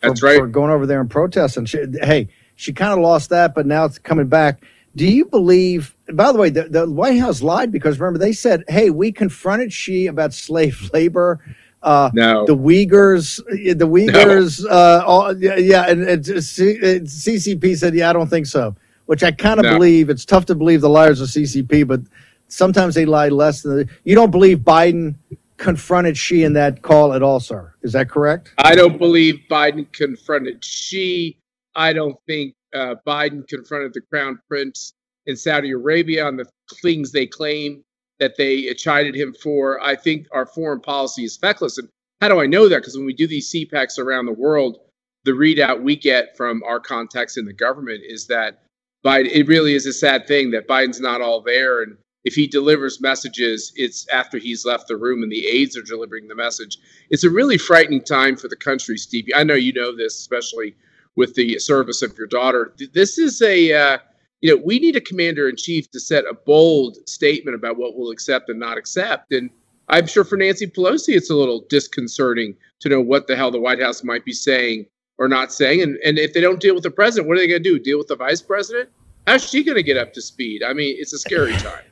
For, 0.00 0.08
That's 0.08 0.22
right. 0.22 0.38
For 0.38 0.46
going 0.46 0.70
over 0.70 0.86
there 0.86 1.00
and 1.00 1.10
protesting. 1.10 1.66
She, 1.66 1.84
hey, 2.02 2.28
she 2.56 2.72
kind 2.72 2.92
of 2.92 2.98
lost 2.98 3.30
that, 3.30 3.54
but 3.54 3.66
now 3.66 3.84
it's 3.84 3.98
coming 3.98 4.28
back. 4.28 4.62
Do 4.96 5.06
you 5.06 5.24
believe? 5.24 5.96
By 6.12 6.32
the 6.32 6.38
way, 6.38 6.50
the, 6.50 6.64
the 6.64 6.88
White 6.88 7.18
House 7.18 7.42
lied 7.42 7.72
because 7.72 7.98
remember 7.98 8.18
they 8.18 8.32
said, 8.32 8.64
"Hey, 8.68 8.90
we 8.90 9.12
confronted 9.12 9.72
Xi 9.72 10.06
about 10.06 10.32
slave 10.34 10.90
labor." 10.92 11.40
Uh, 11.82 12.10
no. 12.14 12.46
The 12.46 12.56
Uyghurs, 12.56 13.44
the 13.46 13.86
Uyghurs, 13.86 14.64
no. 14.64 14.70
uh, 14.70 15.04
all, 15.06 15.36
yeah, 15.36 15.56
yeah, 15.56 15.90
and, 15.90 16.02
and 16.08 16.24
CCP 16.24 17.76
said, 17.76 17.94
"Yeah, 17.94 18.10
I 18.10 18.12
don't 18.12 18.30
think 18.30 18.46
so." 18.46 18.74
Which 19.06 19.22
I 19.22 19.32
kind 19.32 19.60
of 19.60 19.64
no. 19.64 19.74
believe. 19.74 20.08
It's 20.08 20.24
tough 20.24 20.46
to 20.46 20.54
believe 20.54 20.80
the 20.80 20.88
liars 20.88 21.20
of 21.20 21.28
CCP, 21.28 21.86
but 21.86 22.00
sometimes 22.48 22.94
they 22.94 23.04
lie 23.04 23.28
less 23.28 23.62
than 23.62 23.76
the, 23.76 23.88
you 24.04 24.14
don't 24.14 24.30
believe 24.30 24.60
Biden 24.60 25.16
confronted 25.58 26.16
Xi 26.16 26.42
in 26.42 26.54
that 26.54 26.82
call 26.82 27.12
at 27.12 27.22
all, 27.22 27.40
sir. 27.40 27.74
Is 27.82 27.92
that 27.92 28.08
correct? 28.08 28.54
I 28.58 28.74
don't 28.74 28.98
believe 28.98 29.42
Biden 29.50 29.90
confronted 29.92 30.64
Xi. 30.64 31.36
I 31.74 31.92
don't 31.92 32.16
think 32.26 32.54
uh, 32.74 32.96
Biden 33.06 33.46
confronted 33.48 33.94
the 33.94 34.00
crown 34.12 34.40
prince 34.48 34.92
in 35.26 35.36
Saudi 35.36 35.70
Arabia 35.70 36.26
on 36.26 36.36
the 36.36 36.46
things 36.82 37.12
they 37.12 37.26
claim 37.26 37.82
that 38.20 38.36
they 38.36 38.72
chided 38.74 39.14
him 39.14 39.34
for. 39.34 39.82
I 39.82 39.96
think 39.96 40.26
our 40.32 40.46
foreign 40.46 40.80
policy 40.80 41.24
is 41.24 41.36
feckless. 41.36 41.78
And 41.78 41.88
how 42.20 42.28
do 42.28 42.40
I 42.40 42.46
know 42.46 42.68
that? 42.68 42.78
Because 42.78 42.96
when 42.96 43.06
we 43.06 43.14
do 43.14 43.26
these 43.26 43.52
CPACs 43.52 43.98
around 43.98 44.26
the 44.26 44.32
world, 44.32 44.78
the 45.24 45.32
readout 45.32 45.82
we 45.82 45.96
get 45.96 46.36
from 46.36 46.62
our 46.64 46.80
contacts 46.80 47.36
in 47.36 47.44
the 47.44 47.52
government 47.52 48.02
is 48.06 48.26
that 48.28 48.62
Biden, 49.04 49.30
it 49.32 49.48
really 49.48 49.74
is 49.74 49.86
a 49.86 49.92
sad 49.92 50.26
thing 50.26 50.50
that 50.52 50.68
Biden's 50.68 51.00
not 51.00 51.20
all 51.20 51.42
there. 51.42 51.82
And 51.82 51.96
if 52.24 52.34
he 52.34 52.46
delivers 52.46 53.00
messages, 53.00 53.72
it's 53.74 54.08
after 54.08 54.38
he's 54.38 54.64
left 54.64 54.88
the 54.88 54.96
room 54.96 55.22
and 55.22 55.30
the 55.30 55.46
aides 55.46 55.76
are 55.76 55.82
delivering 55.82 56.28
the 56.28 56.34
message. 56.34 56.78
It's 57.10 57.24
a 57.24 57.30
really 57.30 57.58
frightening 57.58 58.02
time 58.02 58.36
for 58.36 58.48
the 58.48 58.56
country, 58.56 58.96
Steve. 58.96 59.26
I 59.34 59.44
know 59.44 59.54
you 59.54 59.72
know 59.72 59.94
this, 59.94 60.18
especially 60.18 60.74
with 61.16 61.34
the 61.34 61.58
service 61.58 62.02
of 62.02 62.16
your 62.18 62.26
daughter. 62.26 62.74
This 62.92 63.18
is 63.18 63.40
a, 63.42 63.72
uh, 63.72 63.98
you 64.40 64.54
know, 64.54 64.62
we 64.64 64.78
need 64.78 64.96
a 64.96 65.00
commander 65.00 65.48
in 65.48 65.56
chief 65.56 65.90
to 65.92 66.00
set 66.00 66.24
a 66.24 66.34
bold 66.34 66.96
statement 67.08 67.54
about 67.54 67.76
what 67.76 67.96
we'll 67.96 68.10
accept 68.10 68.48
and 68.48 68.58
not 68.58 68.76
accept. 68.76 69.32
And 69.32 69.50
I'm 69.88 70.06
sure 70.06 70.24
for 70.24 70.36
Nancy 70.36 70.66
Pelosi, 70.66 71.14
it's 71.14 71.30
a 71.30 71.34
little 71.34 71.64
disconcerting 71.68 72.56
to 72.80 72.88
know 72.88 73.00
what 73.00 73.26
the 73.26 73.36
hell 73.36 73.50
the 73.50 73.60
White 73.60 73.80
House 73.80 74.02
might 74.02 74.24
be 74.24 74.32
saying 74.32 74.86
or 75.18 75.28
not 75.28 75.52
saying. 75.52 75.82
And, 75.82 75.96
and 76.04 76.18
if 76.18 76.32
they 76.32 76.40
don't 76.40 76.60
deal 76.60 76.74
with 76.74 76.82
the 76.82 76.90
president, 76.90 77.28
what 77.28 77.36
are 77.36 77.40
they 77.40 77.48
going 77.48 77.62
to 77.62 77.68
do? 77.68 77.78
Deal 77.78 77.98
with 77.98 78.08
the 78.08 78.16
vice 78.16 78.42
president? 78.42 78.90
How's 79.26 79.48
she 79.48 79.62
going 79.62 79.76
to 79.76 79.82
get 79.82 79.96
up 79.96 80.12
to 80.14 80.22
speed? 80.22 80.62
I 80.62 80.72
mean, 80.72 80.96
it's 80.98 81.12
a 81.12 81.18
scary 81.18 81.52
time. 81.56 81.84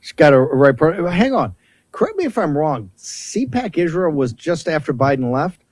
She's 0.00 0.12
got 0.12 0.32
a 0.32 0.40
right. 0.40 0.76
Hang 1.12 1.34
on. 1.34 1.54
Correct 1.92 2.16
me 2.16 2.24
if 2.24 2.36
I'm 2.36 2.56
wrong. 2.56 2.90
CPAC 2.98 3.78
Israel 3.78 4.12
was 4.12 4.32
just 4.32 4.68
after 4.68 4.92
Biden 4.92 5.32
left. 5.32 5.62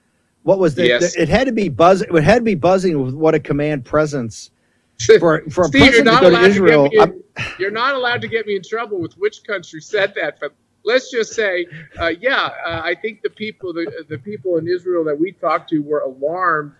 What 0.45 0.59
was 0.59 0.75
the, 0.75 0.87
yes. 0.87 1.15
the, 1.15 1.23
It 1.23 1.29
had 1.29 1.47
to 1.47 1.53
be 1.53 1.69
buzzing. 1.69 2.15
It 2.15 2.23
had 2.23 2.37
to 2.37 2.45
be 2.45 2.55
buzzing 2.55 3.03
with 3.03 3.15
what 3.15 3.35
a 3.35 3.41
command 3.41 3.85
presence 3.85 4.51
for 5.19 5.43
for 5.51 5.65
a 5.65 5.69
Steve, 5.69 5.81
president 5.81 6.17
to 6.17 6.21
go 6.21 6.31
to 6.31 6.41
Israel. 6.43 6.91
To 6.91 7.03
in, 7.03 7.23
you're 7.59 7.71
not 7.71 7.95
allowed 7.95 8.21
to 8.21 8.29
get 8.29 8.47
me 8.47 8.57
in 8.57 8.63
trouble 8.63 9.01
with 9.01 9.15
which 9.15 9.43
country 9.45 9.81
said 9.81 10.15
that, 10.15 10.39
but 10.41 10.53
let's 10.85 11.11
just 11.11 11.33
say, 11.33 11.67
uh, 11.99 12.09
yeah, 12.21 12.51
uh, 12.67 12.83
I 12.85 12.95
think 12.95 13.23
the 13.23 13.31
people 13.31 13.73
the 13.73 14.05
the 14.09 14.19
people 14.19 14.59
in 14.59 14.69
Israel 14.69 15.03
that 15.05 15.19
we 15.19 15.33
talked 15.33 15.71
to 15.71 15.81
were 15.81 16.01
alarmed 16.01 16.73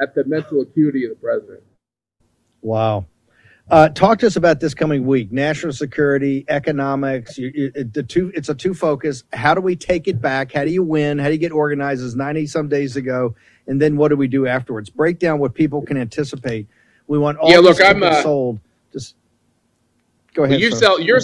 at 0.00 0.14
the 0.14 0.24
mental 0.24 0.62
acuity 0.62 1.04
of 1.04 1.10
the 1.10 1.16
president. 1.16 1.62
Wow. 2.62 3.04
Uh, 3.70 3.88
talk 3.88 4.18
to 4.18 4.26
us 4.26 4.34
about 4.34 4.58
this 4.58 4.74
coming 4.74 5.06
week: 5.06 5.30
national 5.30 5.72
security, 5.72 6.44
economics. 6.48 7.38
You, 7.38 7.52
you, 7.54 7.70
the 7.70 8.02
two, 8.02 8.32
it's 8.34 8.48
a 8.48 8.54
two 8.54 8.74
focus. 8.74 9.22
How 9.32 9.54
do 9.54 9.60
we 9.60 9.76
take 9.76 10.08
it 10.08 10.20
back? 10.20 10.52
How 10.52 10.64
do 10.64 10.70
you 10.70 10.82
win? 10.82 11.18
How 11.18 11.26
do 11.26 11.32
you 11.32 11.38
get 11.38 11.52
organized? 11.52 12.02
As 12.02 12.16
ninety 12.16 12.46
some 12.46 12.68
days 12.68 12.96
ago, 12.96 13.36
and 13.68 13.80
then 13.80 13.96
what 13.96 14.08
do 14.08 14.16
we 14.16 14.26
do 14.26 14.46
afterwards? 14.46 14.90
Break 14.90 15.20
down 15.20 15.38
what 15.38 15.54
people 15.54 15.82
can 15.82 15.96
anticipate. 15.96 16.66
We 17.06 17.18
want 17.18 17.38
all. 17.38 17.50
Yeah, 17.50 17.58
look, 17.58 17.80
I'm 17.80 18.02
uh, 18.02 18.22
sold. 18.22 18.58
Just 18.92 19.14
go 20.34 20.42
ahead. 20.42 20.54
Well, 20.54 20.60
you 20.60 20.72
sell 20.72 21.00
your 21.00 21.20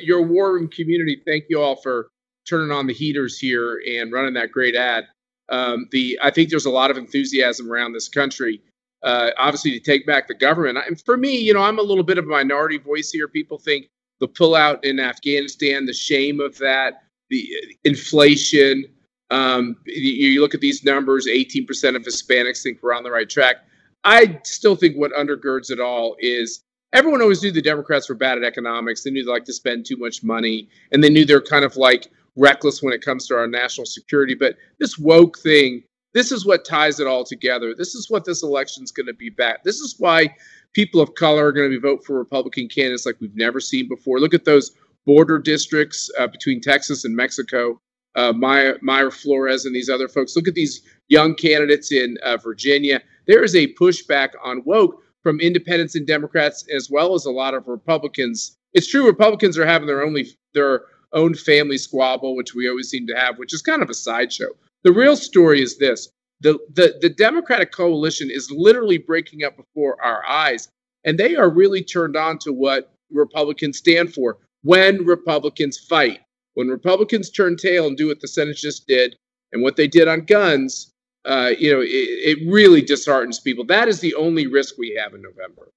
your 0.00 0.22
war 0.22 0.54
room 0.54 0.68
community. 0.68 1.20
Thank 1.26 1.44
you 1.50 1.60
all 1.60 1.76
for 1.76 2.08
turning 2.48 2.70
on 2.70 2.86
the 2.86 2.94
heaters 2.94 3.38
here 3.38 3.82
and 3.86 4.10
running 4.10 4.34
that 4.34 4.50
great 4.50 4.74
ad. 4.74 5.04
Um, 5.50 5.88
the 5.90 6.18
I 6.22 6.30
think 6.30 6.48
there's 6.48 6.64
a 6.64 6.70
lot 6.70 6.90
of 6.90 6.96
enthusiasm 6.96 7.70
around 7.70 7.92
this 7.92 8.08
country 8.08 8.62
uh, 9.02 9.30
obviously 9.36 9.72
to 9.72 9.80
take 9.80 10.06
back 10.06 10.28
the 10.28 10.34
government. 10.34 10.78
And 10.86 11.00
for 11.00 11.16
me, 11.16 11.36
you 11.36 11.54
know, 11.54 11.62
I'm 11.62 11.78
a 11.78 11.82
little 11.82 12.04
bit 12.04 12.18
of 12.18 12.24
a 12.24 12.28
minority 12.28 12.78
voice 12.78 13.10
here. 13.10 13.28
People 13.28 13.58
think 13.58 13.88
the 14.20 14.28
pullout 14.28 14.84
in 14.84 15.00
Afghanistan, 15.00 15.86
the 15.86 15.92
shame 15.92 16.40
of 16.40 16.56
that, 16.58 17.02
the 17.30 17.48
inflation. 17.84 18.84
Um, 19.30 19.76
you 19.86 20.40
look 20.40 20.54
at 20.54 20.60
these 20.60 20.84
numbers 20.84 21.26
18% 21.26 21.96
of 21.96 22.02
Hispanics 22.02 22.62
think 22.62 22.78
we're 22.82 22.94
on 22.94 23.02
the 23.02 23.10
right 23.10 23.28
track. 23.28 23.56
I 24.04 24.40
still 24.44 24.76
think 24.76 24.96
what 24.96 25.12
undergirds 25.12 25.70
it 25.70 25.80
all 25.80 26.16
is 26.18 26.62
everyone 26.92 27.22
always 27.22 27.42
knew 27.42 27.50
the 27.50 27.62
Democrats 27.62 28.08
were 28.08 28.14
bad 28.14 28.36
at 28.36 28.44
economics. 28.44 29.02
They 29.02 29.10
knew 29.10 29.24
they 29.24 29.30
like 29.30 29.44
to 29.46 29.52
spend 29.52 29.86
too 29.86 29.96
much 29.96 30.22
money, 30.22 30.68
and 30.92 31.02
they 31.02 31.10
knew 31.10 31.24
they're 31.24 31.40
kind 31.40 31.64
of 31.64 31.76
like 31.76 32.10
reckless 32.36 32.82
when 32.82 32.92
it 32.92 33.02
comes 33.02 33.26
to 33.28 33.36
our 33.36 33.46
national 33.46 33.86
security. 33.86 34.34
But 34.34 34.56
this 34.78 34.98
woke 34.98 35.38
thing 35.38 35.84
this 36.14 36.32
is 36.32 36.44
what 36.44 36.64
ties 36.64 37.00
it 37.00 37.06
all 37.06 37.24
together. 37.24 37.74
This 37.76 37.94
is 37.94 38.10
what 38.10 38.24
this 38.24 38.42
election 38.42 38.84
is 38.84 38.92
going 38.92 39.06
to 39.06 39.14
be 39.14 39.30
back. 39.30 39.64
This 39.64 39.80
is 39.80 39.96
why 39.98 40.34
people 40.74 41.00
of 41.00 41.14
color 41.14 41.46
are 41.46 41.52
going 41.52 41.70
to 41.70 41.76
be 41.76 41.80
vote 41.80 42.04
for 42.04 42.16
Republican 42.16 42.68
candidates 42.68 43.06
like 43.06 43.16
we've 43.20 43.36
never 43.36 43.60
seen 43.60 43.88
before. 43.88 44.20
Look 44.20 44.34
at 44.34 44.44
those 44.44 44.72
border 45.06 45.38
districts 45.38 46.10
uh, 46.18 46.26
between 46.26 46.60
Texas 46.60 47.04
and 47.04 47.16
Mexico. 47.16 47.80
Uh, 48.14 48.32
Maya, 48.32 48.74
Mayra 48.86 49.10
Flores 49.10 49.64
and 49.64 49.74
these 49.74 49.88
other 49.88 50.06
folks. 50.06 50.36
Look 50.36 50.46
at 50.46 50.54
these 50.54 50.82
young 51.08 51.34
candidates 51.34 51.90
in 51.90 52.18
uh, 52.22 52.36
Virginia. 52.36 53.00
There 53.26 53.42
is 53.42 53.56
a 53.56 53.72
pushback 53.74 54.32
on 54.44 54.62
woke 54.66 55.02
from 55.22 55.40
independents 55.40 55.94
and 55.94 56.06
Democrats, 56.06 56.66
as 56.74 56.90
well 56.90 57.14
as 57.14 57.24
a 57.24 57.30
lot 57.30 57.54
of 57.54 57.68
Republicans. 57.68 58.58
It's 58.74 58.88
true, 58.88 59.06
Republicans 59.06 59.56
are 59.56 59.64
having 59.66 59.86
their 59.86 60.04
only 60.04 60.26
their 60.52 60.82
own 61.14 61.34
family 61.34 61.78
squabble, 61.78 62.36
which 62.36 62.54
we 62.54 62.68
always 62.68 62.90
seem 62.90 63.06
to 63.06 63.14
have, 63.14 63.38
which 63.38 63.54
is 63.54 63.62
kind 63.62 63.82
of 63.82 63.88
a 63.88 63.94
sideshow. 63.94 64.48
The 64.84 64.92
real 64.92 65.16
story 65.16 65.62
is 65.62 65.78
this 65.78 66.08
the, 66.40 66.58
the, 66.72 66.98
the 67.00 67.08
Democratic 67.08 67.72
coalition 67.72 68.30
is 68.30 68.50
literally 68.50 68.98
breaking 68.98 69.44
up 69.44 69.56
before 69.56 70.02
our 70.02 70.26
eyes, 70.26 70.68
and 71.04 71.18
they 71.18 71.36
are 71.36 71.48
really 71.48 71.82
turned 71.84 72.16
on 72.16 72.38
to 72.38 72.52
what 72.52 72.92
Republicans 73.10 73.78
stand 73.78 74.12
for 74.12 74.38
when 74.62 75.04
Republicans 75.04 75.78
fight. 75.78 76.20
When 76.54 76.68
Republicans 76.68 77.30
turn 77.30 77.56
tail 77.56 77.86
and 77.86 77.96
do 77.96 78.08
what 78.08 78.20
the 78.20 78.28
Senate 78.28 78.56
just 78.56 78.86
did 78.86 79.16
and 79.52 79.62
what 79.62 79.76
they 79.76 79.88
did 79.88 80.08
on 80.08 80.24
guns, 80.24 80.90
uh, 81.24 81.52
you 81.56 81.72
know, 81.72 81.80
it, 81.80 81.86
it 81.86 82.52
really 82.52 82.82
disheartens 82.82 83.40
people. 83.40 83.64
That 83.64 83.88
is 83.88 84.00
the 84.00 84.14
only 84.16 84.46
risk 84.46 84.76
we 84.76 84.98
have 85.00 85.14
in 85.14 85.22
November 85.22 85.70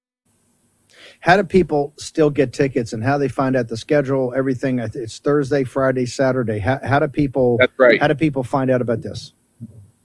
how 1.20 1.36
do 1.36 1.44
people 1.44 1.94
still 1.98 2.30
get 2.30 2.52
tickets 2.52 2.92
and 2.92 3.02
how 3.02 3.18
they 3.18 3.28
find 3.28 3.56
out 3.56 3.68
the 3.68 3.76
schedule 3.76 4.32
everything? 4.36 4.78
It's 4.78 5.18
thursday 5.18 5.64
friday 5.64 6.06
saturday. 6.06 6.58
How, 6.58 6.80
how 6.82 6.98
do 6.98 7.08
people 7.08 7.58
that's 7.58 7.72
right. 7.78 8.00
how 8.00 8.08
do 8.08 8.14
people 8.14 8.42
find 8.42 8.70
out 8.70 8.80
about 8.80 9.02
this? 9.02 9.32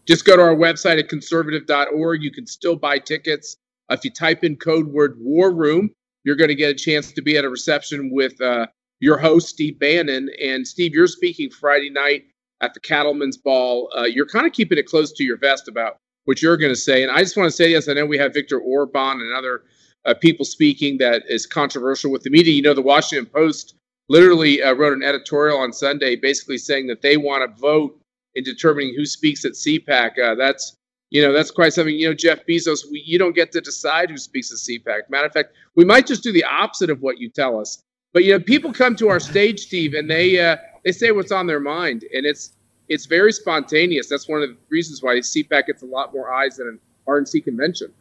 Just 0.07 0.26
go 0.26 0.36
to 0.36 0.41
our 0.41 0.55
website 0.55 0.99
at 0.99 1.09
conservative.org 1.09 2.22
you 2.22 2.32
can 2.32 2.45
still 2.45 2.76
buy 2.76 2.99
tickets. 2.99 3.57
If 3.89 4.05
you 4.05 4.12
type 4.12 4.43
in 4.43 4.55
code 4.55 4.88
word 4.88 5.18
war 5.20 5.51
room 5.51 5.91
you're 6.24 6.36
going 6.36 6.49
to 6.49 6.55
get 6.55 6.70
a 6.70 6.76
chance 6.76 7.12
to 7.12 7.22
be 7.22 7.38
at 7.38 7.45
a 7.45 7.49
reception 7.49 8.12
with 8.12 8.39
uh, 8.41 8.68
your 8.99 9.18
host 9.18 9.49
steve 9.49 9.80
bannon. 9.80 10.30
And 10.41 10.68
steve 10.68 10.93
you're 10.93 11.07
speaking 11.07 11.49
friday 11.49 11.89
night 11.89 12.26
at 12.62 12.74
the 12.74 12.80
cattlemen's 12.80 13.38
ball. 13.38 13.91
Uh, 13.97 14.03
you're 14.03 14.28
kind 14.28 14.45
of 14.45 14.53
keeping 14.53 14.78
it 14.78 14.86
close 14.86 15.12
to 15.14 15.24
your 15.24 15.38
vest 15.38 15.68
about 15.68 15.97
what 16.26 16.41
you're 16.41 16.57
going 16.57 16.72
to 16.72 16.80
say. 16.80 17.03
And 17.03 17.12
I 17.12 17.20
just 17.20 17.36
want 17.36 17.47
to 17.47 17.55
say 17.55 17.74
this 17.74 17.89
I 17.89 17.93
know 17.93 18.05
we 18.05 18.18
have 18.18 18.34
Viktor 18.34 18.59
Orban 18.59 19.20
and 19.20 19.34
other 19.34 19.64
uh, 20.05 20.13
people 20.13 20.45
speaking 20.45 20.97
that 20.97 21.23
is 21.27 21.45
controversial 21.45 22.11
with 22.11 22.23
the 22.23 22.29
media. 22.29 22.53
You 22.53 22.61
know, 22.61 22.73
the 22.73 22.81
Washington 22.81 23.25
Post 23.25 23.75
literally 24.09 24.61
uh, 24.61 24.73
wrote 24.73 24.93
an 24.93 25.03
editorial 25.03 25.57
on 25.57 25.71
Sunday 25.71 26.15
basically 26.15 26.57
saying 26.57 26.87
that 26.87 27.01
they 27.01 27.17
want 27.17 27.43
to 27.43 27.61
vote 27.61 27.97
in 28.35 28.43
determining 28.43 28.93
who 28.95 29.05
speaks 29.05 29.45
at 29.45 29.53
CPAC. 29.53 30.19
Uh, 30.19 30.35
that's 30.35 30.75
you 31.09 31.21
know 31.21 31.33
that's 31.33 31.51
quite 31.51 31.73
something. 31.73 31.95
You 31.95 32.09
know, 32.09 32.13
Jeff 32.13 32.45
Bezos, 32.45 32.83
we, 32.89 33.03
you 33.05 33.19
don't 33.19 33.35
get 33.35 33.51
to 33.53 33.61
decide 33.61 34.09
who 34.09 34.17
speaks 34.17 34.51
at 34.51 34.57
CPAC. 34.57 35.09
Matter 35.09 35.27
of 35.27 35.33
fact, 35.33 35.53
we 35.75 35.85
might 35.85 36.07
just 36.07 36.23
do 36.23 36.31
the 36.31 36.43
opposite 36.43 36.89
of 36.89 37.01
what 37.01 37.19
you 37.19 37.29
tell 37.29 37.59
us. 37.59 37.81
But 38.13 38.23
you 38.23 38.33
know, 38.33 38.39
people 38.39 38.73
come 38.73 38.95
to 38.97 39.09
our 39.09 39.19
stage, 39.19 39.61
Steve, 39.61 39.93
and 39.93 40.09
they 40.09 40.39
uh, 40.39 40.57
they 40.83 40.91
say 40.91 41.11
what's 41.11 41.31
on 41.31 41.47
their 41.47 41.59
mind, 41.59 42.05
and 42.13 42.25
it's 42.25 42.53
it's 42.89 43.05
very 43.05 43.31
spontaneous. 43.31 44.09
That's 44.09 44.27
one 44.27 44.41
of 44.41 44.49
the 44.49 44.57
reasons 44.69 45.01
why 45.01 45.15
CPAC 45.15 45.67
gets 45.67 45.81
a 45.81 45.85
lot 45.85 46.13
more 46.13 46.31
eyes 46.33 46.57
than 46.57 46.67
an 46.67 46.79
RNC 47.07 47.43
convention. 47.43 47.93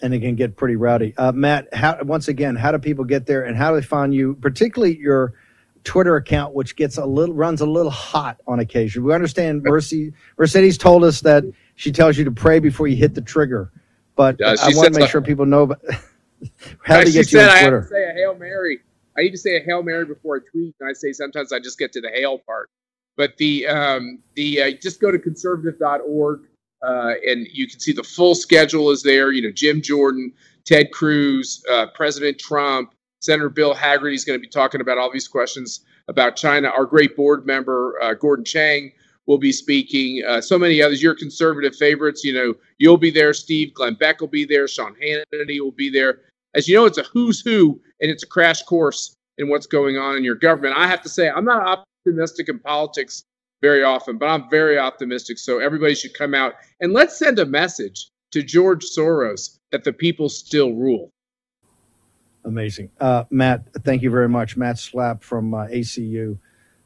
And 0.00 0.14
it 0.14 0.20
can 0.20 0.36
get 0.36 0.56
pretty 0.56 0.76
rowdy. 0.76 1.12
Uh, 1.16 1.32
Matt, 1.32 1.74
how, 1.74 1.98
once 2.02 2.28
again, 2.28 2.54
how 2.54 2.70
do 2.70 2.78
people 2.78 3.04
get 3.04 3.26
there, 3.26 3.44
and 3.44 3.56
how 3.56 3.70
do 3.70 3.80
they 3.80 3.86
find 3.86 4.14
you? 4.14 4.34
Particularly 4.34 4.96
your 4.96 5.34
Twitter 5.84 6.16
account, 6.16 6.54
which 6.54 6.76
gets 6.76 6.98
a 6.98 7.04
little 7.04 7.34
runs 7.34 7.60
a 7.60 7.66
little 7.66 7.90
hot 7.90 8.38
on 8.46 8.60
occasion. 8.60 9.04
We 9.04 9.14
understand 9.14 9.62
Mercy 9.62 10.12
Mercedes 10.36 10.78
told 10.78 11.02
us 11.02 11.22
that 11.22 11.44
she 11.76 11.90
tells 11.90 12.18
you 12.18 12.24
to 12.24 12.30
pray 12.30 12.58
before 12.58 12.88
you 12.88 12.96
hit 12.96 13.14
the 13.14 13.22
trigger, 13.22 13.72
but 14.14 14.36
Yeah, 14.38 14.54
I 14.60 14.70
want 14.74 14.92
to 14.92 15.00
make 15.00 15.08
sure 15.08 15.20
people 15.20 15.46
know 15.46 15.62
about 15.62 15.80
how 16.84 16.98
to 16.98 17.04
get 17.04 17.32
you 17.32 17.40
said 17.40 17.48
on 17.48 17.56
I 17.56 17.58
have 17.58 17.82
to 17.82 17.88
say 17.88 18.10
a 18.10 18.12
hail 18.12 18.34
mary. 18.34 18.80
I 19.16 19.22
need 19.22 19.30
to 19.30 19.38
say 19.38 19.56
a 19.56 19.60
hail 19.60 19.82
mary 19.82 20.04
before 20.04 20.36
I 20.36 20.40
tweet, 20.50 20.74
and 20.78 20.88
I 20.88 20.92
say 20.92 21.12
sometimes 21.12 21.52
I 21.52 21.58
just 21.58 21.78
get 21.78 21.92
to 21.92 22.00
the 22.00 22.10
hail 22.10 22.38
part. 22.38 22.70
But 23.16 23.36
the 23.36 23.66
um, 23.66 24.20
the 24.34 24.62
uh, 24.62 24.70
just 24.80 25.00
go 25.00 25.10
to 25.10 25.18
conservative.org 25.18 26.40
uh, 26.82 27.14
and 27.26 27.46
you 27.52 27.66
can 27.66 27.80
see 27.80 27.92
the 27.92 28.02
full 28.02 28.34
schedule 28.34 28.90
is 28.90 29.02
there. 29.02 29.32
You 29.32 29.42
know, 29.42 29.50
Jim 29.50 29.82
Jordan, 29.82 30.32
Ted 30.64 30.92
Cruz, 30.92 31.62
uh, 31.70 31.86
President 31.94 32.38
Trump, 32.38 32.94
Senator 33.20 33.48
Bill 33.48 33.74
Hagerty 33.74 34.14
is 34.14 34.24
going 34.24 34.38
to 34.38 34.42
be 34.42 34.48
talking 34.48 34.80
about 34.80 34.98
all 34.98 35.10
these 35.10 35.28
questions 35.28 35.80
about 36.08 36.36
China. 36.36 36.68
Our 36.68 36.86
great 36.86 37.16
board 37.16 37.46
member 37.46 37.98
uh, 38.02 38.14
Gordon 38.14 38.44
Chang 38.44 38.92
will 39.26 39.38
be 39.38 39.52
speaking. 39.52 40.22
Uh, 40.26 40.40
so 40.40 40.58
many 40.58 40.80
others. 40.80 41.02
Your 41.02 41.14
conservative 41.14 41.74
favorites. 41.76 42.24
You 42.24 42.34
know, 42.34 42.54
you'll 42.78 42.96
be 42.96 43.10
there. 43.10 43.34
Steve 43.34 43.74
Glenn 43.74 43.94
Beck 43.94 44.20
will 44.20 44.28
be 44.28 44.44
there. 44.44 44.68
Sean 44.68 44.94
Hannity 45.02 45.60
will 45.60 45.72
be 45.72 45.90
there. 45.90 46.20
As 46.54 46.66
you 46.66 46.76
know, 46.76 46.86
it's 46.86 46.98
a 46.98 47.02
who's 47.02 47.40
who, 47.40 47.80
and 48.00 48.10
it's 48.10 48.22
a 48.22 48.26
crash 48.26 48.62
course 48.62 49.14
in 49.36 49.48
what's 49.48 49.66
going 49.66 49.96
on 49.98 50.16
in 50.16 50.24
your 50.24 50.34
government. 50.34 50.74
I 50.76 50.86
have 50.86 51.02
to 51.02 51.08
say, 51.08 51.28
I'm 51.28 51.44
not 51.44 51.84
optimistic 52.06 52.48
in 52.48 52.58
politics 52.58 53.24
very 53.60 53.82
often, 53.82 54.18
but 54.18 54.26
I'm 54.26 54.48
very 54.50 54.78
optimistic. 54.78 55.38
So 55.38 55.58
everybody 55.58 55.94
should 55.94 56.14
come 56.14 56.34
out 56.34 56.54
and 56.80 56.92
let's 56.92 57.18
send 57.18 57.38
a 57.38 57.46
message 57.46 58.10
to 58.32 58.42
George 58.42 58.84
Soros 58.84 59.58
that 59.72 59.84
the 59.84 59.92
people 59.92 60.28
still 60.28 60.72
rule. 60.72 61.10
Amazing. 62.44 62.90
Uh, 63.00 63.24
Matt, 63.30 63.68
thank 63.84 64.02
you 64.02 64.10
very 64.10 64.28
much. 64.28 64.56
Matt 64.56 64.76
Schlapp 64.76 65.22
from 65.22 65.52
uh, 65.52 65.66
ACU, 65.66 66.38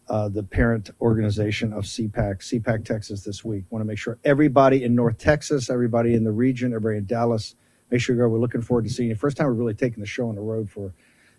uh, 0.09 0.29
the 0.29 0.43
parent 0.43 0.91
organization 1.01 1.73
of 1.73 1.85
CPAC, 1.85 2.39
CPAC 2.39 2.85
Texas 2.85 3.23
this 3.23 3.45
week. 3.45 3.65
Want 3.71 3.83
to 3.83 3.87
make 3.87 3.99
sure 3.99 4.19
everybody 4.25 4.83
in 4.83 4.95
North 4.95 5.19
Texas, 5.19 5.71
everybody 5.71 6.15
in 6.15 6.25
the 6.25 6.33
region, 6.33 6.73
everybody 6.73 6.99
in 6.99 7.07
Dallas, 7.07 7.55
make 7.91 8.01
sure 8.01 8.17
you 8.17 8.23
go. 8.23 8.29
We're 8.29 8.39
looking 8.39 8.63
forward 8.63 8.85
to 8.85 8.91
seeing 8.91 9.11
you. 9.11 9.15
First 9.15 9.37
time 9.37 9.47
we're 9.47 9.53
really 9.53 9.75
taking 9.75 10.01
the 10.01 10.07
show 10.07 10.29
on 10.29 10.35
the 10.35 10.41
road 10.41 10.71
for 10.71 10.93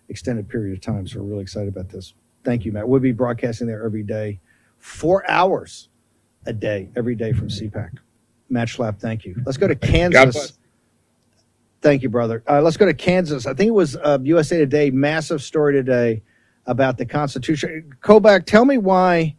extended 0.08 0.48
period 0.48 0.74
of 0.76 0.80
time. 0.80 1.06
So 1.06 1.20
we're 1.20 1.30
really 1.30 1.42
excited 1.42 1.68
about 1.68 1.90
this. 1.90 2.14
Thank 2.44 2.64
you, 2.64 2.72
Matt. 2.72 2.88
We'll 2.88 3.00
be 3.00 3.12
broadcasting 3.12 3.66
there 3.66 3.84
every 3.84 4.02
day, 4.02 4.40
four 4.84 5.28
hours 5.30 5.88
a 6.44 6.52
day, 6.52 6.90
every 6.94 7.14
day 7.14 7.32
from 7.32 7.48
CPAC. 7.48 7.96
Matt 8.50 8.68
Schlapp, 8.68 9.00
thank 9.00 9.24
you. 9.24 9.34
Let's 9.46 9.56
go 9.56 9.66
to 9.66 9.74
Kansas. 9.74 10.58
Thank 11.80 12.02
you, 12.02 12.10
brother. 12.10 12.42
Uh, 12.46 12.60
let's 12.60 12.76
go 12.76 12.84
to 12.84 12.92
Kansas. 12.92 13.46
I 13.46 13.54
think 13.54 13.68
it 13.68 13.74
was 13.74 13.96
uh, 13.96 14.18
USA 14.22 14.58
Today, 14.58 14.90
massive 14.90 15.42
story 15.42 15.72
today 15.72 16.22
about 16.66 16.98
the 16.98 17.06
Constitution. 17.06 17.94
Kobach, 18.02 18.44
tell 18.44 18.66
me 18.66 18.76
why 18.76 19.34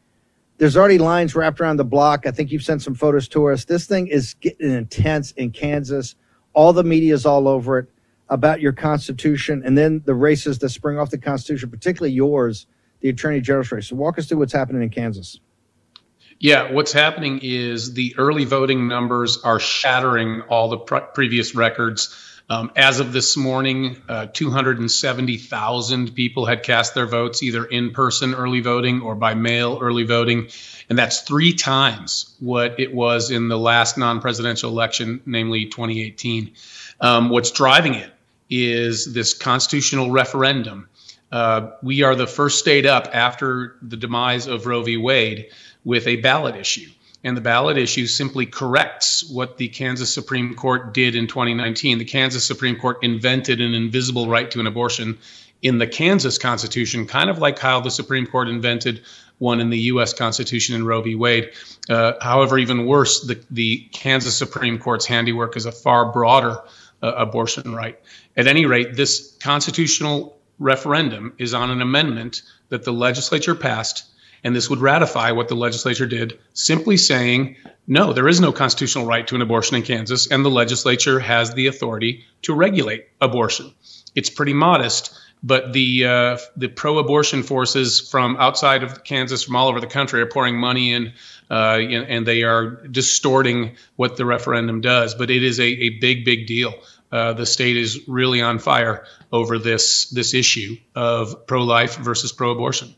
there's 0.58 0.76
already 0.76 0.98
lines 0.98 1.36
wrapped 1.36 1.62
around 1.62 1.78
the 1.78 1.86
block. 1.86 2.26
I 2.26 2.32
think 2.32 2.52
you've 2.52 2.64
sent 2.64 2.82
some 2.82 2.96
photos 2.96 3.28
to 3.30 3.48
us. 3.50 3.66
This 3.66 3.86
thing 3.86 4.08
is 4.08 4.34
getting 4.34 4.72
intense 4.72 5.32
in 5.34 5.52
Kansas. 5.52 6.16
All 6.54 6.74
the 6.74 6.84
media 6.84 7.14
is 7.14 7.24
all 7.24 7.48
over 7.48 7.78
it 7.78 7.90
about 8.30 8.62
your 8.62 8.74
Constitution 8.74 9.62
and 9.64 9.78
then 9.78 10.02
the 10.06 10.16
races 10.16 10.58
that 10.60 10.70
spring 10.70 10.98
off 10.98 11.12
the 11.12 11.20
Constitution, 11.20 11.70
particularly 11.70 12.14
yours, 12.14 12.66
the 13.06 13.12
Attorney 13.12 13.40
General's 13.40 13.72
race. 13.72 13.88
So 13.90 13.96
walk 13.96 14.18
us 14.18 14.26
through 14.26 14.40
what's 14.40 14.52
happening 14.52 14.82
in 14.82 14.90
Kansas. 14.90 15.40
Yeah, 16.40 16.72
what's 16.72 16.92
happening 16.92 17.40
is 17.44 17.94
the 17.94 18.16
early 18.18 18.46
voting 18.46 18.88
numbers 18.88 19.38
are 19.44 19.60
shattering 19.60 20.42
all 20.50 20.70
the 20.70 20.80
pre- 20.80 21.02
previous 21.14 21.54
records. 21.54 22.16
Um, 22.50 22.72
as 22.76 23.00
of 23.00 23.14
this 23.14 23.38
morning, 23.38 24.02
uh, 24.10 24.26
270,000 24.34 26.16
people 26.16 26.48
had 26.48 26.64
cast 26.64 26.96
their 26.96 27.06
votes 27.06 27.44
either 27.44 27.64
in 27.64 27.92
person 27.92 28.34
early 28.34 28.62
voting 28.62 29.02
or 29.02 29.14
by 29.14 29.36
mail 29.36 29.78
early 29.80 30.04
voting. 30.04 30.48
And 30.90 30.98
that's 30.98 31.22
three 31.22 31.54
times 31.54 32.36
what 32.40 32.80
it 32.80 32.92
was 32.92 33.30
in 33.30 33.50
the 33.50 33.58
last 33.58 34.00
non 34.00 34.20
presidential 34.20 34.72
election, 34.72 35.22
namely 35.28 35.66
2018. 35.66 36.54
Um, 37.00 37.30
what's 37.30 37.52
driving 37.52 37.94
it 37.94 38.12
is 38.50 39.14
this 39.14 39.36
constitutional 39.36 40.10
referendum. 40.10 40.90
Uh, 41.32 41.72
we 41.82 42.04
are 42.04 42.16
the 42.16 42.28
first 42.28 42.60
state 42.60 42.86
up 42.86 43.10
after 43.14 43.76
the 43.82 43.98
demise 43.98 44.48
of 44.48 44.66
Roe 44.66 44.84
v. 44.84 44.98
Wade 44.98 45.48
with 45.84 46.08
a 46.08 46.18
ballot 46.18 46.56
issue. 46.56 46.90
And 47.24 47.36
the 47.36 47.42
ballot 47.42 47.78
issue 47.78 48.06
simply 48.06 48.46
corrects 48.46 49.28
what 49.28 49.58
the 49.58 49.68
Kansas 49.68 50.14
Supreme 50.14 50.54
Court 50.54 50.94
did 50.94 51.16
in 51.16 51.26
2019. 51.26 51.98
The 51.98 52.06
Kansas 52.06 52.46
Supreme 52.46 52.76
Court 52.76 53.00
invented 53.02 53.62
an 53.62 53.74
invisible 53.74 54.30
right 54.30 54.50
to 54.52 54.60
an 54.60 54.68
abortion 54.68 55.18
in 55.62 55.80
the 55.80 55.88
Kansas 55.88 56.38
Constitution, 56.38 57.08
kind 57.08 57.32
of 57.32 57.40
like 57.40 57.58
how 57.58 57.80
the 57.80 57.90
Supreme 57.90 58.28
Court 58.28 58.48
invented 58.48 59.02
one 59.40 59.60
in 59.60 59.72
the 59.72 59.80
U.S. 59.80 60.14
Constitution 60.14 60.76
in 60.76 60.86
Roe 60.86 61.02
v. 61.02 61.16
Wade. 61.16 61.52
Uh, 61.90 62.14
however, 62.22 62.60
even 62.60 62.86
worse, 62.86 63.22
the, 63.22 63.44
the 63.50 63.80
Kansas 63.92 64.38
Supreme 64.38 64.78
Court's 64.78 65.08
handiwork 65.08 65.58
is 65.58 65.66
a 65.66 65.72
far 65.72 66.12
broader 66.12 66.60
uh, 67.02 67.14
abortion 67.14 67.74
right. 67.74 68.00
At 68.38 68.46
any 68.46 68.66
rate, 68.66 68.96
this 68.96 69.36
constitutional 69.42 70.38
referendum 70.60 71.34
is 71.38 71.54
on 71.54 71.70
an 71.70 71.82
amendment 71.82 72.42
that 72.70 72.84
the 72.84 72.94
legislature 72.94 73.56
passed 73.56 74.06
and 74.46 74.56
this 74.56 74.70
would 74.70 74.80
ratify 74.80 75.32
what 75.32 75.48
the 75.48 75.56
legislature 75.56 76.06
did, 76.06 76.40
simply 76.54 76.98
saying, 76.98 77.58
no, 77.88 78.14
there 78.14 78.28
is 78.28 78.40
no 78.40 78.52
constitutional 78.52 79.08
right 79.08 79.26
to 79.28 79.34
an 79.34 79.42
abortion 79.42 79.76
in 79.76 79.82
Kansas, 79.82 80.28
and 80.28 80.46
the 80.46 80.52
legislature 80.52 81.20
has 81.20 81.56
the 81.56 81.66
authority 81.66 82.24
to 82.44 82.54
regulate 82.54 83.08
abortion. 83.20 83.74
It's 84.14 84.30
pretty 84.30 84.54
modest, 84.54 85.18
but 85.42 85.74
the 85.74 86.06
uh, 86.06 86.38
the 86.56 86.68
pro-abortion 86.68 87.42
forces 87.42 88.00
from 88.00 88.38
outside 88.38 88.84
of 88.84 89.04
Kansas, 89.04 89.44
from 89.44 89.56
all 89.56 89.68
over 89.68 89.82
the 89.82 89.88
country, 89.88 90.22
are 90.22 90.28
pouring 90.28 90.58
money 90.58 90.94
in, 90.94 91.14
uh, 91.50 91.80
and, 91.80 92.08
and 92.08 92.28
they 92.28 92.44
are 92.44 92.86
distorting 92.88 93.76
what 93.96 94.16
the 94.16 94.26
referendum 94.26 94.80
does. 94.82 95.16
But 95.16 95.32
it 95.32 95.44
is 95.44 95.60
a, 95.60 95.66
a 95.66 95.90
big, 96.00 96.24
big 96.24 96.46
deal. 96.46 96.74
Uh, 97.12 97.34
the 97.34 97.46
state 97.46 97.78
is 97.78 98.08
really 98.08 98.42
on 98.42 98.60
fire 98.60 99.06
over 99.32 99.58
this 99.58 100.10
this 100.10 100.34
issue 100.34 100.76
of 100.96 101.48
pro-life 101.48 101.98
versus 101.98 102.32
pro-abortion. 102.32 102.94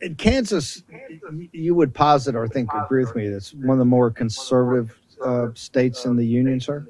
In 0.00 0.16
Kansas, 0.16 0.82
you 1.52 1.74
would 1.74 1.94
posit 1.94 2.34
or 2.34 2.48
think 2.48 2.70
agree 2.72 3.04
with 3.04 3.14
me. 3.14 3.28
That's 3.28 3.54
one 3.54 3.70
of 3.70 3.78
the 3.78 3.84
more 3.84 4.10
conservative 4.10 4.98
uh, 5.24 5.48
states 5.54 6.04
in 6.04 6.16
the 6.16 6.26
union, 6.26 6.60
sir. 6.60 6.86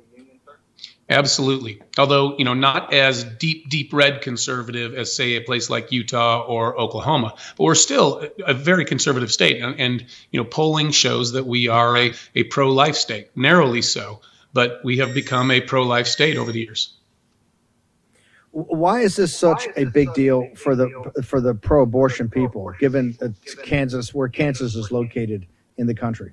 Absolutely. 1.09 1.81
Although, 1.99 2.37
you 2.37 2.45
know, 2.45 2.55
not 2.55 2.93
as 2.93 3.22
deep, 3.22 3.68
deep 3.68 3.93
red 3.93 4.22
conservative 4.22 4.93
as, 4.95 5.14
say, 5.14 5.37
a 5.37 5.41
place 5.41 5.70
like 5.70 5.93
Utah 5.93 6.45
or 6.45 6.77
Oklahoma, 6.79 7.35
but 7.57 7.62
we're 7.62 7.77
still 7.77 8.29
a, 8.45 8.53
very 8.55 8.85
conservative 8.85 9.31
state. 9.31 9.62
And, 9.62 9.79
and, 9.79 10.05
you 10.33 10.41
know, 10.41 10.45
polling 10.45 10.91
shows 10.91 11.33
that 11.33 11.47
we 11.47 11.68
are 11.68 11.97
a, 11.97 12.12
a 12.35 12.43
pro 12.45 12.72
life 12.72 12.97
state, 12.97 13.29
narrowly 13.37 13.83
so, 13.83 14.20
but 14.57 14.80
we 14.82 14.96
have 14.96 15.12
become 15.12 15.50
a 15.50 15.61
pro 15.61 15.82
life 15.82 16.07
state 16.07 16.38
over 16.38 16.50
the 16.50 16.61
years. 16.61 16.96
Why 18.50 19.00
is 19.00 19.16
this 19.16 19.36
such 19.36 19.68
a 19.76 19.84
big 19.84 20.14
deal 20.14 20.48
for 20.57 20.74
the 20.74 20.88
for 21.22 21.42
the 21.42 21.54
pro-abortion 21.54 22.30
people, 22.30 22.72
given 22.80 23.14
uh, 23.20 23.28
Kansas, 23.64 24.14
where 24.14 24.28
Kansas 24.28 24.74
is 24.74 24.90
located 24.90 25.46
in 25.76 25.86
the 25.86 25.94
country? 25.94 26.32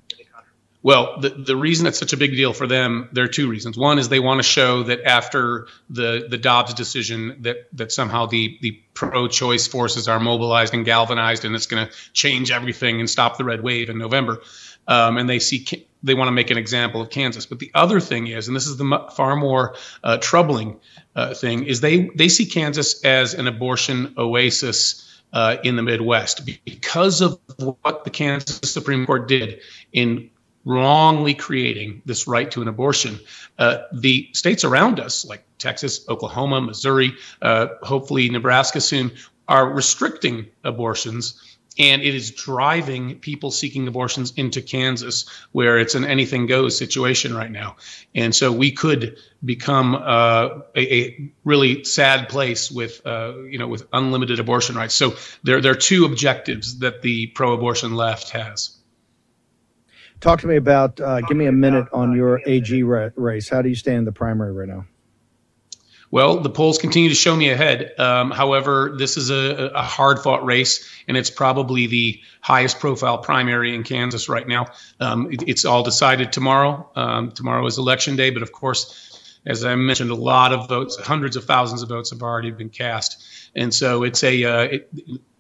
Well, 0.84 1.20
the, 1.22 1.30
the 1.30 1.56
reason 1.56 1.88
it's 1.88 1.98
such 1.98 2.12
a 2.12 2.18
big 2.18 2.32
deal 2.32 2.52
for 2.52 2.68
them, 2.68 3.10
there 3.14 3.24
are 3.24 3.30
two 3.30 3.50
reasons. 3.50 3.78
One 3.78 4.00
is 4.00 4.10
they 4.10 4.20
want 4.20 4.40
to 4.40 4.44
show 4.44 4.84
that 4.84 5.06
after 5.06 5.68
the, 5.90 6.28
the 6.30 6.38
Dobbs 6.38 6.74
decision, 6.74 7.38
that, 7.44 7.68
that 7.74 7.94
somehow 7.94 8.26
the, 8.26 8.58
the 8.62 8.82
pro 8.94 9.30
choice 9.30 9.66
forces 9.66 10.10
are 10.10 10.20
mobilized 10.20 10.74
and 10.74 10.84
galvanized, 10.84 11.46
and 11.46 11.56
it's 11.56 11.68
going 11.68 11.88
to 11.88 11.94
change 12.12 12.52
everything 12.52 13.00
and 13.00 13.10
stop 13.10 13.38
the 13.38 13.46
red 13.46 13.64
wave 13.64 13.90
in 13.90 13.98
November. 13.98 14.42
Um, 14.88 15.18
and 15.18 15.30
they 15.30 15.40
see 15.40 15.88
they 16.04 16.14
want 16.14 16.28
to 16.28 16.34
make 16.34 16.52
an 16.52 16.58
example 16.58 17.02
of 17.02 17.10
Kansas. 17.10 17.46
But 17.46 17.60
the 17.60 17.72
other 17.74 18.00
thing 18.00 18.28
is, 18.28 18.48
and 18.48 18.56
this 18.56 18.68
is 18.68 18.78
the 18.78 19.08
far 19.16 19.36
more 19.36 19.76
uh, 20.04 20.18
troubling 20.18 20.80
uh, 21.16 21.34
thing, 21.34 21.66
is 21.66 21.82
they 21.82 22.10
they 22.16 22.30
see 22.30 22.46
Kansas 22.46 23.04
as 23.04 23.34
an 23.34 23.48
abortion 23.48 24.16
oasis 24.18 25.10
uh, 25.32 25.58
in 25.64 25.76
the 25.76 25.84
Midwest 25.84 26.46
because 26.66 27.22
of 27.22 27.40
what 27.58 28.04
the 28.04 28.10
Kansas 28.10 28.72
Supreme 28.72 29.06
Court 29.06 29.28
did 29.28 29.62
in 29.92 30.30
wrongly 30.66 31.34
creating 31.34 32.02
this 32.06 32.28
right 32.28 32.50
to 32.52 32.62
an 32.62 32.68
abortion. 32.68 33.20
Uh, 33.58 33.80
the 33.92 34.30
states 34.34 34.64
around 34.64 35.00
us, 35.00 35.26
like 35.26 35.44
Texas, 35.58 36.08
Oklahoma, 36.08 36.62
Missouri, 36.62 37.14
uh, 37.42 37.68
hopefully 37.82 38.30
Nebraska 38.30 38.80
soon, 38.80 39.12
are 39.48 39.68
restricting 39.70 40.48
abortions. 40.64 41.53
And 41.80 42.02
it 42.04 42.14
is 42.14 42.32
driving 42.32 43.16
people 43.20 43.50
seeking 43.50 43.88
abortions 43.88 44.34
into 44.36 44.62
Kansas, 44.62 45.28
where 45.52 45.80
it's 45.80 45.96
an 45.96 46.06
anything 46.06 46.46
goes 46.46 46.78
situation 46.78 47.36
right 47.36 47.52
now. 47.52 47.78
And 48.14 48.36
so 48.36 48.52
we 48.52 48.72
could 48.72 49.18
become 49.44 49.96
uh, 49.96 50.50
a, 50.76 50.94
a, 50.96 51.32
really 51.44 51.84
sad 51.84 52.30
place 52.30 52.72
with, 52.72 53.02
uh, 53.06 53.34
you 53.50 53.58
know, 53.58 53.68
with 53.68 53.88
unlimited 53.92 54.40
abortion 54.40 54.76
rights. 54.76 54.94
So 54.94 55.16
there, 55.44 55.62
there 55.62 55.72
are 55.72 55.76
two 55.76 56.06
objectives 56.06 56.80
that 56.80 57.02
the 57.02 57.28
pro-abortion 57.28 57.96
left 57.96 58.30
has. 58.32 58.78
Talk 60.22 60.40
to 60.42 60.48
me 60.48 60.56
about. 60.56 61.02
Uh, 61.02 61.20
give 61.22 61.36
me 61.36 61.48
a 61.48 61.52
minute 61.52 61.88
on 61.92 62.16
your 62.16 62.40
AG 62.46 62.82
race. 62.84 63.50
How 63.50 63.62
do 63.62 63.68
you 63.68 63.76
stand 63.76 63.98
in 63.98 64.06
the 64.06 64.14
primary 64.14 64.54
right 64.54 64.70
now? 64.70 64.86
Well, 66.14 66.42
the 66.42 66.50
polls 66.52 66.78
continue 66.78 67.10
to 67.10 67.16
show 67.16 67.36
me 67.36 67.50
ahead. 67.50 68.00
Um, 68.00 68.30
however, 68.30 68.94
this 68.96 69.18
is 69.18 69.32
a, 69.32 69.72
a 69.74 69.82
hard 69.82 70.20
fought 70.20 70.46
race, 70.46 70.88
and 71.08 71.18
it's 71.18 71.32
probably 71.32 71.88
the 71.88 72.22
highest 72.40 72.80
profile 72.80 73.18
primary 73.18 73.74
in 73.74 73.82
Kansas 73.82 74.30
right 74.30 74.48
now. 74.48 74.68
Um, 75.00 75.32
it, 75.32 75.42
it's 75.48 75.66
all 75.66 75.82
decided 75.82 76.32
tomorrow. 76.32 76.88
Um, 76.96 77.32
tomorrow 77.32 77.66
is 77.66 77.80
election 77.80 78.16
day, 78.16 78.30
but 78.30 78.44
of 78.44 78.52
course, 78.52 79.40
as 79.48 79.66
I 79.66 79.74
mentioned, 79.74 80.12
a 80.12 80.16
lot 80.16 80.54
of 80.54 80.70
votes, 80.70 80.98
hundreds 80.98 81.36
of 81.36 81.46
thousands 81.46 81.82
of 81.82 81.90
votes 81.90 82.12
have 82.12 82.22
already 82.22 82.52
been 82.52 82.70
cast. 82.70 83.50
And 83.56 83.74
so 83.74 84.04
it's 84.04 84.24
a, 84.24 84.44
uh, 84.44 84.62
it, 84.66 84.92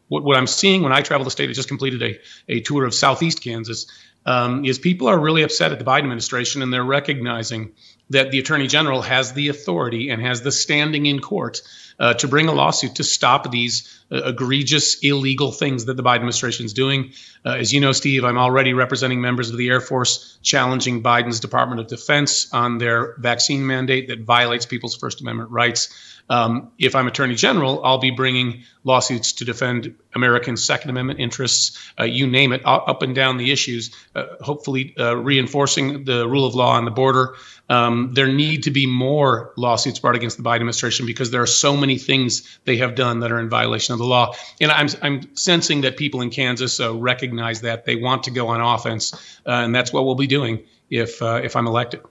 what, 0.07 0.23
what 0.23 0.37
I'm 0.37 0.47
seeing 0.47 0.81
when 0.81 0.91
I 0.91 1.01
travel 1.01 1.23
the 1.23 1.29
state, 1.29 1.51
I 1.51 1.53
just 1.53 1.67
completed 1.67 2.01
a, 2.01 2.19
a 2.51 2.61
tour 2.61 2.83
of 2.83 2.95
Southeast 2.95 3.43
Kansas 3.43 3.85
um, 4.25 4.65
is 4.65 4.79
people 4.79 5.07
are 5.07 5.19
really 5.19 5.43
upset 5.43 5.71
at 5.71 5.79
the 5.79 5.85
Biden 5.85 5.99
administration 5.99 6.61
and 6.61 6.73
they're 6.73 6.83
recognizing 6.83 7.73
that 8.09 8.31
the 8.31 8.39
attorney 8.39 8.67
general 8.67 9.01
has 9.01 9.33
the 9.33 9.47
authority 9.49 10.09
and 10.09 10.21
has 10.21 10.41
the 10.41 10.51
standing 10.51 11.05
in 11.05 11.19
court 11.19 11.61
uh, 11.99 12.13
to 12.15 12.27
bring 12.27 12.47
a 12.47 12.53
lawsuit 12.53 12.95
to 12.95 13.03
stop 13.03 13.49
these 13.51 14.03
uh, 14.11 14.23
egregious, 14.25 14.99
illegal 14.99 15.51
things 15.51 15.85
that 15.85 15.95
the 15.95 16.03
Biden 16.03 16.15
administration 16.15 16.65
is 16.65 16.73
doing. 16.73 17.11
Uh, 17.45 17.51
as 17.51 17.71
you 17.71 17.79
know, 17.79 17.91
Steve, 17.91 18.23
I'm 18.23 18.37
already 18.37 18.73
representing 18.73 19.21
members 19.21 19.49
of 19.49 19.57
the 19.57 19.69
Air 19.69 19.81
Force 19.81 20.37
challenging 20.41 21.03
Biden's 21.03 21.39
Department 21.39 21.81
of 21.81 21.87
Defense 21.87 22.53
on 22.53 22.77
their 22.77 23.15
vaccine 23.17 23.65
mandate 23.65 24.09
that 24.09 24.21
violates 24.21 24.65
people's 24.65 24.95
First 24.95 25.21
Amendment 25.21 25.51
rights. 25.51 25.93
Um, 26.29 26.71
if 26.79 26.95
I'm 26.95 27.07
Attorney 27.07 27.35
General, 27.35 27.83
I'll 27.83 27.97
be 27.97 28.11
bringing 28.11 28.63
lawsuits 28.83 29.33
to 29.33 29.45
defend 29.45 29.95
Americans' 30.15 30.63
Second 30.63 30.89
Amendment 30.89 31.19
interests, 31.19 31.77
uh, 31.99 32.05
you 32.05 32.27
name 32.27 32.53
it, 32.53 32.61
up 32.65 33.01
and 33.01 33.13
down 33.13 33.37
the 33.37 33.51
issues, 33.51 33.93
uh, 34.15 34.25
hopefully 34.41 34.95
uh, 34.97 35.15
reinforcing 35.15 36.05
the 36.05 36.27
rule 36.27 36.45
of 36.45 36.55
law 36.55 36.75
on 36.75 36.85
the 36.85 36.91
border. 36.91 37.35
Um, 37.69 38.13
there 38.13 38.27
need 38.27 38.63
to 38.63 38.71
be 38.71 38.87
more 38.87 39.53
lawsuits 39.55 39.99
brought 39.99 40.15
against 40.15 40.37
the 40.37 40.43
Biden 40.43 40.55
administration 40.55 41.05
because 41.05 41.31
there 41.31 41.41
are 41.41 41.47
so 41.47 41.77
many 41.77 41.97
things 41.97 42.59
they 42.65 42.77
have 42.77 42.95
done 42.95 43.21
that 43.21 43.31
are 43.31 43.39
in 43.39 43.49
violation 43.49 43.93
of 43.93 43.99
the 43.99 44.05
law. 44.05 44.33
And 44.59 44.69
I'm, 44.69 44.89
I'm 45.01 45.35
sensing 45.35 45.81
that 45.81 45.95
people 45.95 46.21
in 46.21 46.29
Kansas 46.29 46.79
uh, 46.79 46.93
recognize 46.93 47.61
that 47.61 47.85
they 47.85 47.95
want 47.95 48.23
to 48.23 48.31
go 48.31 48.49
on 48.49 48.59
offense, 48.59 49.13
uh, 49.45 49.51
and 49.51 49.73
that's 49.73 49.93
what 49.93 50.05
we'll 50.05 50.15
be 50.15 50.27
doing 50.27 50.65
if 50.89 51.21
uh, 51.21 51.41
if 51.43 51.55
I'm 51.55 51.67
elected. 51.67 52.01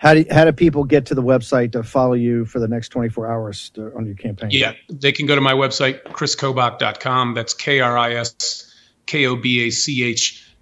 How 0.00 0.14
do, 0.14 0.24
how 0.30 0.46
do 0.46 0.52
people 0.52 0.84
get 0.84 1.06
to 1.06 1.14
the 1.14 1.22
website 1.22 1.72
to 1.72 1.82
follow 1.82 2.14
you 2.14 2.46
for 2.46 2.58
the 2.58 2.68
next 2.68 2.88
24 2.88 3.30
hours 3.30 3.68
to, 3.70 3.94
on 3.94 4.06
your 4.06 4.14
campaign? 4.14 4.48
Yeah, 4.50 4.72
they 4.88 5.12
can 5.12 5.26
go 5.26 5.34
to 5.34 5.42
my 5.42 5.52
website, 5.52 6.02
kriskobach.com. 6.04 7.34
That's 7.34 7.52
K 7.52 7.80
R 7.80 7.98
I 7.98 8.14
S 8.14 8.74
K 9.04 9.26
O 9.26 9.36
B 9.36 9.66
A 9.66 9.70
C 9.70 10.02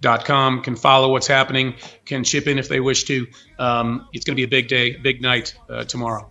H.com. 0.03 0.61
Can 0.61 0.75
follow 0.75 1.11
what's 1.11 1.27
happening, 1.27 1.75
can 2.05 2.23
chip 2.23 2.47
in 2.47 2.57
if 2.59 2.69
they 2.69 2.79
wish 2.79 3.05
to. 3.05 3.27
Um, 3.57 4.07
it's 4.13 4.25
going 4.25 4.35
to 4.35 4.39
be 4.39 4.43
a 4.43 4.47
big 4.47 4.67
day, 4.67 4.95
big 4.95 5.21
night 5.21 5.55
uh, 5.69 5.83
tomorrow. 5.83 6.29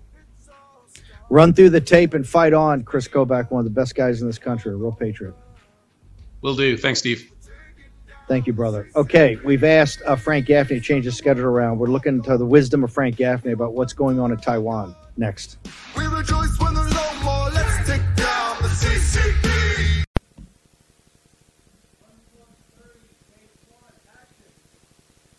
Run 1.30 1.52
through 1.52 1.70
the 1.70 1.80
tape 1.80 2.14
and 2.14 2.26
fight 2.26 2.54
on, 2.54 2.84
Kris 2.84 3.06
Kobach, 3.06 3.50
one 3.50 3.60
of 3.60 3.64
the 3.64 3.70
best 3.70 3.94
guys 3.94 4.22
in 4.22 4.26
this 4.26 4.38
country, 4.38 4.72
a 4.72 4.76
real 4.76 4.92
patriot. 4.92 5.34
Will 6.40 6.56
do. 6.56 6.76
Thanks, 6.76 7.00
Steve. 7.00 7.30
Thank 8.28 8.46
you, 8.46 8.52
brother. 8.52 8.90
Okay, 8.94 9.36
we've 9.44 9.64
asked 9.64 10.02
uh, 10.06 10.14
Frank 10.14 10.46
Gaffney 10.46 10.76
to 10.76 10.82
change 10.82 11.06
his 11.06 11.16
schedule 11.16 11.46
around. 11.46 11.78
We're 11.78 11.88
looking 11.88 12.22
to 12.22 12.36
the 12.36 12.46
wisdom 12.46 12.84
of 12.84 12.92
Frank 12.92 13.16
Gaffney 13.16 13.52
about 13.52 13.72
what's 13.72 13.94
going 13.94 14.20
on 14.20 14.32
in 14.32 14.38
Taiwan 14.38 14.94
next. 15.16 15.58
We 15.96 16.06
rejoice 16.06 16.58
when 16.58 16.74
there's 16.74 16.92
no 16.92 17.22
more. 17.22 17.50
Let's 17.50 17.88
take 17.88 18.02
down 18.16 18.62
the 18.62 18.68
CCP. 18.68 19.48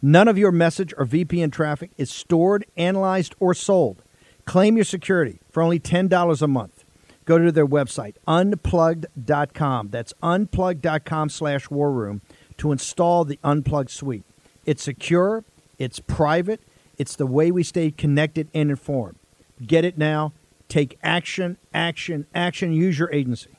None 0.00 0.28
of 0.28 0.38
your 0.38 0.52
message 0.52 0.94
or 0.96 1.04
VPN 1.04 1.52
traffic 1.52 1.90
is 1.96 2.10
stored, 2.10 2.64
analyzed, 2.76 3.34
or 3.40 3.54
sold. 3.54 4.02
Claim 4.44 4.76
your 4.76 4.84
security 4.84 5.40
for 5.50 5.62
only 5.62 5.80
$10 5.80 6.42
a 6.42 6.46
month 6.46 6.84
go 7.28 7.36
to 7.36 7.52
their 7.52 7.66
website, 7.66 8.16
unplugged.com. 8.26 9.90
That's 9.90 10.14
unplugged.com 10.22 11.28
slash 11.28 11.68
war 11.68 11.92
room 11.92 12.22
to 12.56 12.72
install 12.72 13.26
the 13.26 13.38
Unplugged 13.44 13.90
suite. 13.90 14.24
It's 14.64 14.82
secure, 14.82 15.44
it's 15.78 16.00
private, 16.00 16.62
it's 16.96 17.14
the 17.14 17.26
way 17.26 17.50
we 17.50 17.62
stay 17.62 17.90
connected 17.90 18.48
and 18.54 18.70
informed. 18.70 19.16
Get 19.64 19.84
it 19.84 19.98
now. 19.98 20.32
Take 20.68 20.98
action, 21.02 21.58
action, 21.72 22.26
action. 22.34 22.72
Use 22.72 22.98
your 22.98 23.12
agency. 23.12 23.56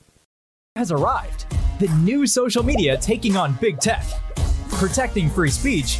Has 0.76 0.92
arrived. 0.92 1.46
The 1.80 1.88
new 2.00 2.26
social 2.26 2.64
media 2.64 2.98
taking 2.98 3.38
on 3.38 3.54
big 3.62 3.80
tech, 3.80 4.06
protecting 4.72 5.30
free 5.30 5.50
speech, 5.50 6.00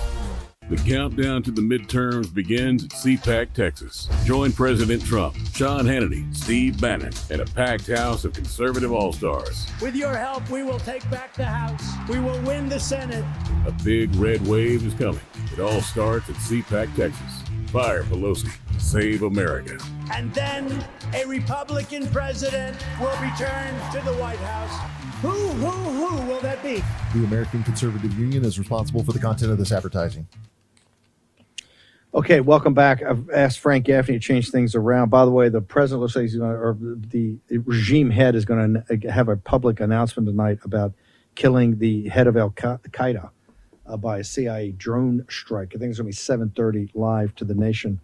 The 0.71 0.77
countdown 0.89 1.43
to 1.43 1.51
the 1.51 1.61
midterms 1.61 2.33
begins 2.33 2.85
at 2.85 2.91
CPAC, 2.91 3.51
Texas. 3.51 4.07
Join 4.23 4.53
President 4.53 5.03
Trump, 5.03 5.35
Sean 5.53 5.83
Hannity, 5.83 6.33
Steve 6.33 6.79
Bannon, 6.79 7.11
and 7.29 7.41
a 7.41 7.45
packed 7.45 7.87
house 7.87 8.23
of 8.23 8.31
conservative 8.31 8.89
all 8.89 9.11
stars. 9.11 9.67
With 9.81 9.97
your 9.97 10.15
help, 10.15 10.49
we 10.49 10.63
will 10.63 10.79
take 10.79 11.07
back 11.11 11.33
the 11.33 11.43
House. 11.43 11.83
We 12.07 12.21
will 12.21 12.39
win 12.43 12.69
the 12.69 12.79
Senate. 12.79 13.25
A 13.67 13.73
big 13.83 14.15
red 14.15 14.47
wave 14.47 14.85
is 14.85 14.93
coming. 14.93 15.19
It 15.51 15.59
all 15.59 15.81
starts 15.81 16.29
at 16.29 16.37
CPAC, 16.37 16.95
Texas. 16.95 17.43
Fire 17.73 18.03
Pelosi. 18.03 18.49
Save 18.79 19.23
America. 19.23 19.77
And 20.13 20.33
then 20.33 20.85
a 21.13 21.25
Republican 21.25 22.07
president 22.07 22.77
will 22.97 23.17
return 23.17 23.73
to 23.91 23.99
the 24.05 24.13
White 24.21 24.39
House. 24.39 24.89
Who, 25.21 25.29
who, 25.29 25.69
who 25.69 26.27
will 26.27 26.39
that 26.39 26.63
be? 26.63 26.81
The 27.13 27.25
American 27.25 27.61
Conservative 27.63 28.17
Union 28.17 28.45
is 28.45 28.57
responsible 28.57 29.03
for 29.03 29.11
the 29.11 29.19
content 29.19 29.51
of 29.51 29.57
this 29.57 29.73
advertising. 29.73 30.25
Okay, 32.13 32.41
welcome 32.41 32.73
back. 32.73 33.01
I've 33.01 33.29
asked 33.29 33.59
Frank 33.59 33.85
Gaffney 33.85 34.15
to 34.15 34.19
change 34.19 34.51
things 34.51 34.75
around. 34.75 35.07
By 35.07 35.23
the 35.23 35.31
way, 35.31 35.47
the 35.47 35.61
president 35.61 36.01
looks 36.01 36.13
like 36.13 36.23
he's 36.23 36.35
going 36.35 36.51
to, 36.51 36.57
or 36.57 36.77
the 36.77 37.37
regime 37.49 38.09
head 38.09 38.35
is 38.35 38.43
going 38.43 38.83
to 38.85 39.09
have 39.09 39.29
a 39.29 39.37
public 39.37 39.79
announcement 39.79 40.27
tonight 40.27 40.59
about 40.65 40.91
killing 41.35 41.77
the 41.77 42.09
head 42.09 42.27
of 42.27 42.35
Al 42.35 42.49
Qaeda 42.49 43.29
uh, 43.85 43.95
by 43.95 44.17
a 44.17 44.25
CIA 44.25 44.71
drone 44.73 45.25
strike. 45.29 45.71
I 45.73 45.79
think 45.79 45.91
it's 45.91 45.99
going 45.99 46.11
to 46.11 46.17
be 46.17 46.51
7:30 46.51 46.89
live 46.95 47.33
to 47.35 47.45
the 47.45 47.55
nation. 47.55 48.01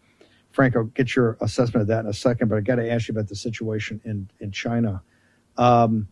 Frank, 0.52 0.78
I'll 0.78 0.86
get 0.86 1.14
your 1.14 1.38
assessment 1.42 1.82
of 1.82 1.88
that 1.90 2.06
in 2.06 2.08
a 2.08 2.14
second, 2.14 2.48
but 2.48 2.58
I 2.58 2.62
got 2.62 2.76
to 2.76 2.90
ask 2.90 3.10
you 3.10 3.12
about 3.12 3.28
the 3.28 3.36
situation 3.36 4.00
in 4.06 4.30
in 4.40 4.54
China. 4.54 5.02
Um, 5.58 6.08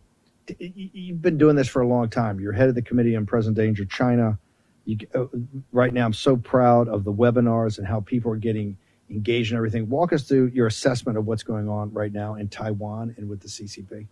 you've 0.60 1.22
been 1.22 1.38
doing 1.38 1.56
this 1.56 1.70
for 1.70 1.82
a 1.82 1.88
long 1.88 2.10
time. 2.10 2.42
You're 2.42 2.52
head 2.52 2.68
of 2.68 2.76
the 2.76 2.82
Committee 2.82 3.16
on 3.16 3.26
Present 3.26 3.56
Danger 3.56 3.86
China. 3.86 4.38
You, 4.86 4.98
uh, 5.14 5.26
right 5.72 5.94
now, 5.94 6.06
I'm 6.06 6.14
so 6.14 6.38
proud 6.38 6.88
of 6.88 7.04
the 7.04 7.14
webinars 7.14 7.78
and 7.78 7.88
how 7.88 8.02
people 8.02 8.32
are 8.32 8.38
getting 8.38 8.78
engaged 9.10 9.52
and 9.52 9.58
everything. 9.58 9.90
Walk 9.90 10.14
us 10.14 10.24
through 10.24 10.48
your 10.48 10.68
assessment 10.68 11.18
of 11.18 11.26
what's 11.26 11.44
going 11.44 11.68
on 11.68 11.92
right 11.94 12.12
now 12.12 12.36
in 12.36 12.50
Taiwan 12.50 13.16
and 13.18 13.30
with 13.30 13.42
the 13.42 13.48
CCP. 13.48 14.08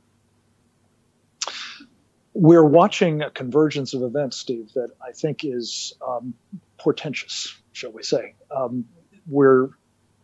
We're 2.33 2.65
watching 2.65 3.21
a 3.21 3.29
convergence 3.29 3.93
of 3.93 4.01
events, 4.01 4.37
Steve, 4.37 4.71
that 4.73 4.89
I 5.07 5.11
think 5.11 5.45
is 5.45 5.93
um, 6.05 6.33
portentous, 6.77 7.55
shall 7.71 7.91
we 7.91 8.01
say. 8.01 8.33
Um, 8.55 8.85
we're 9.27 9.69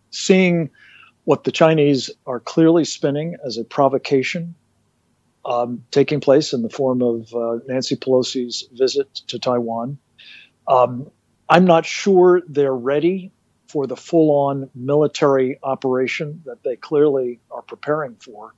seeing 0.10 0.72
what 1.26 1.44
the 1.44 1.52
Chinese 1.52 2.10
are 2.26 2.40
clearly 2.40 2.86
spinning 2.86 3.38
as 3.46 3.58
a 3.58 3.64
provocation 3.64 4.56
um, 5.46 5.84
taking 5.92 6.20
place 6.20 6.54
in 6.54 6.62
the 6.62 6.70
form 6.70 7.02
of 7.02 7.34
uh, 7.34 7.60
Nancy 7.68 7.96
Pelosi's 7.96 8.68
visit 8.72 9.14
to 9.28 9.40
Taiwan. 9.40 9.98
Um, 10.70 11.10
I'm 11.50 11.66
not 11.66 11.86
sure 11.86 12.42
they're 12.48 12.74
ready 12.74 13.32
for 13.68 13.86
the 13.88 13.96
full 13.96 14.32
on 14.48 14.70
military 14.74 15.60
operation 15.62 16.42
that 16.46 16.64
they 16.64 16.76
clearly 16.76 17.40
are 17.52 17.62
preparing 17.62 18.16
for. 18.16 18.54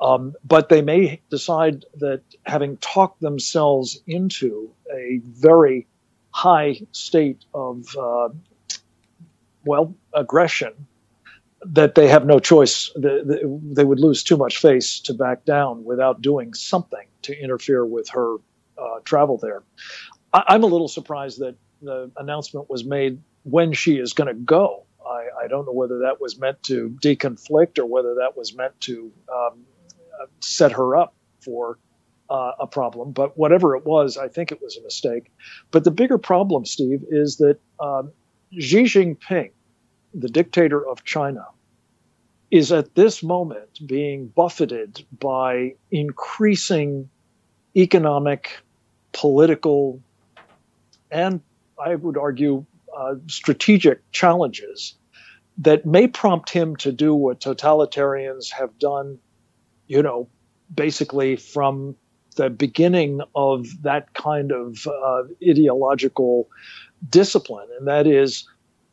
Um, 0.00 0.34
but 0.44 0.68
they 0.68 0.82
may 0.82 1.20
decide 1.30 1.84
that 1.98 2.22
having 2.44 2.76
talked 2.78 3.20
themselves 3.20 4.00
into 4.06 4.70
a 4.94 5.20
very 5.24 5.86
high 6.32 6.80
state 6.92 7.44
of, 7.54 7.84
uh, 7.96 8.28
well, 9.64 9.94
aggression, 10.14 10.86
that 11.62 11.94
they 11.94 12.08
have 12.08 12.24
no 12.24 12.38
choice. 12.38 12.90
They, 12.96 13.84
would 13.84 14.00
lose 14.00 14.22
too 14.22 14.36
much 14.36 14.58
face 14.58 15.00
to 15.00 15.14
back 15.14 15.44
down 15.44 15.84
without 15.84 16.22
doing 16.22 16.54
something 16.54 17.06
to 17.22 17.38
interfere 17.38 17.84
with 17.84 18.10
her 18.10 18.36
uh, 18.78 19.00
travel 19.04 19.36
there. 19.38 19.62
I, 20.32 20.54
am 20.54 20.62
a 20.62 20.66
little 20.66 20.88
surprised 20.88 21.40
that 21.40 21.56
the 21.82 22.10
announcement 22.16 22.70
was 22.70 22.84
made 22.84 23.20
when 23.42 23.72
she 23.72 23.96
is 23.98 24.12
going 24.12 24.28
to 24.28 24.34
go. 24.34 24.84
I, 25.04 25.44
I, 25.44 25.48
don't 25.48 25.64
know 25.64 25.72
whether 25.72 26.00
that 26.00 26.20
was 26.20 26.38
meant 26.38 26.62
to 26.64 26.90
deconflict 27.02 27.78
or 27.78 27.86
whether 27.86 28.16
that 28.16 28.36
was 28.36 28.54
meant 28.54 28.78
to 28.82 29.10
um, 29.32 29.64
set 30.40 30.72
her 30.72 30.96
up 30.96 31.14
for 31.40 31.78
uh, 32.28 32.52
a 32.60 32.66
problem. 32.66 33.12
But 33.12 33.36
whatever 33.36 33.76
it 33.76 33.84
was, 33.84 34.16
I 34.16 34.28
think 34.28 34.52
it 34.52 34.60
was 34.62 34.76
a 34.76 34.82
mistake. 34.82 35.30
But 35.70 35.84
the 35.84 35.90
bigger 35.90 36.18
problem, 36.18 36.64
Steve, 36.64 37.02
is 37.08 37.38
that 37.38 37.58
um, 37.80 38.12
Xi 38.58 38.84
Jinping, 38.84 39.50
the 40.14 40.28
dictator 40.28 40.86
of 40.86 41.04
China, 41.04 41.46
is 42.50 42.72
at 42.72 42.94
this 42.94 43.22
moment 43.22 43.80
being 43.86 44.26
buffeted 44.28 45.04
by 45.18 45.74
increasing 45.90 47.08
economic, 47.76 48.50
political, 49.12 50.02
and 51.10 51.40
I 51.82 51.94
would 51.94 52.16
argue 52.16 52.64
uh, 52.96 53.14
strategic 53.26 54.10
challenges 54.12 54.94
that 55.58 55.84
may 55.84 56.08
prompt 56.08 56.50
him 56.50 56.76
to 56.76 56.92
do 56.92 57.14
what 57.14 57.40
totalitarians 57.40 58.50
have 58.50 58.78
done, 58.78 59.18
you 59.86 60.02
know, 60.02 60.28
basically 60.74 61.36
from 61.36 61.96
the 62.36 62.48
beginning 62.48 63.20
of 63.34 63.66
that 63.82 64.14
kind 64.14 64.52
of 64.52 64.86
uh, 64.86 65.22
ideological 65.46 66.48
discipline. 67.08 67.68
And 67.78 67.88
that 67.88 68.06
is 68.06 68.48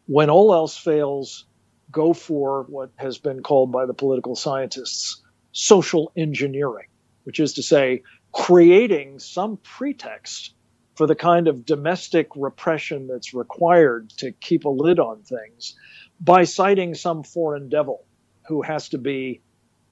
when 0.07 0.29
all 0.29 0.53
else 0.53 0.77
fails, 0.77 1.45
go 1.91 2.13
for 2.13 2.63
what 2.63 2.91
has 2.95 3.17
been 3.17 3.43
called 3.43 3.71
by 3.71 3.85
the 3.85 3.93
political 3.93 4.35
scientists 4.35 5.21
social 5.51 6.11
engineering, 6.15 6.87
which 7.23 7.39
is 7.39 7.53
to 7.53 7.63
say, 7.63 8.03
creating 8.33 9.19
some 9.19 9.57
pretext 9.63 10.53
for 10.97 11.05
the 11.05 11.15
kind 11.15 11.47
of 11.47 11.63
domestic 11.63 12.29
repression 12.35 13.07
that's 13.07 13.33
required 13.33 14.09
to 14.09 14.31
keep 14.31 14.65
a 14.65 14.69
lid 14.69 14.99
on 14.99 15.21
things 15.21 15.75
by 16.19 16.43
citing 16.43 16.95
some 16.95 17.23
foreign 17.23 17.69
devil 17.69 18.03
who 18.47 18.63
has 18.63 18.89
to 18.89 18.97
be, 18.97 19.41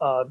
uh, 0.01 0.23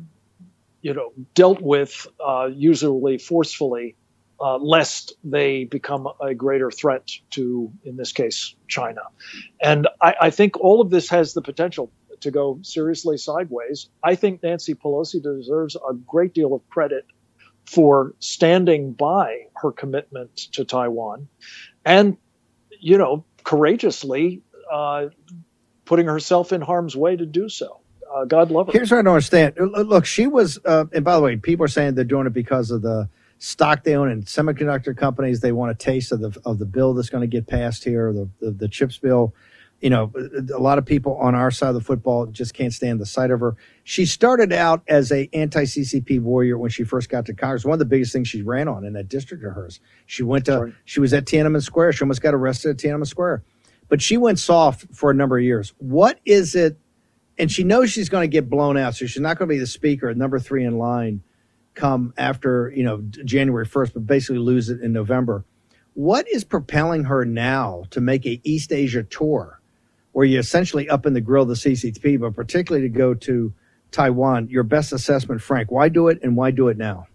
you 0.82 0.92
know, 0.92 1.12
dealt 1.34 1.60
with 1.60 2.08
uh, 2.18 2.48
usually 2.52 3.18
forcefully, 3.18 3.94
uh, 4.40 4.56
lest 4.56 5.12
they 5.22 5.64
become 5.64 6.08
a 6.20 6.34
greater 6.34 6.72
threat 6.72 7.08
to, 7.30 7.72
in 7.84 7.96
this 7.96 8.10
case, 8.10 8.56
China. 8.66 9.02
And 9.62 9.86
I, 10.02 10.14
I 10.22 10.30
think 10.30 10.58
all 10.60 10.80
of 10.80 10.90
this 10.90 11.08
has 11.10 11.34
the 11.34 11.42
potential 11.42 11.92
to 12.20 12.32
go 12.32 12.58
seriously 12.62 13.16
sideways. 13.16 13.88
I 14.02 14.16
think 14.16 14.42
Nancy 14.42 14.74
Pelosi 14.74 15.22
deserves 15.22 15.76
a 15.76 15.94
great 15.94 16.34
deal 16.34 16.52
of 16.52 16.68
credit 16.68 17.06
for 17.66 18.14
standing 18.18 18.92
by 18.92 19.46
her 19.56 19.72
commitment 19.72 20.36
to 20.36 20.64
Taiwan 20.64 21.28
and, 21.84 22.16
you 22.80 22.98
know, 22.98 23.24
courageously 23.42 24.42
uh, 24.70 25.06
putting 25.84 26.06
herself 26.06 26.52
in 26.52 26.60
harm's 26.60 26.96
way 26.96 27.16
to 27.16 27.26
do 27.26 27.48
so. 27.48 27.80
Uh, 28.14 28.24
God 28.24 28.50
love 28.50 28.66
her. 28.66 28.72
Here's 28.72 28.90
what 28.90 28.98
I 28.98 29.02
don't 29.02 29.14
understand. 29.14 29.54
Look, 29.58 30.06
she 30.06 30.26
was, 30.26 30.58
uh, 30.64 30.84
and 30.92 31.04
by 31.04 31.16
the 31.16 31.22
way, 31.22 31.36
people 31.36 31.64
are 31.64 31.68
saying 31.68 31.94
they're 31.94 32.04
doing 32.04 32.26
it 32.26 32.32
because 32.32 32.70
of 32.70 32.82
the 32.82 33.08
stock 33.38 33.82
they 33.82 33.96
own 33.96 34.10
in 34.10 34.22
semiconductor 34.22 34.96
companies. 34.96 35.40
They 35.40 35.52
want 35.52 35.72
a 35.72 35.74
taste 35.74 36.12
of 36.12 36.20
the 36.20 36.40
of 36.44 36.58
the 36.58 36.64
bill 36.64 36.94
that's 36.94 37.10
going 37.10 37.22
to 37.22 37.26
get 37.26 37.46
passed 37.46 37.84
here, 37.84 38.12
the, 38.12 38.28
the 38.40 38.50
the 38.52 38.68
chips 38.68 38.98
bill 38.98 39.34
you 39.84 39.90
know, 39.90 40.10
a 40.54 40.58
lot 40.58 40.78
of 40.78 40.86
people 40.86 41.14
on 41.18 41.34
our 41.34 41.50
side 41.50 41.68
of 41.68 41.74
the 41.74 41.82
football 41.82 42.24
just 42.24 42.54
can't 42.54 42.72
stand 42.72 42.98
the 42.98 43.04
sight 43.04 43.30
of 43.30 43.40
her. 43.40 43.54
She 43.82 44.06
started 44.06 44.50
out 44.50 44.82
as 44.88 45.12
a 45.12 45.28
anti-CCP 45.34 46.22
warrior 46.22 46.56
when 46.56 46.70
she 46.70 46.84
first 46.84 47.10
got 47.10 47.26
to 47.26 47.34
Congress. 47.34 47.66
One 47.66 47.74
of 47.74 47.80
the 47.80 47.84
biggest 47.84 48.10
things 48.10 48.26
she 48.26 48.40
ran 48.40 48.66
on 48.66 48.86
in 48.86 48.94
that 48.94 49.10
district 49.10 49.44
of 49.44 49.52
hers. 49.52 49.80
She 50.06 50.22
went 50.22 50.46
to, 50.46 50.52
Sorry. 50.52 50.74
she 50.86 51.00
was 51.00 51.12
at 51.12 51.26
Tiananmen 51.26 51.62
Square. 51.62 51.92
She 51.92 52.00
almost 52.02 52.22
got 52.22 52.32
arrested 52.32 52.70
at 52.70 52.76
Tiananmen 52.78 53.06
Square, 53.06 53.44
but 53.90 54.00
she 54.00 54.16
went 54.16 54.38
soft 54.38 54.86
for 54.90 55.10
a 55.10 55.14
number 55.14 55.36
of 55.36 55.44
years. 55.44 55.74
What 55.76 56.18
is 56.24 56.54
it? 56.54 56.78
And 57.36 57.52
she 57.52 57.62
knows 57.62 57.90
she's 57.90 58.08
going 58.08 58.22
to 58.22 58.32
get 58.32 58.48
blown 58.48 58.78
out, 58.78 58.94
so 58.94 59.04
she's 59.04 59.20
not 59.20 59.36
going 59.36 59.50
to 59.50 59.54
be 59.54 59.58
the 59.58 59.66
speaker, 59.66 60.14
number 60.14 60.38
three 60.38 60.64
in 60.64 60.78
line, 60.78 61.22
come 61.74 62.14
after 62.16 62.72
you 62.74 62.84
know 62.84 63.02
January 63.02 63.66
first, 63.66 63.92
but 63.92 64.06
basically 64.06 64.38
lose 64.38 64.70
it 64.70 64.80
in 64.80 64.94
November. 64.94 65.44
What 65.92 66.26
is 66.32 66.42
propelling 66.42 67.04
her 67.04 67.26
now 67.26 67.84
to 67.90 68.00
make 68.00 68.24
a 68.24 68.40
East 68.44 68.72
Asia 68.72 69.02
tour? 69.02 69.60
Where 70.14 70.24
you're 70.24 70.40
essentially 70.40 70.88
up 70.88 71.06
in 71.06 71.12
the 71.12 71.20
grill 71.20 71.42
of 71.42 71.48
the 71.48 71.54
CCP, 71.54 72.20
but 72.20 72.34
particularly 72.34 72.88
to 72.88 72.98
go 72.98 73.14
to 73.14 73.52
Taiwan. 73.90 74.48
Your 74.48 74.62
best 74.62 74.92
assessment, 74.92 75.42
Frank. 75.42 75.72
Why 75.72 75.88
do 75.88 76.06
it, 76.06 76.20
and 76.22 76.36
why 76.36 76.52
do 76.52 76.68
it 76.68 76.78
now? 76.78 77.08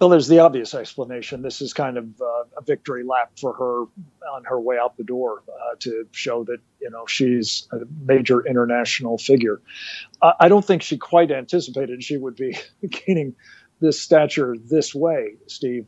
Well, 0.00 0.08
there's 0.08 0.28
the 0.28 0.38
obvious 0.38 0.72
explanation. 0.72 1.42
This 1.42 1.60
is 1.60 1.74
kind 1.74 1.98
of 1.98 2.06
uh, 2.22 2.44
a 2.56 2.62
victory 2.64 3.04
lap 3.04 3.32
for 3.38 3.52
her 3.52 3.82
on 4.34 4.44
her 4.44 4.58
way 4.58 4.78
out 4.78 4.96
the 4.96 5.04
door 5.04 5.42
uh, 5.46 5.76
to 5.80 6.08
show 6.10 6.44
that 6.44 6.60
you 6.80 6.88
know 6.88 7.04
she's 7.04 7.68
a 7.70 7.80
major 8.02 8.40
international 8.46 9.18
figure. 9.18 9.60
Uh, 10.22 10.32
I 10.40 10.48
don't 10.48 10.64
think 10.64 10.80
she 10.80 10.96
quite 10.96 11.30
anticipated 11.30 12.02
she 12.02 12.16
would 12.16 12.36
be 12.36 12.56
gaining 13.06 13.34
this 13.78 14.00
stature 14.00 14.56
this 14.58 14.94
way, 14.94 15.34
Steve. 15.48 15.84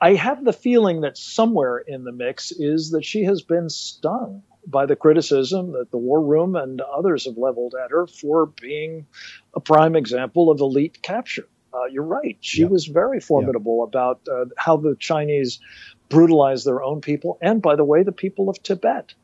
I 0.00 0.14
have 0.14 0.44
the 0.44 0.52
feeling 0.52 1.02
that 1.02 1.16
somewhere 1.16 1.78
in 1.78 2.02
the 2.02 2.10
mix 2.10 2.50
is 2.50 2.90
that 2.90 3.04
she 3.04 3.22
has 3.22 3.42
been 3.42 3.70
stung 3.70 4.42
by 4.66 4.86
the 4.86 4.96
criticism 4.96 5.72
that 5.72 5.90
the 5.90 5.98
War 5.98 6.20
Room 6.22 6.56
and 6.56 6.80
others 6.80 7.26
have 7.26 7.36
leveled 7.36 7.74
at 7.74 7.90
her 7.90 8.06
for 8.06 8.46
being 8.46 9.06
a 9.54 9.60
prime 9.60 9.96
example 9.96 10.50
of 10.50 10.60
elite 10.60 11.02
capture. 11.02 11.46
Uh, 11.72 11.86
you're 11.86 12.04
right. 12.04 12.38
She 12.40 12.62
yeah. 12.62 12.68
was 12.68 12.86
very 12.86 13.20
formidable 13.20 13.78
yeah. 13.78 13.88
about 13.88 14.20
uh, 14.30 14.46
how 14.56 14.76
the 14.76 14.96
Chinese 14.98 15.60
brutalized 16.08 16.66
their 16.66 16.82
own 16.82 17.00
people, 17.00 17.38
and 17.40 17.60
by 17.60 17.76
the 17.76 17.84
way, 17.84 18.02
the 18.02 18.12
people 18.12 18.48
of 18.48 18.62
Tibet. 18.62 19.14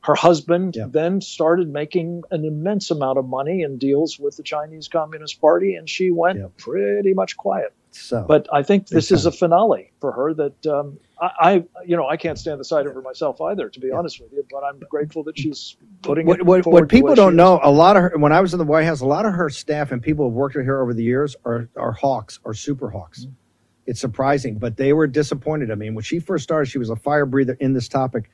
Her 0.00 0.14
husband 0.14 0.76
yeah. 0.76 0.86
then 0.88 1.20
started 1.20 1.68
making 1.68 2.22
an 2.30 2.44
immense 2.44 2.90
amount 2.90 3.18
of 3.18 3.26
money 3.28 3.62
in 3.62 3.78
deals 3.78 4.18
with 4.18 4.36
the 4.36 4.44
Chinese 4.44 4.86
Communist 4.86 5.40
Party, 5.40 5.74
and 5.74 5.90
she 5.90 6.10
went 6.10 6.56
pretty 6.56 7.14
much 7.14 7.36
quiet. 7.36 7.74
So, 7.90 8.24
but 8.28 8.46
I 8.52 8.62
think 8.62 8.88
this 8.88 9.10
is 9.10 9.26
a 9.26 9.32
finale 9.32 9.92
for 10.00 10.12
her 10.12 10.34
that 10.34 10.66
um, 10.66 10.98
I, 11.20 11.30
I, 11.40 11.64
you 11.84 11.96
know, 11.96 12.06
I 12.06 12.16
can't 12.16 12.38
stand 12.38 12.60
the 12.60 12.64
sight 12.64 12.86
of 12.86 12.94
her 12.94 13.02
myself 13.02 13.40
either, 13.40 13.68
to 13.68 13.80
be 13.80 13.88
yeah. 13.88 13.96
honest 13.96 14.20
with 14.20 14.32
you. 14.32 14.44
But 14.50 14.62
I'm 14.62 14.78
grateful 14.90 15.24
that 15.24 15.38
she's 15.38 15.76
putting 16.02 16.26
what, 16.26 16.42
what, 16.42 16.66
what 16.66 16.88
people 16.88 17.14
don't 17.14 17.36
know. 17.36 17.60
A 17.62 17.70
lot 17.70 17.96
of 17.96 18.02
her, 18.02 18.12
when 18.16 18.32
I 18.32 18.40
was 18.40 18.52
in 18.52 18.58
the 18.58 18.64
White 18.64 18.84
House, 18.84 19.00
a 19.00 19.06
lot 19.06 19.26
of 19.26 19.34
her 19.34 19.50
staff 19.50 19.90
and 19.90 20.02
people 20.02 20.24
who 20.26 20.30
have 20.30 20.36
worked 20.36 20.56
with 20.56 20.66
her 20.66 20.82
over 20.82 20.94
the 20.94 21.02
years 21.02 21.36
are 21.44 21.68
are 21.76 21.92
hawks, 21.92 22.40
are 22.44 22.54
super 22.54 22.90
hawks. 22.90 23.24
Mm-hmm. 23.24 23.32
It's 23.86 24.00
surprising, 24.00 24.58
but 24.58 24.76
they 24.76 24.92
were 24.92 25.06
disappointed. 25.06 25.70
I 25.70 25.74
mean, 25.74 25.94
when 25.94 26.04
she 26.04 26.20
first 26.20 26.44
started, 26.44 26.66
she 26.70 26.78
was 26.78 26.90
a 26.90 26.96
fire 26.96 27.26
breather 27.26 27.56
in 27.58 27.72
this 27.72 27.88
topic. 27.88 28.30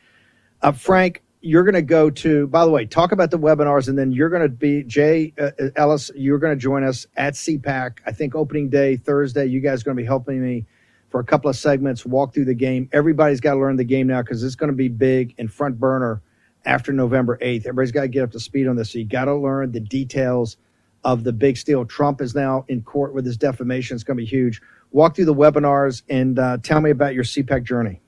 Uh, 0.62 0.72
Frank, 0.72 1.22
you're 1.44 1.62
going 1.62 1.74
to 1.74 1.82
go 1.82 2.08
to. 2.08 2.46
By 2.46 2.64
the 2.64 2.70
way, 2.70 2.86
talk 2.86 3.12
about 3.12 3.30
the 3.30 3.38
webinars, 3.38 3.88
and 3.88 3.98
then 3.98 4.10
you're 4.10 4.30
going 4.30 4.42
to 4.42 4.48
be 4.48 4.82
Jay 4.84 5.32
uh, 5.38 5.50
uh 5.60 5.68
Ellis. 5.76 6.10
You're 6.14 6.38
going 6.38 6.56
to 6.56 6.60
join 6.60 6.82
us 6.84 7.06
at 7.16 7.34
CPAC. 7.34 7.98
I 8.06 8.12
think 8.12 8.34
opening 8.34 8.70
day 8.70 8.96
Thursday. 8.96 9.44
You 9.46 9.60
guys 9.60 9.82
are 9.82 9.84
going 9.84 9.96
to 9.96 10.02
be 10.02 10.06
helping 10.06 10.42
me 10.42 10.64
for 11.10 11.20
a 11.20 11.24
couple 11.24 11.50
of 11.50 11.56
segments, 11.56 12.04
walk 12.04 12.34
through 12.34 12.46
the 12.46 12.54
game. 12.54 12.88
Everybody's 12.92 13.40
got 13.40 13.54
to 13.54 13.60
learn 13.60 13.76
the 13.76 13.84
game 13.84 14.06
now 14.06 14.22
because 14.22 14.42
it's 14.42 14.56
going 14.56 14.70
to 14.70 14.76
be 14.76 14.88
big 14.88 15.34
and 15.38 15.52
front 15.52 15.78
burner 15.78 16.22
after 16.64 16.92
November 16.92 17.38
8th. 17.38 17.66
Everybody's 17.66 17.92
got 17.92 18.00
to 18.02 18.08
get 18.08 18.22
up 18.22 18.32
to 18.32 18.40
speed 18.40 18.66
on 18.66 18.74
this. 18.74 18.90
So 18.90 18.98
you 18.98 19.04
got 19.04 19.26
to 19.26 19.34
learn 19.34 19.70
the 19.70 19.80
details 19.80 20.56
of 21.04 21.22
the 21.22 21.32
big 21.32 21.56
steal. 21.56 21.84
Trump 21.84 22.20
is 22.20 22.34
now 22.34 22.64
in 22.68 22.82
court 22.82 23.14
with 23.14 23.26
his 23.26 23.36
defamation. 23.36 23.94
It's 23.94 24.02
going 24.02 24.16
to 24.16 24.22
be 24.22 24.26
huge. 24.26 24.60
Walk 24.90 25.14
through 25.14 25.26
the 25.26 25.34
webinars 25.34 26.02
and 26.08 26.38
uh, 26.38 26.58
tell 26.62 26.80
me 26.80 26.90
about 26.90 27.14
your 27.14 27.24
CPAC 27.24 27.64
journey. 27.64 28.00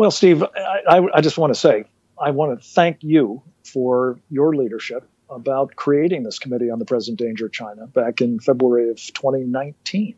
Well, 0.00 0.10
Steve, 0.10 0.42
I, 0.42 1.02
I, 1.12 1.20
just 1.20 1.36
want 1.36 1.52
to 1.52 1.60
say 1.60 1.84
I 2.18 2.30
want 2.30 2.58
to 2.58 2.66
thank 2.66 3.02
you 3.02 3.42
for 3.66 4.18
your 4.30 4.56
leadership 4.56 5.06
about 5.28 5.76
creating 5.76 6.22
this 6.22 6.38
committee 6.38 6.70
on 6.70 6.78
the 6.78 6.86
present 6.86 7.18
danger 7.18 7.44
of 7.44 7.52
China 7.52 7.86
back 7.86 8.22
in 8.22 8.40
February 8.40 8.88
of 8.88 8.96
2019 8.96 10.14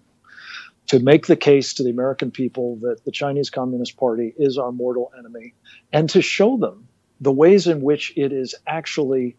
to 0.86 1.00
make 1.00 1.26
the 1.26 1.34
case 1.34 1.74
to 1.74 1.82
the 1.82 1.90
American 1.90 2.30
people 2.30 2.76
that 2.82 3.04
the 3.04 3.10
Chinese 3.10 3.50
Communist 3.50 3.96
Party 3.96 4.32
is 4.38 4.56
our 4.56 4.70
mortal 4.70 5.10
enemy 5.18 5.52
and 5.92 6.08
to 6.10 6.22
show 6.22 6.56
them 6.56 6.86
the 7.20 7.32
ways 7.32 7.66
in 7.66 7.80
which 7.80 8.12
it 8.16 8.32
is 8.32 8.54
actually 8.64 9.36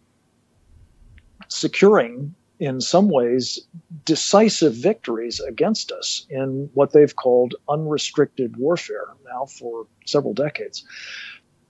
securing, 1.47 2.35
in 2.60 2.82
some 2.82 3.10
ways, 3.10 3.60
decisive 4.06 4.74
victories 4.76 5.39
against 5.39 5.91
us 5.91 6.26
in 6.30 6.70
what 6.74 6.91
they've 6.93 7.16
called 7.16 7.56
unrestricted 7.68 8.58
warfare 8.58 9.08
now 9.26 9.45
for 9.45 9.88
several 10.06 10.34
decades. 10.34 10.86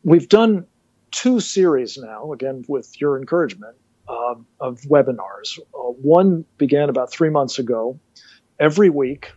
We've 0.04 0.28
done 0.28 0.66
two 1.12 1.40
series 1.40 1.98
now, 1.98 2.34
again, 2.34 2.66
with 2.68 3.00
your 3.00 3.18
encouragement, 3.18 3.76
uh, 4.08 4.36
of 4.60 4.82
webinars. 4.82 5.60
Uh, 5.74 5.94
one 6.02 6.46
began 6.58 6.90
about 6.90 7.12
three 7.12 7.30
months 7.30 7.60
ago. 7.60 8.00
Every 8.60 8.90
week, 8.90 9.32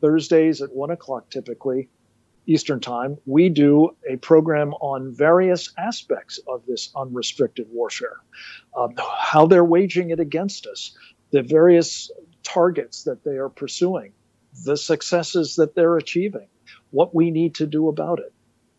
Thursdays 0.00 0.62
at 0.62 0.72
one 0.72 0.90
o'clock 0.90 1.30
typically, 1.30 1.88
Eastern 2.46 2.80
Time, 2.80 3.18
we 3.24 3.48
do 3.48 3.96
a 4.08 4.16
program 4.16 4.74
on 4.74 5.14
various 5.14 5.72
aspects 5.78 6.40
of 6.48 6.66
this 6.66 6.90
unrestricted 6.96 7.66
warfare, 7.70 8.16
uh, 8.76 8.88
how 8.98 9.46
they're 9.46 9.64
waging 9.64 10.10
it 10.10 10.20
against 10.20 10.66
us, 10.66 10.96
the 11.30 11.42
various 11.42 12.10
targets 12.42 13.04
that 13.04 13.24
they 13.24 13.36
are 13.36 13.48
pursuing, 13.48 14.12
the 14.64 14.76
successes 14.76 15.56
that 15.56 15.74
they're 15.74 15.96
achieving, 15.96 16.48
what 16.90 17.14
we 17.14 17.30
need 17.30 17.54
to 17.56 17.66
do 17.66 17.88
about 17.88 18.18
it. 18.18 18.32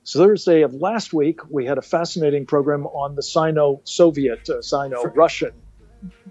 So 0.03 0.25
Thursday 0.25 0.63
of 0.63 0.73
last 0.73 1.13
week, 1.13 1.39
we 1.49 1.65
had 1.65 1.77
a 1.77 1.81
fascinating 1.81 2.45
program 2.45 2.85
on 2.85 3.15
the 3.15 3.23
Sino-Soviet, 3.23 4.49
uh, 4.49 4.61
Sino-Russian 4.61 5.53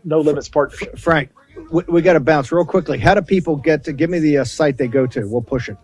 No 0.04 0.20
Limits 0.20 0.50
Partnership. 0.50 0.98
Frank, 0.98 1.30
we, 1.70 1.82
we 1.88 2.02
got 2.02 2.12
to 2.12 2.20
bounce 2.20 2.52
real 2.52 2.66
quickly. 2.66 2.98
How 2.98 3.14
do 3.14 3.22
people 3.22 3.56
get 3.56 3.84
to? 3.84 3.94
Give 3.94 4.10
me 4.10 4.18
the 4.18 4.38
uh, 4.38 4.44
site 4.44 4.76
they 4.76 4.88
go 4.88 5.06
to. 5.06 5.26
We'll 5.26 5.40
push 5.40 5.70
it. 5.70 5.78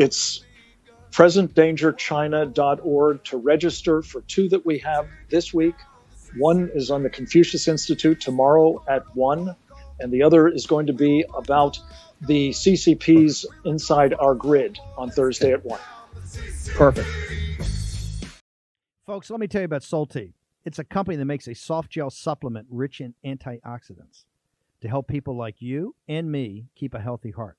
It's 0.00 0.44
presentdangerchina.org 1.10 3.24
to 3.24 3.36
register 3.36 4.00
for 4.00 4.22
two 4.22 4.48
that 4.48 4.64
we 4.64 4.78
have 4.78 5.06
this 5.28 5.52
week. 5.52 5.74
One 6.38 6.70
is 6.74 6.90
on 6.90 7.02
the 7.02 7.10
Confucius 7.10 7.68
Institute 7.68 8.18
tomorrow 8.18 8.82
at 8.88 9.14
1, 9.14 9.54
and 9.98 10.10
the 10.10 10.22
other 10.22 10.48
is 10.48 10.66
going 10.66 10.86
to 10.86 10.94
be 10.94 11.22
about 11.36 11.78
the 12.22 12.48
CCP's 12.48 13.44
Inside 13.66 14.14
Our 14.14 14.34
Grid 14.34 14.78
on 14.96 15.10
Thursday 15.10 15.52
at 15.52 15.62
1. 15.66 15.78
Perfect. 16.68 17.06
Folks, 19.04 19.28
let 19.28 19.38
me 19.38 19.48
tell 19.48 19.60
you 19.60 19.66
about 19.66 19.82
Solti. 19.82 20.32
It's 20.64 20.78
a 20.78 20.84
company 20.84 21.18
that 21.18 21.26
makes 21.26 21.46
a 21.46 21.54
soft 21.54 21.90
gel 21.90 22.08
supplement 22.08 22.68
rich 22.70 23.02
in 23.02 23.12
antioxidants 23.22 24.24
to 24.80 24.88
help 24.88 25.08
people 25.08 25.36
like 25.36 25.60
you 25.60 25.94
and 26.08 26.32
me 26.32 26.68
keep 26.74 26.94
a 26.94 27.00
healthy 27.00 27.32
heart. 27.32 27.58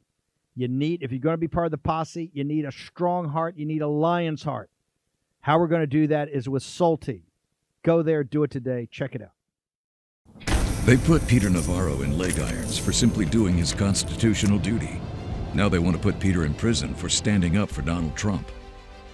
You 0.61 0.67
need, 0.67 1.01
if 1.01 1.11
you're 1.11 1.19
going 1.19 1.33
to 1.33 1.39
be 1.39 1.47
part 1.47 1.65
of 1.65 1.71
the 1.71 1.79
posse, 1.79 2.29
you 2.35 2.43
need 2.43 2.65
a 2.65 2.71
strong 2.71 3.27
heart. 3.29 3.57
You 3.57 3.65
need 3.65 3.81
a 3.81 3.87
lion's 3.87 4.43
heart. 4.43 4.69
How 5.39 5.57
we're 5.57 5.65
going 5.65 5.81
to 5.81 5.87
do 5.87 6.05
that 6.05 6.29
is 6.29 6.47
with 6.47 6.61
Salty. 6.61 7.23
Go 7.81 8.03
there, 8.03 8.23
do 8.23 8.43
it 8.43 8.51
today. 8.51 8.87
Check 8.91 9.15
it 9.15 9.23
out. 9.23 10.45
They 10.85 10.97
put 10.97 11.27
Peter 11.27 11.49
Navarro 11.49 12.03
in 12.03 12.15
leg 12.15 12.39
irons 12.39 12.77
for 12.77 12.91
simply 12.91 13.25
doing 13.25 13.57
his 13.57 13.73
constitutional 13.73 14.59
duty. 14.59 15.01
Now 15.55 15.67
they 15.67 15.79
want 15.79 15.95
to 15.95 16.01
put 16.01 16.19
Peter 16.19 16.45
in 16.45 16.53
prison 16.53 16.93
for 16.93 17.09
standing 17.09 17.57
up 17.57 17.71
for 17.71 17.81
Donald 17.81 18.15
Trump. 18.15 18.47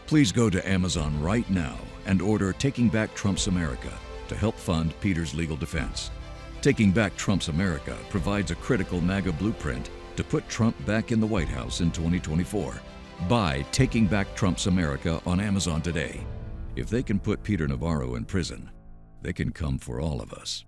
Please 0.06 0.34
go 0.34 0.50
to 0.50 0.70
Amazon 0.70 1.18
right 1.22 1.50
now 1.50 1.78
and 2.08 2.22
order 2.22 2.52
Taking 2.52 2.90
Back 2.90 3.16
Trump's 3.16 3.48
America 3.48 3.94
to 4.28 4.36
help 4.36 4.58
fund 4.58 4.94
Peter's 5.00 5.34
legal 5.34 5.56
defense. 5.56 6.12
Taking 6.60 6.92
Back 6.92 7.16
Trump's 7.16 7.48
America 7.48 7.96
provides 8.10 8.52
a 8.52 8.56
critical 8.56 9.00
MAGA 9.00 9.32
blueprint 9.32 9.90
to 10.18 10.24
put 10.24 10.48
Trump 10.50 10.76
back 10.86 11.12
in 11.12 11.20
the 11.20 11.26
White 11.26 11.48
House 11.48 11.82
in 11.82 11.92
2024. 11.92 12.76
Buy 13.28 13.66
Taking 13.72 14.06
Back 14.06 14.36
Trump's 14.36 14.68
America 14.68 15.22
on 15.26 15.40
Amazon 15.40 15.82
today. 15.82 16.22
If 16.76 16.90
they 16.90 17.02
can 17.02 17.20
put 17.20 17.42
Peter 17.42 17.68
Navarro 17.68 18.16
in 18.16 18.26
prison, 18.26 18.70
they 19.22 19.34
can 19.34 19.52
come 19.52 19.80
for 19.80 20.00
all 20.00 20.22
of 20.22 20.34
us. 20.34 20.66